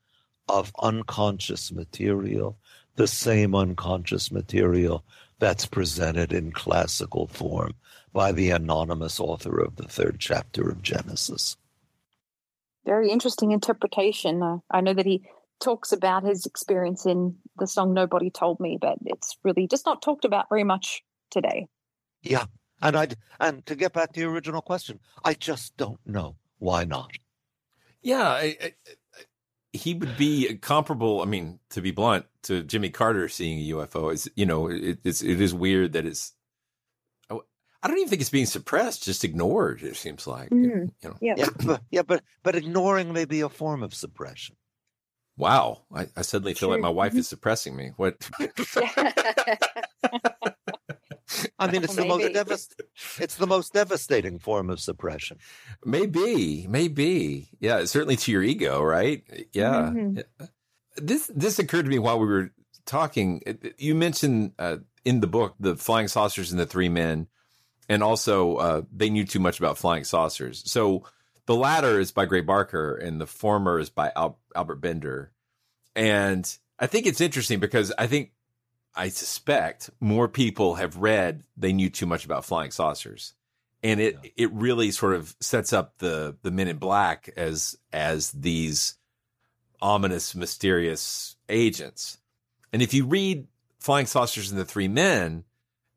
of 0.49 0.73
unconscious 0.81 1.71
material, 1.73 2.59
the 2.97 3.07
same 3.07 3.55
unconscious 3.55 4.31
material 4.33 5.05
that's 5.39 5.67
presented 5.67 6.33
in 6.33 6.53
classical 6.53 7.27
form 7.27 7.75
by 8.13 8.33
the 8.33 8.51
anonymous 8.51 9.21
author 9.21 9.59
of 9.61 9.77
the 9.77 9.87
third 9.87 10.17
chapter 10.19 10.69
of 10.69 10.83
Genesis. 10.83 11.57
Very 12.85 13.11
interesting 13.11 13.53
interpretation. 13.53 14.43
Uh, 14.43 14.59
I 14.71 14.81
know 14.81 14.95
that 14.95 15.07
he 15.07 15.23
talks 15.61 15.93
about 15.93 16.25
his 16.25 16.47
experience 16.47 17.07
in 17.07 17.37
the 17.59 17.67
song 17.67 17.93
Nobody 17.93 18.31
Told 18.31 18.61
Me, 18.61 18.79
but 18.81 18.99
it's 19.05 19.37
really 19.45 19.67
just 19.67 19.87
not 19.87 20.03
talked 20.03 20.25
about 20.25 20.49
very 20.49 20.65
much 20.65 21.03
today. 21.31 21.67
Yeah. 22.23 22.45
And 22.81 22.97
I 22.97 23.09
and 23.41 23.67
to 23.67 23.75
get 23.75 23.93
back 23.93 24.13
to 24.13 24.21
your 24.21 24.31
original 24.31 24.63
question, 24.63 25.01
I 25.25 25.35
just 25.35 25.77
don't 25.77 26.01
know 26.07 26.37
why 26.59 26.85
not. 26.85 27.11
Yeah, 28.03 28.29
I, 28.29 28.57
I, 28.63 28.73
he 29.73 29.95
would 29.95 30.17
be 30.17 30.57
comparable. 30.57 31.23
I 31.23 31.27
mean, 31.27 31.59
to 31.71 31.81
be 31.81 31.91
blunt, 31.91 32.27
to 32.45 32.63
Jimmy 32.63 32.91
Carter 32.91 33.29
seeing 33.29 33.59
a 33.59 33.77
UFO. 33.77 34.13
Is 34.13 34.31
you 34.35 34.47
know, 34.47 34.69
it, 34.69 34.99
it's 35.05 35.23
it 35.23 35.41
is 35.41 35.55
weird 35.55 35.93
that 35.93 36.07
it's. 36.07 36.33
I 37.81 37.87
don't 37.87 37.99
even 37.99 38.09
think 38.09 38.21
it's 38.21 38.31
being 38.31 38.47
suppressed, 38.47 39.05
just 39.05 39.23
ignored. 39.23 39.83
It 39.83 39.95
seems 39.95 40.27
like 40.27 40.51
mm-hmm. 40.51 40.87
you 41.01 41.05
know. 41.05 41.17
Yeah, 41.21 41.35
yeah, 41.37 41.47
but, 41.65 41.83
yeah, 41.91 42.03
but 42.03 42.25
but 42.43 42.57
ignoring 42.57 43.13
may 43.13 43.25
be 43.25 43.43
a 43.43 43.49
form 43.49 43.85
of 43.85 43.95
suppression. 43.95 44.57
Wow, 45.37 45.83
I, 45.95 46.09
I 46.17 46.23
suddenly 46.23 46.55
feel 46.55 46.71
like 46.71 46.81
my 46.81 46.89
wife 46.89 47.13
Mm-hmm. 47.13 47.21
is 47.21 47.29
suppressing 47.29 47.77
me. 47.77 47.93
What? 47.97 48.29
I 51.59 51.71
mean, 51.71 51.85
it's 51.85 51.95
the 51.95 52.05
most 52.07 52.25
devast- 52.33 52.81
it's 53.21 53.35
the 53.37 53.47
most 53.47 53.73
devastating 53.75 54.39
form 54.39 54.71
of 54.71 54.81
suppression. 54.81 55.39
Maybe, 55.85 56.67
maybe, 56.69 57.49
yeah. 57.61 57.85
Certainly 57.85 58.17
to 58.17 58.33
your 58.33 58.43
ego, 58.43 58.83
right? 58.83 59.23
Yeah. 59.53 59.91
Mhm. 59.95 60.25
This 60.97 61.31
this 61.35 61.59
occurred 61.59 61.85
to 61.85 61.91
me 61.91 61.99
while 61.99 62.19
we 62.19 62.27
were 62.27 62.51
talking. 62.87 63.43
You 63.79 63.95
mentioned 63.95 64.53
uh, 64.59 64.79
in 65.05 65.21
the 65.21 65.27
book 65.27 65.55
the 65.61 65.77
flying 65.77 66.09
saucers 66.09 66.51
and 66.51 66.59
the 66.59 66.67
three 66.67 66.89
men, 66.89 67.29
and 67.89 68.03
also 68.03 68.57
uh, 68.57 68.83
they 68.93 69.11
knew 69.11 69.25
too 69.25 69.39
much 69.41 69.59
about 69.59 69.79
flying 69.79 70.05
saucers. 70.05 70.63
So 70.71 71.05
the 71.47 71.55
latter 71.55 72.01
is 72.01 72.11
by 72.11 72.25
Gray 72.27 72.41
Barker, 72.41 72.95
and 72.97 73.21
the 73.21 73.27
former 73.27 73.79
is 73.79 73.91
by 73.91 74.13
Al- 74.17 74.41
Albert 74.57 74.77
Bender. 74.81 75.33
And 75.95 76.51
I 76.79 76.87
think 76.87 77.07
it's 77.07 77.21
interesting 77.21 77.61
because 77.61 77.93
I 77.99 78.07
think 78.07 78.33
I 78.99 79.09
suspect 79.09 79.91
more 80.01 80.29
people 80.29 80.75
have 80.75 80.97
read 80.97 81.45
they 81.57 81.73
knew 81.73 81.89
too 81.89 82.05
much 82.07 82.25
about 82.25 82.45
flying 82.45 82.73
saucers. 82.73 83.33
And 83.83 84.01
it 84.01 84.17
it 84.37 84.53
really 84.53 84.91
sort 84.91 85.15
of 85.15 85.37
sets 85.41 85.73
up 85.73 85.99
the 85.99 86.37
the 86.43 86.51
men 86.51 86.67
in 86.67 86.79
black 86.79 87.31
as 87.37 87.79
as 87.93 88.33
these 88.33 88.97
ominous, 89.81 90.35
mysterious 90.35 91.37
agents. 91.49 92.19
And 92.73 92.83
if 92.83 92.93
you 92.93 93.07
read 93.07 93.47
Flying 93.79 94.07
Saucers 94.07 94.51
and 94.51 94.61
the 94.61 94.65
Three 94.65 94.89
Men, 94.89 95.45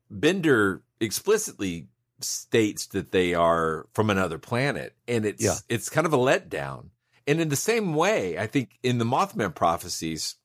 Bender 0.08 0.82
explicitly 1.00 1.88
states 2.20 2.86
that 2.86 3.10
they 3.10 3.34
are 3.34 3.88
from 3.92 4.10
another 4.10 4.38
planet, 4.38 4.94
and 5.08 5.26
it's 5.26 5.42
Yeah. 5.42 5.56
it's 5.68 5.88
kind 5.88 6.06
of 6.06 6.12
a 6.12 6.18
letdown. 6.18 6.90
And 7.26 7.40
in 7.40 7.48
the 7.48 7.56
same 7.56 7.94
way, 7.94 8.38
I 8.38 8.46
think 8.46 8.78
in 8.84 8.98
the 8.98 9.04
Mothman 9.04 9.54
prophecies, 9.54 10.36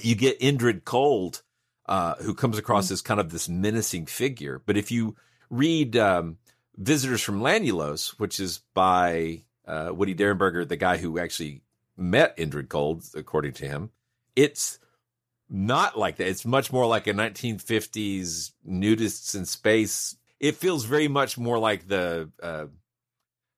you 0.00 0.14
get 0.14 0.40
Indrid 0.40 0.84
Cold, 0.84 1.42
uh, 1.86 2.14
who 2.16 2.34
comes 2.34 2.58
across 2.58 2.90
as 2.90 3.02
kind 3.02 3.20
of 3.20 3.30
this 3.30 3.48
menacing 3.48 4.06
figure. 4.06 4.62
But 4.64 4.76
if 4.76 4.90
you 4.90 5.16
read 5.50 5.96
um, 5.96 6.38
Visitors 6.76 7.22
from 7.22 7.40
Lanulos, 7.40 8.18
which 8.18 8.40
is 8.40 8.60
by 8.74 9.42
uh, 9.66 9.90
Woody 9.94 10.14
Derenberger, 10.14 10.66
the 10.66 10.76
guy 10.76 10.96
who 10.96 11.18
actually 11.18 11.62
met 11.96 12.36
Indrid 12.36 12.68
Cold, 12.68 13.04
according 13.14 13.52
to 13.54 13.66
him, 13.66 13.90
it's 14.34 14.78
not 15.50 15.98
like 15.98 16.16
that. 16.16 16.28
It's 16.28 16.46
much 16.46 16.72
more 16.72 16.86
like 16.86 17.06
a 17.06 17.12
1950s 17.12 18.52
nudists 18.66 19.34
in 19.34 19.44
space. 19.44 20.16
It 20.40 20.56
feels 20.56 20.84
very 20.84 21.08
much 21.08 21.36
more 21.36 21.58
like 21.58 21.86
the 21.86 22.30
uh, 22.42 22.66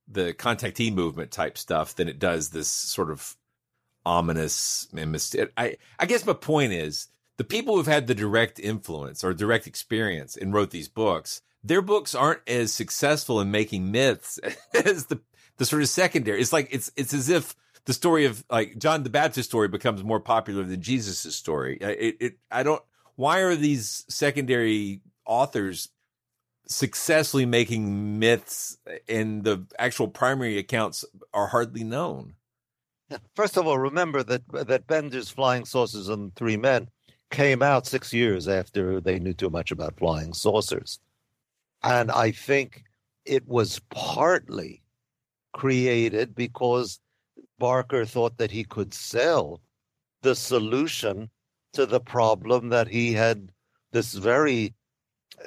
the 0.09 0.35
contactee 0.35 0.93
movement 0.93 1.31
type 1.31 1.57
stuff 1.57 1.95
than 1.95 2.09
it 2.09 2.19
does 2.19 2.51
this 2.51 2.69
sort 2.69 3.11
of 3.11 3.37
ominous 4.07 4.89
and 4.97 5.13
mysterious. 5.13 5.53
I 5.57 5.77
I 5.99 6.07
guess 6.07 6.27
my 6.27 6.33
point 6.33 6.73
is 6.73 7.09
the 7.37 7.45
people 7.45 7.77
who've 7.77 7.87
had 7.87 8.07
the 8.07 8.15
direct 8.15 8.59
influence 8.59 9.25
or 9.25 9.35
direct 9.35 9.67
experience 9.67 10.37
and 10.37 10.53
wrote 10.53 10.71
these 10.71 10.89
books, 10.89 11.43
their 11.63 11.83
books 11.83 12.15
aren't 12.15 12.41
as 12.47 12.73
successful 12.73 13.41
in 13.41 13.51
making 13.51 13.91
myths 13.91 14.39
as 14.85 15.07
the 15.07 15.21
the 15.57 15.65
sort 15.65 15.83
of 15.83 15.89
secondary. 15.89 16.41
It's 16.41 16.53
like 16.53 16.69
it's 16.71 16.91
it's 16.97 17.15
as 17.15 17.29
if 17.29 17.55
the 17.87 17.93
story 17.93 18.25
of 18.25 18.45
like 18.51 18.79
John 18.79 19.03
the 19.03 19.11
Baptist 19.11 19.49
story 19.49 19.69
becomes 19.69 20.03
more 20.03 20.21
popular 20.21 20.65
than 20.65 20.81
Jesus' 20.81 21.35
story. 21.35 21.79
It, 21.81 22.17
it 22.21 22.39
I 22.51 22.63
don't. 22.63 22.83
Why 23.17 23.41
are 23.41 23.55
these 23.55 24.05
secondary 24.09 25.01
authors 25.25 25.89
successfully 26.67 27.47
making 27.47 28.19
myths 28.19 28.79
and 29.09 29.45
the 29.45 29.67
actual 29.79 30.09
primary 30.09 30.59
accounts 30.59 31.05
are 31.33 31.49
hardly 31.49 31.85
known? 31.85 32.35
First 33.35 33.57
of 33.57 33.67
all, 33.67 33.79
remember 33.79 34.23
that 34.23 34.43
that 34.67 34.87
Bender's 34.87 35.31
Flying 35.31 35.65
Saucers 35.65 36.09
and 36.09 36.35
Three 36.35 36.57
Men 36.57 36.89
came 37.31 37.63
out 37.63 37.87
six 37.87 38.13
years 38.13 38.49
after 38.49 39.01
they 39.01 39.19
knew 39.19 39.35
too 39.35 39.51
much 39.51 39.71
about 39.71 39.99
flying 39.99 40.33
saucers, 40.33 41.01
and 41.83 42.11
I 42.11 42.31
think 42.31 42.85
it 43.25 43.47
was 43.47 43.81
partly 43.91 44.83
created 45.53 46.35
because 46.35 47.01
Barker 47.59 48.05
thought 48.05 48.39
that 48.39 48.51
he 48.51 48.65
could 48.65 48.93
sell 48.95 49.61
the 50.23 50.35
solution 50.35 51.31
to 51.75 51.87
the 51.87 52.01
problem 52.01 52.71
that 52.71 52.89
he 52.89 53.13
had 53.13 53.51
this 53.93 54.15
very 54.15 54.75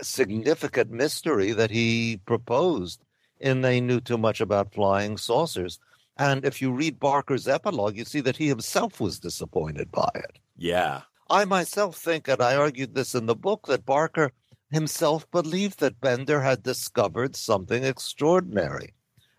significant 0.01 0.91
mystery 0.91 1.51
that 1.51 1.71
he 1.71 2.19
proposed 2.25 3.01
in 3.39 3.61
They 3.61 3.81
Knew 3.81 3.99
Too 3.99 4.17
Much 4.17 4.41
About 4.41 4.73
Flying 4.73 5.17
Saucers. 5.17 5.79
And 6.17 6.45
if 6.45 6.61
you 6.61 6.71
read 6.71 6.99
Barker's 6.99 7.47
epilogue, 7.47 7.95
you 7.95 8.05
see 8.05 8.21
that 8.21 8.37
he 8.37 8.47
himself 8.47 8.99
was 8.99 9.19
disappointed 9.19 9.91
by 9.91 10.09
it. 10.15 10.39
Yeah. 10.57 11.01
I 11.29 11.45
myself 11.45 11.97
think, 11.97 12.27
and 12.27 12.41
I 12.41 12.55
argued 12.55 12.95
this 12.95 13.13
in 13.13 13.25
the 13.25 13.35
book, 13.35 13.67
that 13.67 13.85
Barker 13.85 14.31
himself 14.71 15.29
believed 15.31 15.79
that 15.79 16.01
Bender 16.01 16.41
had 16.41 16.63
discovered 16.63 17.35
something 17.35 17.83
extraordinary 17.83 18.93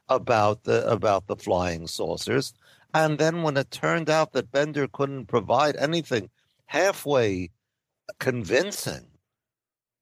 about 0.09 0.65
the 0.65 0.89
about 0.89 1.27
the 1.27 1.37
flying 1.37 1.87
saucers. 1.87 2.55
And 2.95 3.19
then 3.19 3.43
when 3.43 3.57
it 3.57 3.71
turned 3.71 4.09
out 4.09 4.33
that 4.33 4.53
Bender 4.53 4.89
couldn't 4.89 5.27
provide 5.27 5.77
anything 5.77 6.31
halfway 6.67 7.51
convincing, 8.19 9.07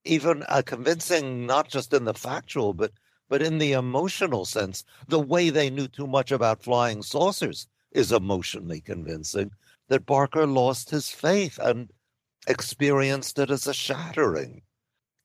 even 0.05 0.45
uh, 0.49 0.63
convincing 0.65 1.47
not 1.47 1.69
just 1.69 1.93
in 1.93 2.05
the 2.05 2.15
factual 2.15 2.73
but 2.73 2.93
but 3.29 3.43
in 3.43 3.59
the 3.59 3.73
emotional 3.73 4.45
sense, 4.45 4.85
the 5.09 5.21
way 5.21 5.51
they 5.51 5.71
knew 5.71 5.89
too 5.89 6.07
much 6.07 6.31
about 6.31 6.63
flying 6.63 7.03
saucers 7.03 7.67
is 7.93 8.13
emotionally 8.13 8.81
convincing 8.81 9.51
that 9.89 10.07
Barker 10.07 10.47
lost 10.47 10.91
his 10.91 11.11
faith 11.11 11.59
and 11.59 11.91
experienced 12.47 13.39
it 13.39 13.51
as 13.51 13.67
a 13.67 13.75
shattering. 13.75 14.63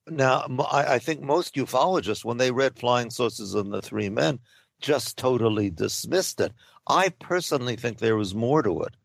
Now, 0.08 0.46
I, 0.70 0.98
think 0.98 1.20
most 1.20 1.54
ufologists, 1.54 2.24
when 2.24 2.38
they 2.38 2.50
read 2.50 2.78
Flying 2.78 3.10
Saucers 3.10 3.54
and 3.54 3.72
the 3.72 3.80
Three 3.80 4.08
Men, 4.08 4.40
just 4.80 5.16
totally 5.16 5.70
dismissed 5.70 6.40
it. 6.40 6.52
I 6.88 7.10
personally 7.10 7.76
think 7.76 7.98
there 7.98 8.16
was 8.16 8.34
more 8.34 8.62
to 8.62 8.82
it 8.82 8.96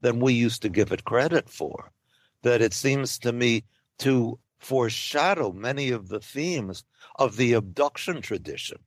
than 0.00 0.18
we 0.18 0.32
used 0.32 0.62
to 0.62 0.68
give 0.68 0.90
it 0.90 1.04
credit 1.04 1.48
for. 1.48 1.92
That 2.42 2.62
it 2.62 2.74
seems 2.74 3.18
to 3.18 3.32
me 3.32 3.62
to 3.98 4.40
foreshadow 4.60 5.52
many 5.52 5.90
of 5.90 6.08
the 6.08 6.20
themes 6.20 6.84
of 7.16 7.36
the 7.36 7.54
abduction 7.54 8.22
tradition, 8.22 8.78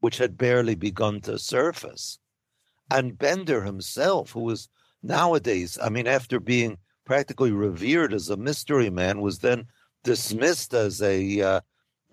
which 0.00 0.18
had 0.18 0.38
barely 0.38 0.74
begun 0.74 1.20
to 1.20 1.38
surface. 1.38 2.18
And 2.90 3.18
Bender 3.18 3.62
himself, 3.62 4.32
who 4.32 4.40
was 4.40 4.68
nowadays, 5.02 5.78
I 5.80 5.90
mean, 5.90 6.06
after 6.06 6.40
being 6.40 6.78
practically 7.04 7.52
revered 7.52 8.12
as 8.12 8.30
a 8.30 8.36
mystery 8.36 8.90
man, 8.90 9.20
was 9.20 9.38
then 9.40 9.66
dismissed 10.02 10.72
as 10.74 11.02
a 11.02 11.40
uh, 11.40 11.60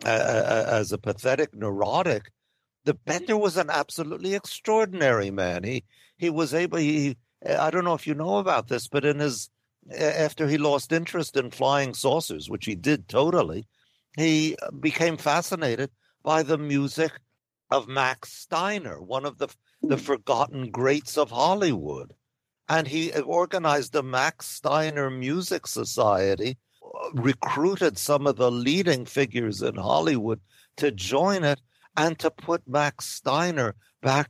as 0.04 0.92
a 0.92 0.98
pathetic 0.98 1.56
neurotic. 1.56 2.32
The 2.84 2.94
Bender 2.94 3.38
was 3.38 3.58
an 3.58 3.70
absolutely 3.70 4.36
extraordinary 4.36 5.32
man. 5.32 5.64
He 5.64 5.86
he 6.18 6.30
was 6.30 6.54
able. 6.54 6.78
He 6.78 7.18
I 7.48 7.72
don't 7.72 7.86
know 7.86 7.94
if 7.94 8.08
you 8.08 8.14
know 8.14 8.38
about 8.38 8.68
this, 8.68 8.88
but 8.88 9.06
in 9.06 9.20
his 9.20 9.50
after 9.94 10.48
he 10.48 10.58
lost 10.58 10.92
interest 10.92 11.38
in 11.38 11.52
flying 11.52 11.94
saucers, 11.94 12.50
which 12.50 12.66
he 12.66 12.76
did 12.76 13.08
totally, 13.08 13.68
he 14.18 14.56
became 14.80 15.18
fascinated 15.18 15.92
by 16.24 16.44
the 16.44 16.58
music 16.58 17.12
of 17.72 17.88
Max 17.88 18.32
Steiner, 18.32 19.02
one 19.02 19.26
of 19.26 19.38
the 19.38 19.48
the 19.82 19.98
forgotten 19.98 20.72
greats 20.72 21.18
of 21.18 21.30
Hollywood. 21.30 22.14
And 22.68 22.88
he 22.88 23.12
organized 23.14 23.94
the 23.94 24.02
Max 24.02 24.48
Steiner 24.48 25.12
Music 25.12 25.68
Society, 25.68 26.58
uh, 26.84 27.12
recruited 27.14 27.98
some 27.98 28.26
of 28.26 28.38
the 28.38 28.50
leading 28.50 29.06
figures 29.06 29.62
in 29.62 29.76
Hollywood 29.76 30.42
to 30.78 30.92
join 30.92 31.44
it 31.44 31.62
and 31.96 32.18
to 32.20 32.32
put 32.32 32.68
Max 32.68 33.06
Steiner 33.06 33.76
back 34.02 34.30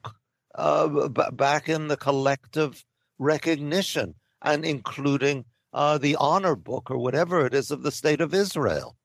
uh, 0.55 1.07
b- 1.07 1.23
back 1.33 1.69
in 1.69 1.87
the 1.87 1.97
collective 1.97 2.83
recognition 3.17 4.15
and 4.45 4.63
including 4.63 5.43
uh, 5.73 5.97
the 5.97 6.15
honor 6.15 6.55
book 6.55 6.89
or 6.89 6.97
whatever 6.97 7.45
it 7.45 7.53
is 7.53 7.71
of 7.71 7.83
the 7.83 7.91
state 7.91 8.21
of 8.21 8.33
Israel. 8.33 8.95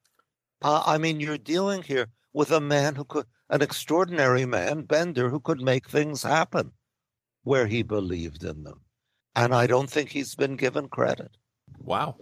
Uh, 0.62 0.82
I 0.86 0.98
mean, 0.98 1.18
you're 1.18 1.38
dealing 1.38 1.82
here 1.82 2.06
with 2.32 2.52
a 2.52 2.60
man 2.60 2.94
who 2.94 3.04
could, 3.04 3.26
an 3.48 3.62
extraordinary 3.62 4.46
man, 4.46 4.82
Bender, 4.82 5.30
who 5.30 5.40
could 5.40 5.60
make 5.60 5.88
things 5.88 6.22
happen 6.22 6.72
where 7.42 7.66
he 7.66 7.82
believed 7.82 8.44
in 8.44 8.62
them. 8.62 8.80
And 9.34 9.54
I 9.54 9.66
don't 9.66 9.90
think 9.90 10.10
he's 10.10 10.34
been 10.34 10.56
given 10.56 10.88
credit. 10.88 11.36
Wow. 11.78 12.16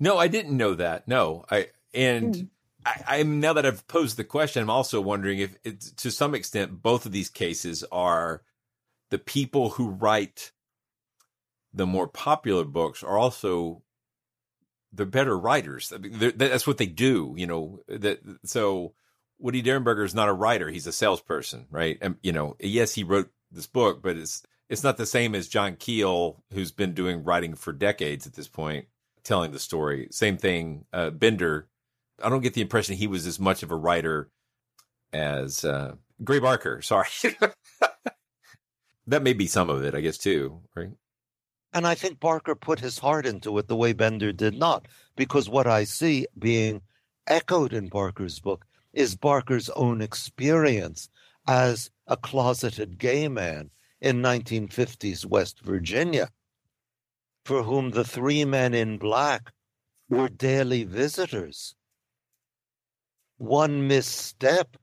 No, 0.00 0.18
I 0.18 0.28
didn't 0.28 0.56
know 0.56 0.74
that. 0.74 1.06
No, 1.06 1.44
I 1.50 1.68
and 1.92 2.48
I, 2.84 3.02
I'm 3.06 3.40
now 3.40 3.52
that 3.52 3.66
I've 3.66 3.86
posed 3.86 4.16
the 4.16 4.24
question, 4.24 4.62
I'm 4.62 4.70
also 4.70 5.00
wondering 5.00 5.38
if 5.38 5.56
it's 5.62 5.92
to 5.92 6.10
some 6.10 6.34
extent 6.34 6.82
both 6.82 7.06
of 7.06 7.12
these 7.12 7.28
cases 7.28 7.84
are 7.92 8.42
the 9.10 9.18
people 9.18 9.70
who 9.70 9.90
write 9.90 10.50
the 11.74 11.86
more 11.86 12.06
popular 12.06 12.64
books 12.64 13.02
are 13.02 13.18
also 13.18 13.82
the 14.92 15.04
better 15.04 15.36
writers. 15.36 15.92
That's 16.00 16.66
what 16.66 16.78
they 16.78 16.86
do, 16.86 17.34
you 17.36 17.46
know. 17.46 17.80
That 17.88 18.20
so 18.44 18.94
Woody 19.38 19.62
Derenberger 19.62 20.04
is 20.04 20.14
not 20.14 20.28
a 20.28 20.32
writer; 20.32 20.70
he's 20.70 20.86
a 20.86 20.92
salesperson, 20.92 21.66
right? 21.70 21.98
And 22.00 22.16
you 22.22 22.32
know, 22.32 22.56
yes, 22.60 22.94
he 22.94 23.02
wrote 23.02 23.30
this 23.50 23.66
book, 23.66 24.02
but 24.02 24.16
it's 24.16 24.42
it's 24.68 24.84
not 24.84 24.96
the 24.96 25.06
same 25.06 25.34
as 25.34 25.48
John 25.48 25.76
Keel, 25.76 26.42
who's 26.52 26.72
been 26.72 26.94
doing 26.94 27.24
writing 27.24 27.54
for 27.54 27.72
decades 27.72 28.26
at 28.26 28.34
this 28.34 28.48
point, 28.48 28.86
telling 29.24 29.50
the 29.50 29.58
story. 29.58 30.08
Same 30.10 30.36
thing, 30.36 30.84
uh, 30.92 31.10
Bender. 31.10 31.68
I 32.22 32.28
don't 32.28 32.42
get 32.42 32.54
the 32.54 32.62
impression 32.62 32.94
he 32.94 33.08
was 33.08 33.26
as 33.26 33.40
much 33.40 33.64
of 33.64 33.72
a 33.72 33.76
writer 33.76 34.30
as 35.12 35.64
uh, 35.64 35.96
Gray 36.22 36.38
Barker. 36.38 36.80
Sorry, 36.80 37.08
that 39.08 39.22
may 39.22 39.32
be 39.32 39.48
some 39.48 39.68
of 39.68 39.82
it, 39.84 39.96
I 39.96 40.00
guess, 40.00 40.18
too, 40.18 40.60
right? 40.76 40.90
And 41.74 41.88
I 41.88 41.96
think 41.96 42.20
Barker 42.20 42.54
put 42.54 42.78
his 42.78 43.00
heart 43.00 43.26
into 43.26 43.58
it 43.58 43.66
the 43.66 43.74
way 43.74 43.92
Bender 43.92 44.32
did 44.32 44.56
not, 44.56 44.86
because 45.16 45.48
what 45.48 45.66
I 45.66 45.82
see 45.82 46.28
being 46.38 46.82
echoed 47.26 47.72
in 47.72 47.88
Barker's 47.88 48.38
book 48.38 48.64
is 48.92 49.16
Barker's 49.16 49.68
own 49.70 50.00
experience 50.00 51.08
as 51.48 51.90
a 52.06 52.16
closeted 52.16 52.96
gay 52.96 53.26
man 53.26 53.70
in 54.00 54.22
1950s 54.22 55.26
West 55.26 55.62
Virginia, 55.62 56.30
for 57.44 57.64
whom 57.64 57.90
the 57.90 58.04
three 58.04 58.44
men 58.44 58.72
in 58.72 58.96
black 58.96 59.50
were 60.08 60.28
daily 60.28 60.84
visitors. 60.84 61.74
One 63.38 63.88
misstep 63.88 64.76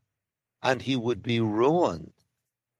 and 0.62 0.82
he 0.82 0.98
would 0.98 1.24
be 1.24 1.40
ruined. 1.40 2.12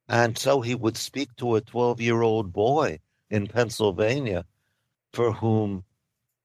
And 0.10 0.38
so 0.38 0.60
he 0.60 0.76
would 0.76 0.98
speak 0.98 1.30
to 1.38 1.56
a 1.56 1.62
12 1.62 2.02
year 2.02 2.22
old 2.22 2.52
boy 2.52 3.00
in 3.32 3.48
Pennsylvania 3.48 4.46
for 5.14 5.32
whom 5.32 5.84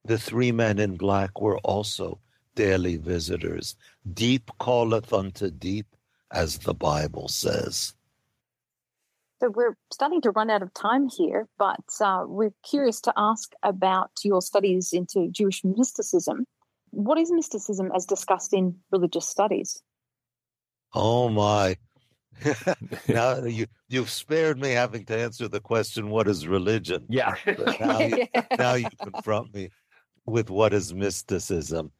the 0.03 0.17
three 0.17 0.51
men 0.51 0.79
in 0.79 0.95
black 0.95 1.39
were 1.39 1.59
also 1.59 2.19
daily 2.55 2.97
visitors. 2.97 3.75
Deep 4.13 4.49
calleth 4.59 5.13
unto 5.13 5.51
deep, 5.51 5.85
as 6.31 6.59
the 6.59 6.73
Bible 6.73 7.27
says. 7.27 7.93
So 9.39 9.51
we're 9.51 9.77
starting 9.93 10.21
to 10.21 10.31
run 10.31 10.49
out 10.49 10.63
of 10.63 10.73
time 10.73 11.07
here, 11.09 11.47
but 11.59 11.83
uh, 12.01 12.23
we're 12.25 12.55
curious 12.63 12.99
to 13.01 13.13
ask 13.15 13.51
about 13.61 14.09
your 14.23 14.41
studies 14.41 14.93
into 14.93 15.29
Jewish 15.29 15.63
mysticism. 15.63 16.45
What 16.89 17.19
is 17.19 17.31
mysticism 17.31 17.91
as 17.95 18.07
discussed 18.07 18.53
in 18.53 18.77
religious 18.91 19.29
studies? 19.29 19.83
Oh 20.95 21.29
my. 21.29 21.77
now 23.07 23.43
you 23.43 23.67
you've 23.87 24.09
spared 24.09 24.59
me 24.59 24.71
having 24.71 25.05
to 25.05 25.17
answer 25.17 25.47
the 25.47 25.59
question 25.59 26.09
what 26.09 26.27
is 26.27 26.47
religion? 26.47 27.05
Yeah. 27.09 27.35
Now, 27.79 27.99
you, 27.99 28.27
now 28.57 28.73
you 28.75 28.87
confront 29.01 29.53
me 29.53 29.69
with 30.25 30.49
what 30.49 30.73
is 30.73 30.93
mysticism. 30.93 31.91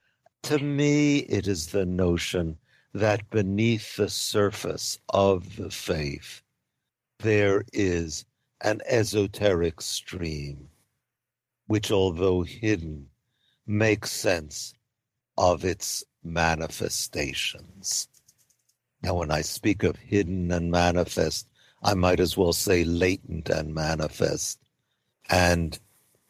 To 0.43 0.59
me 0.59 1.19
it 1.19 1.47
is 1.47 1.67
the 1.67 1.85
notion 1.85 2.57
that 2.93 3.29
beneath 3.29 3.95
the 3.95 4.09
surface 4.09 4.99
of 5.09 5.55
the 5.57 5.69
faith 5.69 6.41
there 7.19 7.63
is 7.73 8.25
an 8.61 8.81
esoteric 8.87 9.81
stream 9.81 10.69
which 11.67 11.91
although 11.91 12.43
hidden 12.43 13.07
makes 13.65 14.11
sense 14.11 14.73
of 15.37 15.65
its 15.65 16.03
manifestations 16.23 18.07
now, 19.03 19.13
when 19.15 19.31
I 19.31 19.41
speak 19.41 19.83
of 19.83 19.95
hidden 19.95 20.51
and 20.51 20.71
manifest, 20.71 21.47
I 21.83 21.93
might 21.93 22.19
as 22.19 22.35
well 22.35 22.53
say 22.53 22.83
latent 22.83 23.49
and 23.49 23.73
manifest. 23.73 24.59
And 25.29 25.77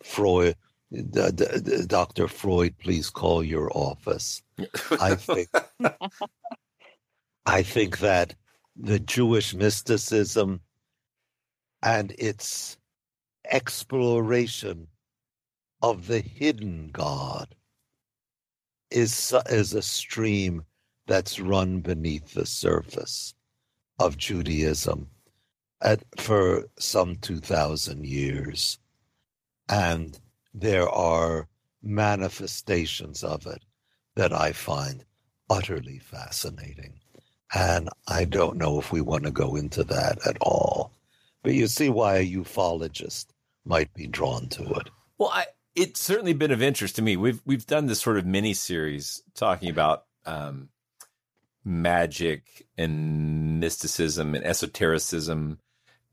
Freud, 0.03 0.55
Dr. 1.87 2.27
Freud, 2.27 2.77
please 2.77 3.09
call 3.09 3.43
your 3.43 3.71
office. 3.75 4.41
I 4.99 5.15
think, 5.15 5.49
I 7.45 7.63
think 7.63 7.99
that 7.99 8.35
the 8.75 8.99
Jewish 8.99 9.53
mysticism 9.53 10.59
and 11.81 12.13
its 12.17 12.77
exploration 13.49 14.87
of 15.81 16.07
the 16.07 16.19
hidden 16.19 16.89
God 16.91 17.55
is, 18.91 19.33
is 19.49 19.73
a 19.73 19.81
stream 19.81 20.63
that's 21.07 21.39
run 21.39 21.79
beneath 21.79 22.33
the 22.33 22.45
surface 22.45 23.33
of 23.99 24.17
Judaism 24.17 25.07
at, 25.81 26.03
for 26.17 26.65
some 26.77 27.15
2,000 27.15 28.05
years. 28.05 28.77
And 29.69 30.19
there 30.53 30.87
are 30.89 31.47
manifestations 31.81 33.23
of 33.23 33.47
it 33.47 33.63
that 34.15 34.33
I 34.33 34.51
find 34.51 35.03
utterly 35.49 35.99
fascinating. 35.99 36.99
And 37.53 37.89
I 38.07 38.25
don't 38.25 38.57
know 38.57 38.79
if 38.79 38.91
we 38.91 39.01
want 39.01 39.23
to 39.23 39.31
go 39.31 39.55
into 39.55 39.83
that 39.85 40.19
at 40.27 40.37
all. 40.41 40.91
But 41.43 41.53
you 41.53 41.67
see 41.67 41.89
why 41.89 42.17
a 42.17 42.29
ufologist 42.29 43.27
might 43.65 43.93
be 43.93 44.07
drawn 44.07 44.49
to 44.49 44.63
it. 44.63 44.89
Well, 45.17 45.29
I, 45.29 45.45
it's 45.75 46.01
certainly 46.01 46.33
been 46.33 46.51
of 46.51 46.61
interest 46.61 46.97
to 46.97 47.01
me. 47.01 47.15
We've 47.15 47.41
we've 47.45 47.65
done 47.65 47.85
this 47.85 48.01
sort 48.01 48.17
of 48.17 48.25
mini 48.25 48.53
series 48.53 49.21
talking 49.33 49.69
about 49.69 50.05
um, 50.25 50.69
magic 51.67 52.65
and 52.77 53.59
mysticism 53.59 54.33
and 54.33 54.45
esotericism. 54.45 55.59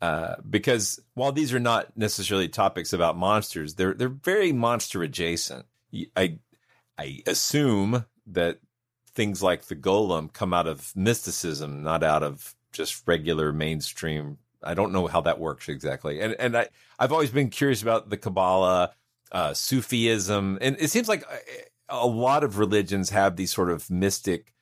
Uh, 0.02 0.34
because 0.50 1.00
while 1.14 1.32
these 1.32 1.54
are 1.54 1.60
not 1.60 1.96
necessarily 1.96 2.48
topics 2.48 2.92
about 2.92 3.16
monsters, 3.16 3.74
they're 3.74 3.94
they're 3.94 4.08
very 4.08 4.52
monster 4.52 5.02
adjacent. 5.02 5.64
I 6.16 6.38
I 6.98 7.22
assume 7.26 8.04
that 8.26 8.58
things 9.14 9.42
like 9.42 9.66
the 9.66 9.76
golem 9.76 10.32
come 10.32 10.52
out 10.52 10.66
of 10.66 10.94
mysticism, 10.96 11.82
not 11.82 12.02
out 12.02 12.22
of 12.22 12.54
just 12.72 13.06
regular 13.06 13.52
mainstream. 13.52 14.38
I 14.62 14.74
don't 14.74 14.92
know 14.92 15.06
how 15.06 15.20
that 15.22 15.38
works 15.38 15.68
exactly, 15.68 16.20
and 16.20 16.34
and 16.38 16.56
I 16.56 16.68
I've 16.98 17.12
always 17.12 17.30
been 17.30 17.48
curious 17.48 17.80
about 17.80 18.10
the 18.10 18.18
Kabbalah, 18.18 18.90
uh, 19.30 19.54
Sufism, 19.54 20.58
and 20.60 20.76
it 20.80 20.90
seems 20.90 21.08
like 21.08 21.24
a 21.88 22.06
lot 22.06 22.42
of 22.44 22.58
religions 22.58 23.10
have 23.10 23.36
these 23.36 23.52
sort 23.52 23.70
of 23.70 23.88
mystic 23.90 24.53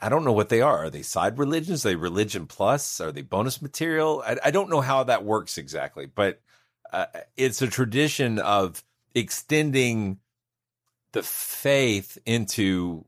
I 0.00 0.08
don't 0.08 0.24
know 0.24 0.32
what 0.32 0.48
they 0.48 0.60
are. 0.60 0.84
Are 0.84 0.90
they 0.90 1.02
side 1.02 1.38
religions? 1.38 1.84
Are 1.84 1.90
they 1.90 1.96
religion 1.96 2.46
plus? 2.46 3.00
Are 3.00 3.12
they 3.12 3.22
bonus 3.22 3.60
material? 3.60 4.22
I, 4.24 4.36
I 4.46 4.50
don't 4.50 4.70
know 4.70 4.80
how 4.80 5.04
that 5.04 5.24
works 5.24 5.58
exactly, 5.58 6.06
but 6.06 6.40
uh, 6.92 7.06
it's 7.36 7.62
a 7.62 7.66
tradition 7.66 8.38
of 8.38 8.82
extending 9.14 10.18
the 11.12 11.22
faith 11.22 12.18
into 12.24 13.04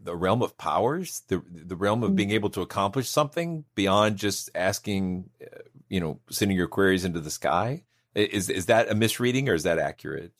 the 0.00 0.16
realm 0.16 0.42
of 0.42 0.56
powers, 0.58 1.22
the 1.28 1.42
the 1.48 1.76
realm 1.76 2.02
of 2.02 2.16
being 2.16 2.30
able 2.30 2.50
to 2.50 2.62
accomplish 2.62 3.08
something 3.08 3.64
beyond 3.74 4.16
just 4.16 4.50
asking, 4.54 5.30
uh, 5.42 5.60
you 5.88 6.00
know, 6.00 6.20
sending 6.30 6.56
your 6.56 6.68
queries 6.68 7.04
into 7.04 7.20
the 7.20 7.30
sky. 7.30 7.84
Is 8.14 8.48
is 8.48 8.66
that 8.66 8.90
a 8.90 8.94
misreading 8.94 9.48
or 9.48 9.54
is 9.54 9.64
that 9.64 9.78
accurate? 9.78 10.32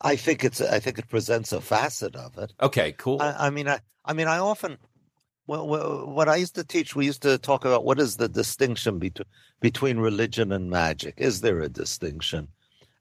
I 0.00 0.16
think 0.16 0.44
it's. 0.44 0.60
I 0.60 0.78
think 0.78 0.98
it 0.98 1.08
presents 1.08 1.52
a 1.52 1.60
facet 1.60 2.16
of 2.16 2.36
it. 2.38 2.52
Okay, 2.60 2.92
cool. 2.92 3.20
I, 3.20 3.46
I 3.46 3.50
mean, 3.50 3.68
I, 3.68 3.80
I 4.04 4.12
mean, 4.12 4.28
I 4.28 4.38
often 4.38 4.78
well, 5.46 6.06
what 6.06 6.28
I 6.28 6.36
used 6.36 6.56
to 6.56 6.64
teach, 6.64 6.96
we 6.96 7.06
used 7.06 7.22
to 7.22 7.38
talk 7.38 7.64
about 7.64 7.84
what 7.84 8.00
is 8.00 8.16
the 8.16 8.28
distinction 8.28 8.98
between 8.98 9.26
between 9.60 9.98
religion 9.98 10.52
and 10.52 10.68
magic. 10.68 11.14
Is 11.16 11.40
there 11.40 11.60
a 11.60 11.68
distinction? 11.68 12.48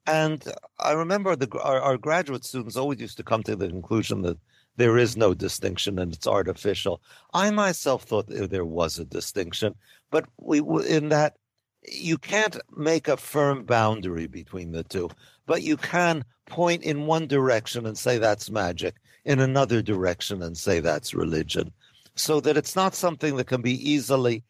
And 0.08 0.44
I 0.80 0.92
remember 0.92 1.36
the 1.36 1.50
our, 1.60 1.82
our, 1.82 1.98
graduate 1.98 2.46
students 2.46 2.78
always 2.78 3.02
used 3.02 3.18
to 3.18 3.24
come 3.24 3.44
to 3.44 3.56
the 3.56 3.68
conclusion 3.68 4.22
that 4.22 4.38
there 4.78 4.98
is 4.98 5.18
no 5.18 5.34
distinction 5.34 5.98
and 6.00 6.14
it's 6.14 6.28
artificial. 6.28 7.02
I 7.34 7.50
myself 7.50 8.04
thought 8.04 8.28
there 8.28 8.66
was 8.66 9.00
a 9.00 9.06
distinction, 9.06 9.76
but 10.12 10.26
we 10.38 10.60
in 10.88 11.10
that 11.10 11.38
you 11.82 12.18
can't 12.18 12.58
make 12.76 13.08
a 13.08 13.18
firm 13.18 13.64
boundary 13.64 14.28
between 14.28 14.72
the 14.72 14.84
two, 14.84 15.10
but 15.48 15.64
you 15.64 15.78
can 15.78 16.24
point 16.46 16.84
in 16.84 17.08
one 17.08 17.26
direction 17.28 17.86
and 17.86 17.98
say 17.98 18.18
that's 18.20 18.52
magic, 18.52 18.96
in 19.24 19.40
another 19.40 19.82
direction 19.82 20.44
and 20.44 20.56
say 20.56 20.80
that's 20.80 21.16
religion 21.16 21.72
so 22.16 22.40
that 22.42 22.58
it's 22.58 22.76
not 22.76 22.96
something 22.96 23.36
that 23.36 23.48
can 23.48 23.62
be 23.62 23.90
easily 23.90 24.44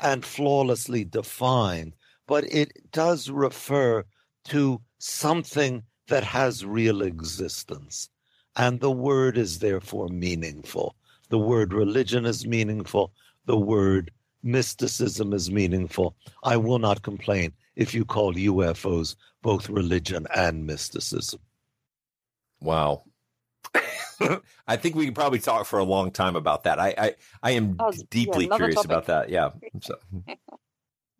and 0.00 0.24
flawlessly 0.24 1.04
defined, 1.04 1.94
but 2.26 2.44
it 2.44 2.72
does 2.92 3.28
refer 3.28 4.04
to 4.44 4.80
something 4.98 5.82
that 6.08 6.24
has 6.24 6.64
real 6.64 7.02
existence. 7.02 8.08
And 8.56 8.80
the 8.80 8.90
word 8.90 9.36
is 9.38 9.58
therefore 9.58 10.08
meaningful. 10.08 10.96
The 11.28 11.38
word 11.38 11.72
religion 11.72 12.26
is 12.26 12.46
meaningful. 12.46 13.12
The 13.46 13.56
word 13.58 14.10
mysticism 14.42 15.32
is 15.32 15.50
meaningful. 15.50 16.16
I 16.42 16.56
will 16.56 16.78
not 16.78 17.02
complain 17.02 17.52
if 17.76 17.94
you 17.94 18.04
call 18.04 18.34
UFOs 18.34 19.14
both 19.42 19.68
religion 19.68 20.26
and 20.34 20.66
mysticism. 20.66 21.40
Wow. 22.60 23.04
I 24.66 24.76
think 24.76 24.96
we 24.96 25.04
can 25.04 25.14
probably 25.14 25.38
talk 25.38 25.66
for 25.66 25.78
a 25.78 25.84
long 25.84 26.10
time 26.10 26.36
about 26.36 26.64
that. 26.64 26.78
I 26.78 26.94
I, 26.96 27.14
I 27.42 27.50
am 27.52 27.76
oh, 27.78 27.92
deeply 28.10 28.46
yeah, 28.48 28.56
curious 28.56 28.76
topic. 28.76 28.90
about 28.90 29.06
that. 29.06 29.28
Yeah. 29.30 29.50
So. 29.80 29.94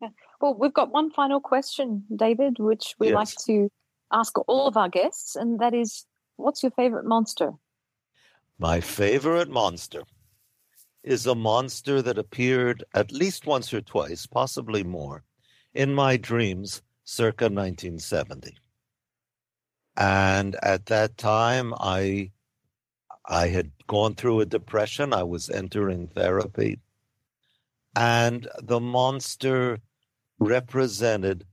well, 0.40 0.55
we've 0.59 0.74
got 0.74 0.90
one 0.90 1.11
final 1.11 1.40
question, 1.40 2.05
David, 2.14 2.59
which 2.59 2.94
we 2.98 3.09
yes. 3.09 3.14
like 3.14 3.46
to 3.46 3.70
ask 4.12 4.36
all 4.48 4.66
of 4.66 4.76
our 4.76 4.88
guests, 4.88 5.36
and 5.36 5.61
that 5.61 5.74
is, 5.74 6.05
what's 6.36 6.62
your 6.62 6.72
favorite 6.72 7.05
monster? 7.05 7.53
My 8.59 8.80
favorite 8.80 9.48
monster 9.48 10.03
is 11.03 11.26
a 11.26 11.34
monster 11.34 12.03
that 12.03 12.18
appeared 12.18 12.84
at 12.94 13.12
least 13.12 13.46
once 13.46 13.72
or 13.72 13.80
twice, 13.80 14.26
possibly 14.26 14.84
more, 14.84 15.24
in 15.72 15.94
my 15.94 16.16
dreams 16.16 16.82
circa 17.05 17.44
1970. 17.44 18.57
And 19.96 20.57
at 20.62 20.86
that 20.86 21.16
time, 21.16 21.74
I 21.78 22.30
I 23.31 23.47
had 23.47 23.70
gone 23.87 24.16
through 24.16 24.41
a 24.41 24.47
depression. 24.47 25.12
I 25.12 25.22
was 25.22 25.49
entering 25.49 26.09
therapy. 26.09 26.81
And 27.95 28.49
the 28.61 28.81
monster 28.81 29.78
represented 30.41 31.47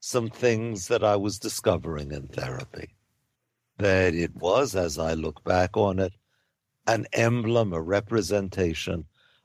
some 0.00 0.30
things 0.30 0.88
that 0.88 1.04
I 1.04 1.16
was 1.16 1.38
discovering 1.38 2.10
in 2.10 2.28
therapy. 2.28 2.94
That 3.76 4.14
it 4.14 4.34
was, 4.34 4.74
as 4.74 4.98
I 4.98 5.12
look 5.12 5.44
back 5.44 5.76
on 5.76 5.98
it, 5.98 6.14
an 6.86 7.06
emblem, 7.12 7.74
a 7.74 7.82
representation 7.82 9.04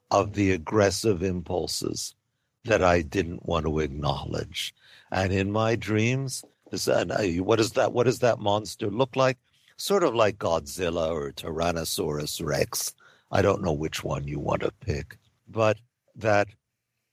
of 0.10 0.34
the 0.34 0.52
aggressive 0.52 1.22
impulses 1.22 2.16
that 2.64 2.82
I 2.82 3.02
didn't 3.02 3.46
want 3.46 3.66
to 3.66 3.80
acknowledge. 3.80 4.74
And 5.12 5.34
in 5.34 5.52
my 5.52 5.76
dreams, 5.76 6.46
what 6.70 7.58
does 7.58 7.72
that 7.74 7.92
what 7.94 8.06
does 8.06 8.20
that 8.20 8.40
monster 8.40 8.90
look 8.90 9.16
like? 9.18 9.38
Sort 9.78 10.04
of 10.04 10.16
like 10.16 10.38
Godzilla 10.38 11.12
or 11.12 11.32
Tyrannosaurus 11.32 12.46
Rex. 12.46 12.94
I 13.32 13.42
don't 13.42 13.64
know 13.64 13.74
which 13.74 14.04
one 14.04 14.28
you 14.28 14.40
want 14.40 14.62
to 14.62 14.72
pick, 14.72 15.18
but 15.48 15.78
that 16.16 16.48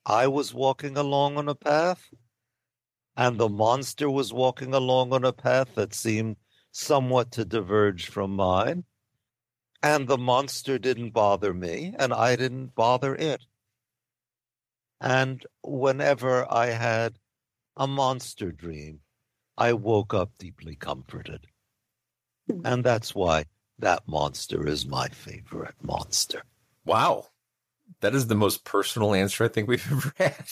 I 0.07 0.27
was 0.27 0.55
walking 0.55 0.97
along 0.97 1.37
on 1.37 1.49
a 1.49 1.55
path 1.55 2.11
and 3.17 3.39
the 3.39 3.49
monster 3.49 4.09
was 4.11 4.33
walking 4.33 4.73
along 4.73 5.13
on 5.13 5.25
a 5.25 5.33
path 5.33 5.75
that 5.75 5.93
seemed 5.93 6.37
somewhat 6.71 7.31
to 7.33 7.45
diverge 7.45 8.07
from 8.07 8.35
mine. 8.35 8.85
And 9.83 10.09
the 10.09 10.19
monster 10.19 10.79
didn't 10.79 11.11
bother 11.11 11.53
me, 11.53 11.95
and 11.99 12.13
I 12.15 12.37
didn't 12.37 12.75
bother 12.75 13.15
it. 13.15 13.45
And 15.01 15.45
whenever 15.63 16.51
I 16.53 16.67
had 16.67 17.19
a 17.77 17.87
monster 17.87 18.53
dream, 18.53 19.01
I 19.57 19.73
woke 19.73 20.15
up 20.15 20.31
deeply 20.39 20.77
comforted. 20.77 21.47
And 22.65 22.85
that's 22.85 23.15
why 23.15 23.45
that 23.79 24.07
monster 24.07 24.67
is 24.67 24.87
my 24.87 25.09
favorite 25.09 25.75
monster. 25.83 26.43
Wow. 26.85 27.27
That 28.01 28.15
is 28.15 28.27
the 28.27 28.35
most 28.35 28.65
personal 28.65 29.15
answer 29.15 29.45
I 29.45 29.49
think 29.49 29.69
we've 29.69 29.87
ever 29.93 30.13
had. 30.17 30.47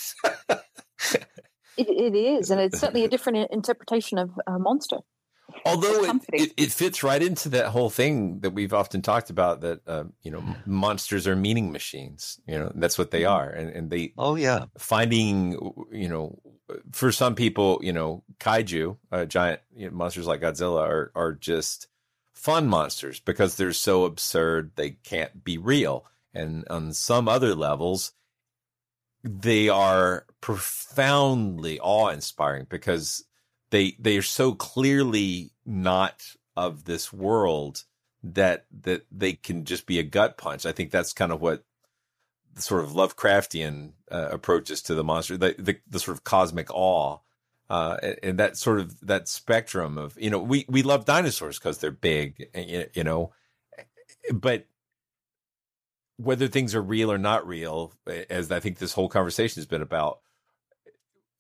It, 1.77 1.89
it 1.89 2.15
is, 2.17 2.51
and 2.51 2.61
it's 2.61 2.81
certainly 2.81 3.05
a 3.05 3.09
different 3.15 3.51
interpretation 3.53 4.19
of 4.19 4.31
a 4.47 4.59
monster. 4.59 4.99
Although 5.65 6.05
it, 6.05 6.23
it, 6.33 6.53
it, 6.57 6.73
fits 6.73 7.03
right 7.03 7.23
into 7.23 7.49
that 7.51 7.69
whole 7.69 7.89
thing 7.89 8.41
that 8.41 8.51
we've 8.51 8.75
often 8.75 9.01
talked 9.01 9.31
about 9.31 9.63
that 9.63 9.81
uh, 9.87 10.05
you 10.23 10.31
know 10.31 10.43
monsters 10.67 11.27
are 11.27 11.37
meaning 11.37 11.73
machines. 11.73 12.39
You 12.47 12.59
know 12.59 12.73
that's 12.75 12.99
what 12.99 13.11
they 13.13 13.23
Mm-hmm. 13.23 13.33
are, 13.33 13.49
and, 13.49 13.71
and 13.71 13.91
they 13.91 14.13
oh 14.19 14.35
yeah 14.35 14.67
finding 14.77 15.53
you 15.91 16.09
know 16.09 16.39
for 16.93 17.11
some 17.13 17.35
people 17.35 17.79
you 17.83 17.93
know 17.93 18.23
kaiju 18.41 18.97
uh, 19.13 19.25
giant 19.25 19.61
you 19.75 19.87
know, 19.87 19.97
monsters 19.97 20.27
like 20.27 20.41
Godzilla 20.41 20.83
are 20.83 21.13
are 21.15 21.33
just 21.33 21.89
fun 22.35 22.69
monsters 22.69 23.21
because 23.21 23.57
they're 23.57 23.73
so 23.73 24.05
absurd 24.05 24.73
they 24.77 24.91
can't 24.91 25.45
be 25.45 25.59
real, 25.59 26.07
and 26.33 26.65
on 26.71 26.93
some 26.93 27.29
other 27.29 27.55
levels 27.55 28.13
they 29.25 29.69
are 29.69 30.25
profoundly 30.41 31.81
awe-inspiring 31.81 32.67
because 32.69 33.25
they 33.71 33.97
they 33.99 34.17
are 34.17 34.23
so 34.23 34.55
clearly 34.55 35.51
not 35.67 36.23
of 36.57 36.85
this 36.85 37.13
world 37.13 37.85
that 38.23 38.67
that 38.83 39.05
they 39.11 39.33
can 39.33 39.65
just 39.65 39.87
be 39.87 39.99
a 39.99 40.05
gut 40.05 40.39
punch. 40.39 40.65
I 40.65 40.73
think 40.73 40.91
that's 40.91 41.13
kind 41.13 41.33
of 41.33 41.41
what 41.41 41.65
sort 42.61 42.85
of 42.85 42.91
Lovecraftian 42.91 43.93
uh, 44.11 44.29
approaches 44.31 44.83
to 44.83 44.95
the 44.95 45.05
monster, 45.05 45.37
the, 45.37 45.55
the 45.59 45.79
the 45.89 46.01
sort 46.01 46.17
of 46.17 46.25
cosmic 46.25 46.69
awe, 46.73 47.19
uh, 47.71 47.97
and, 48.23 48.39
that 48.39 48.57
sort 48.57 48.81
of 48.81 48.99
that 49.07 49.29
spectrum 49.29 49.99
of 49.99 50.17
you 50.21 50.31
know 50.31 50.39
we 50.39 50.65
we 50.69 50.83
love 50.83 51.05
dinosaurs 51.05 51.59
because 51.59 51.79
they're 51.79 51.91
big, 51.91 52.49
you- 52.55 52.89
you 52.95 53.05
know, 53.05 53.33
but 54.33 54.67
whether 56.17 56.49
things 56.49 56.75
are 56.75 56.83
real 56.83 57.13
or 57.13 57.19
not 57.19 57.47
real, 57.47 57.93
as 58.29 58.51
I 58.51 58.61
think 58.61 58.79
this 58.79 58.93
whole 58.93 59.09
conversation 59.09 59.61
has 59.61 59.67
been 59.67 59.83
about, 59.83 60.21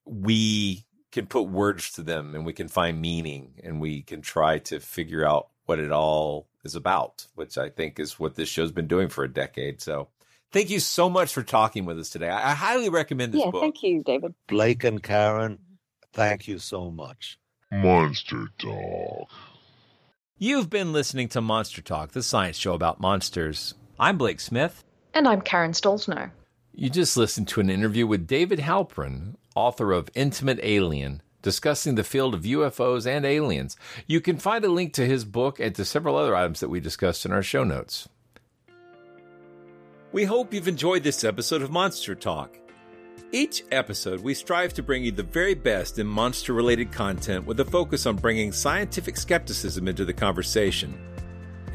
we 0.04 0.84
can 1.10 1.26
put 1.26 1.42
words 1.42 1.92
to 1.92 2.02
them 2.02 2.34
and 2.34 2.46
we 2.46 2.52
can 2.52 2.68
find 2.68 3.00
meaning 3.00 3.54
and 3.64 3.80
we 3.80 4.02
can 4.02 4.20
try 4.22 4.58
to 4.58 4.78
figure 4.80 5.26
out 5.26 5.48
what 5.66 5.80
it 5.80 5.90
all 5.90 6.48
is 6.64 6.74
about, 6.76 7.26
which 7.34 7.58
I 7.58 7.70
think 7.70 7.98
is 7.98 8.18
what 8.20 8.36
this 8.36 8.48
show's 8.48 8.72
been 8.72 8.86
doing 8.86 9.08
for 9.08 9.24
a 9.24 9.32
decade. 9.32 9.80
So 9.80 10.08
thank 10.52 10.70
you 10.70 10.80
so 10.80 11.08
much 11.08 11.32
for 11.32 11.42
talking 11.42 11.84
with 11.84 11.98
us 11.98 12.10
today. 12.10 12.28
I, 12.28 12.52
I 12.52 12.54
highly 12.54 12.88
recommend 12.88 13.32
this 13.32 13.44
yeah, 13.44 13.50
book. 13.50 13.62
thank 13.62 13.82
you, 13.82 14.02
David. 14.02 14.34
Blake 14.46 14.84
and 14.84 15.02
Karen, 15.02 15.58
thank 16.12 16.48
you 16.48 16.58
so 16.58 16.90
much. 16.90 17.38
Monster 17.70 18.48
Dog. 18.58 19.28
You've 20.38 20.70
been 20.70 20.92
listening 20.92 21.28
to 21.30 21.40
Monster 21.40 21.82
Talk, 21.82 22.12
the 22.12 22.22
science 22.22 22.56
show 22.56 22.72
about 22.72 23.00
monsters. 23.00 23.74
I'm 23.98 24.16
Blake 24.16 24.40
Smith. 24.40 24.84
And 25.12 25.26
I'm 25.26 25.40
Karen 25.40 25.72
Stollznow. 25.72 26.30
You 26.72 26.88
just 26.88 27.16
listened 27.16 27.48
to 27.48 27.60
an 27.60 27.70
interview 27.70 28.06
with 28.06 28.28
David 28.28 28.60
Halperin, 28.60 29.34
author 29.56 29.90
of 29.90 30.08
Intimate 30.14 30.60
Alien, 30.62 31.22
discussing 31.42 31.96
the 31.96 32.04
field 32.04 32.34
of 32.34 32.42
UFOs 32.42 33.04
and 33.04 33.24
aliens. 33.24 33.76
You 34.06 34.20
can 34.20 34.38
find 34.38 34.64
a 34.64 34.68
link 34.68 34.92
to 34.94 35.04
his 35.04 35.24
book 35.24 35.58
and 35.58 35.74
to 35.74 35.84
several 35.84 36.16
other 36.16 36.36
items 36.36 36.60
that 36.60 36.68
we 36.68 36.78
discussed 36.78 37.26
in 37.26 37.32
our 37.32 37.42
show 37.42 37.64
notes. 37.64 38.08
We 40.10 40.24
hope 40.24 40.54
you've 40.54 40.68
enjoyed 40.68 41.02
this 41.02 41.22
episode 41.22 41.60
of 41.60 41.70
Monster 41.70 42.14
Talk. 42.14 42.56
Each 43.30 43.62
episode, 43.70 44.20
we 44.20 44.32
strive 44.32 44.72
to 44.72 44.82
bring 44.82 45.04
you 45.04 45.10
the 45.12 45.22
very 45.22 45.52
best 45.52 45.98
in 45.98 46.06
monster 46.06 46.54
related 46.54 46.90
content 46.90 47.44
with 47.44 47.60
a 47.60 47.64
focus 47.66 48.06
on 48.06 48.16
bringing 48.16 48.50
scientific 48.50 49.18
skepticism 49.18 49.86
into 49.86 50.06
the 50.06 50.14
conversation. 50.14 50.98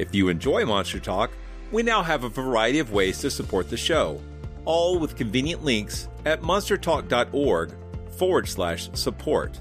If 0.00 0.12
you 0.12 0.30
enjoy 0.30 0.66
Monster 0.66 0.98
Talk, 0.98 1.30
we 1.70 1.84
now 1.84 2.02
have 2.02 2.24
a 2.24 2.28
variety 2.28 2.80
of 2.80 2.90
ways 2.90 3.20
to 3.20 3.30
support 3.30 3.70
the 3.70 3.76
show, 3.76 4.20
all 4.64 4.98
with 4.98 5.14
convenient 5.14 5.62
links 5.62 6.08
at 6.24 6.42
monstertalk.org 6.42 7.72
forward 8.18 8.48
slash 8.48 8.90
support. 8.94 9.60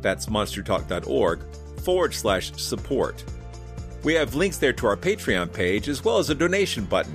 That's 0.00 0.26
monstertalk.org 0.26 1.44
forward 1.82 2.14
slash 2.14 2.50
support. 2.56 3.24
We 4.02 4.14
have 4.14 4.34
links 4.34 4.58
there 4.58 4.72
to 4.72 4.88
our 4.88 4.96
Patreon 4.96 5.52
page 5.52 5.88
as 5.88 6.04
well 6.04 6.18
as 6.18 6.30
a 6.30 6.34
donation 6.34 6.84
button. 6.84 7.14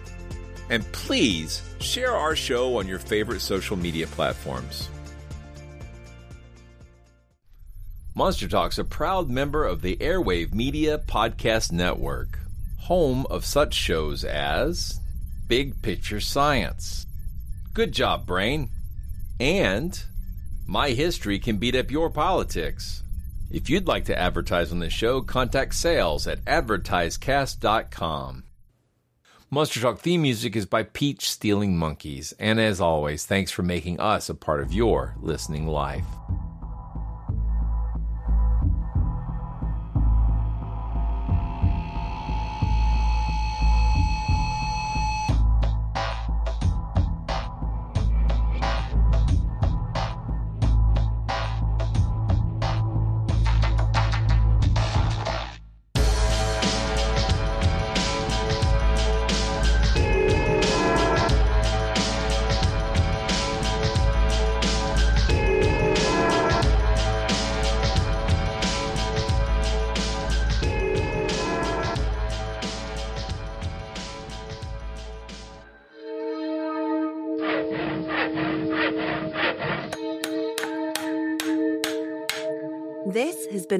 And 0.71 0.89
please 0.93 1.61
share 1.81 2.15
our 2.15 2.35
show 2.35 2.79
on 2.79 2.87
your 2.87 2.97
favorite 2.97 3.41
social 3.41 3.75
media 3.75 4.07
platforms. 4.07 4.89
Monster 8.15 8.47
Talk's 8.47 8.79
a 8.79 8.85
proud 8.85 9.29
member 9.29 9.65
of 9.65 9.81
the 9.81 9.97
Airwave 9.97 10.53
Media 10.53 10.97
Podcast 10.97 11.73
Network, 11.73 12.39
home 12.79 13.25
of 13.29 13.43
such 13.43 13.73
shows 13.73 14.23
as 14.23 15.01
Big 15.47 15.81
Picture 15.81 16.21
Science, 16.21 17.05
Good 17.73 17.91
Job 17.91 18.25
Brain, 18.25 18.69
and 19.41 20.01
My 20.65 20.91
History 20.91 21.37
Can 21.37 21.57
Beat 21.57 21.75
Up 21.75 21.91
Your 21.91 22.09
Politics. 22.09 23.03
If 23.49 23.69
you'd 23.69 23.87
like 23.87 24.05
to 24.05 24.17
advertise 24.17 24.71
on 24.71 24.79
the 24.79 24.89
show, 24.89 25.21
contact 25.21 25.75
sales 25.75 26.27
at 26.27 26.43
advertisecast.com. 26.45 28.43
Monster 29.53 29.81
Talk 29.81 29.99
theme 29.99 30.21
music 30.21 30.55
is 30.55 30.65
by 30.65 30.83
Peach 30.83 31.29
Stealing 31.29 31.77
Monkeys, 31.77 32.33
and 32.39 32.57
as 32.57 32.79
always, 32.79 33.25
thanks 33.25 33.51
for 33.51 33.63
making 33.63 33.99
us 33.99 34.29
a 34.29 34.33
part 34.33 34.61
of 34.61 34.71
your 34.71 35.13
listening 35.19 35.67
life. 35.67 36.05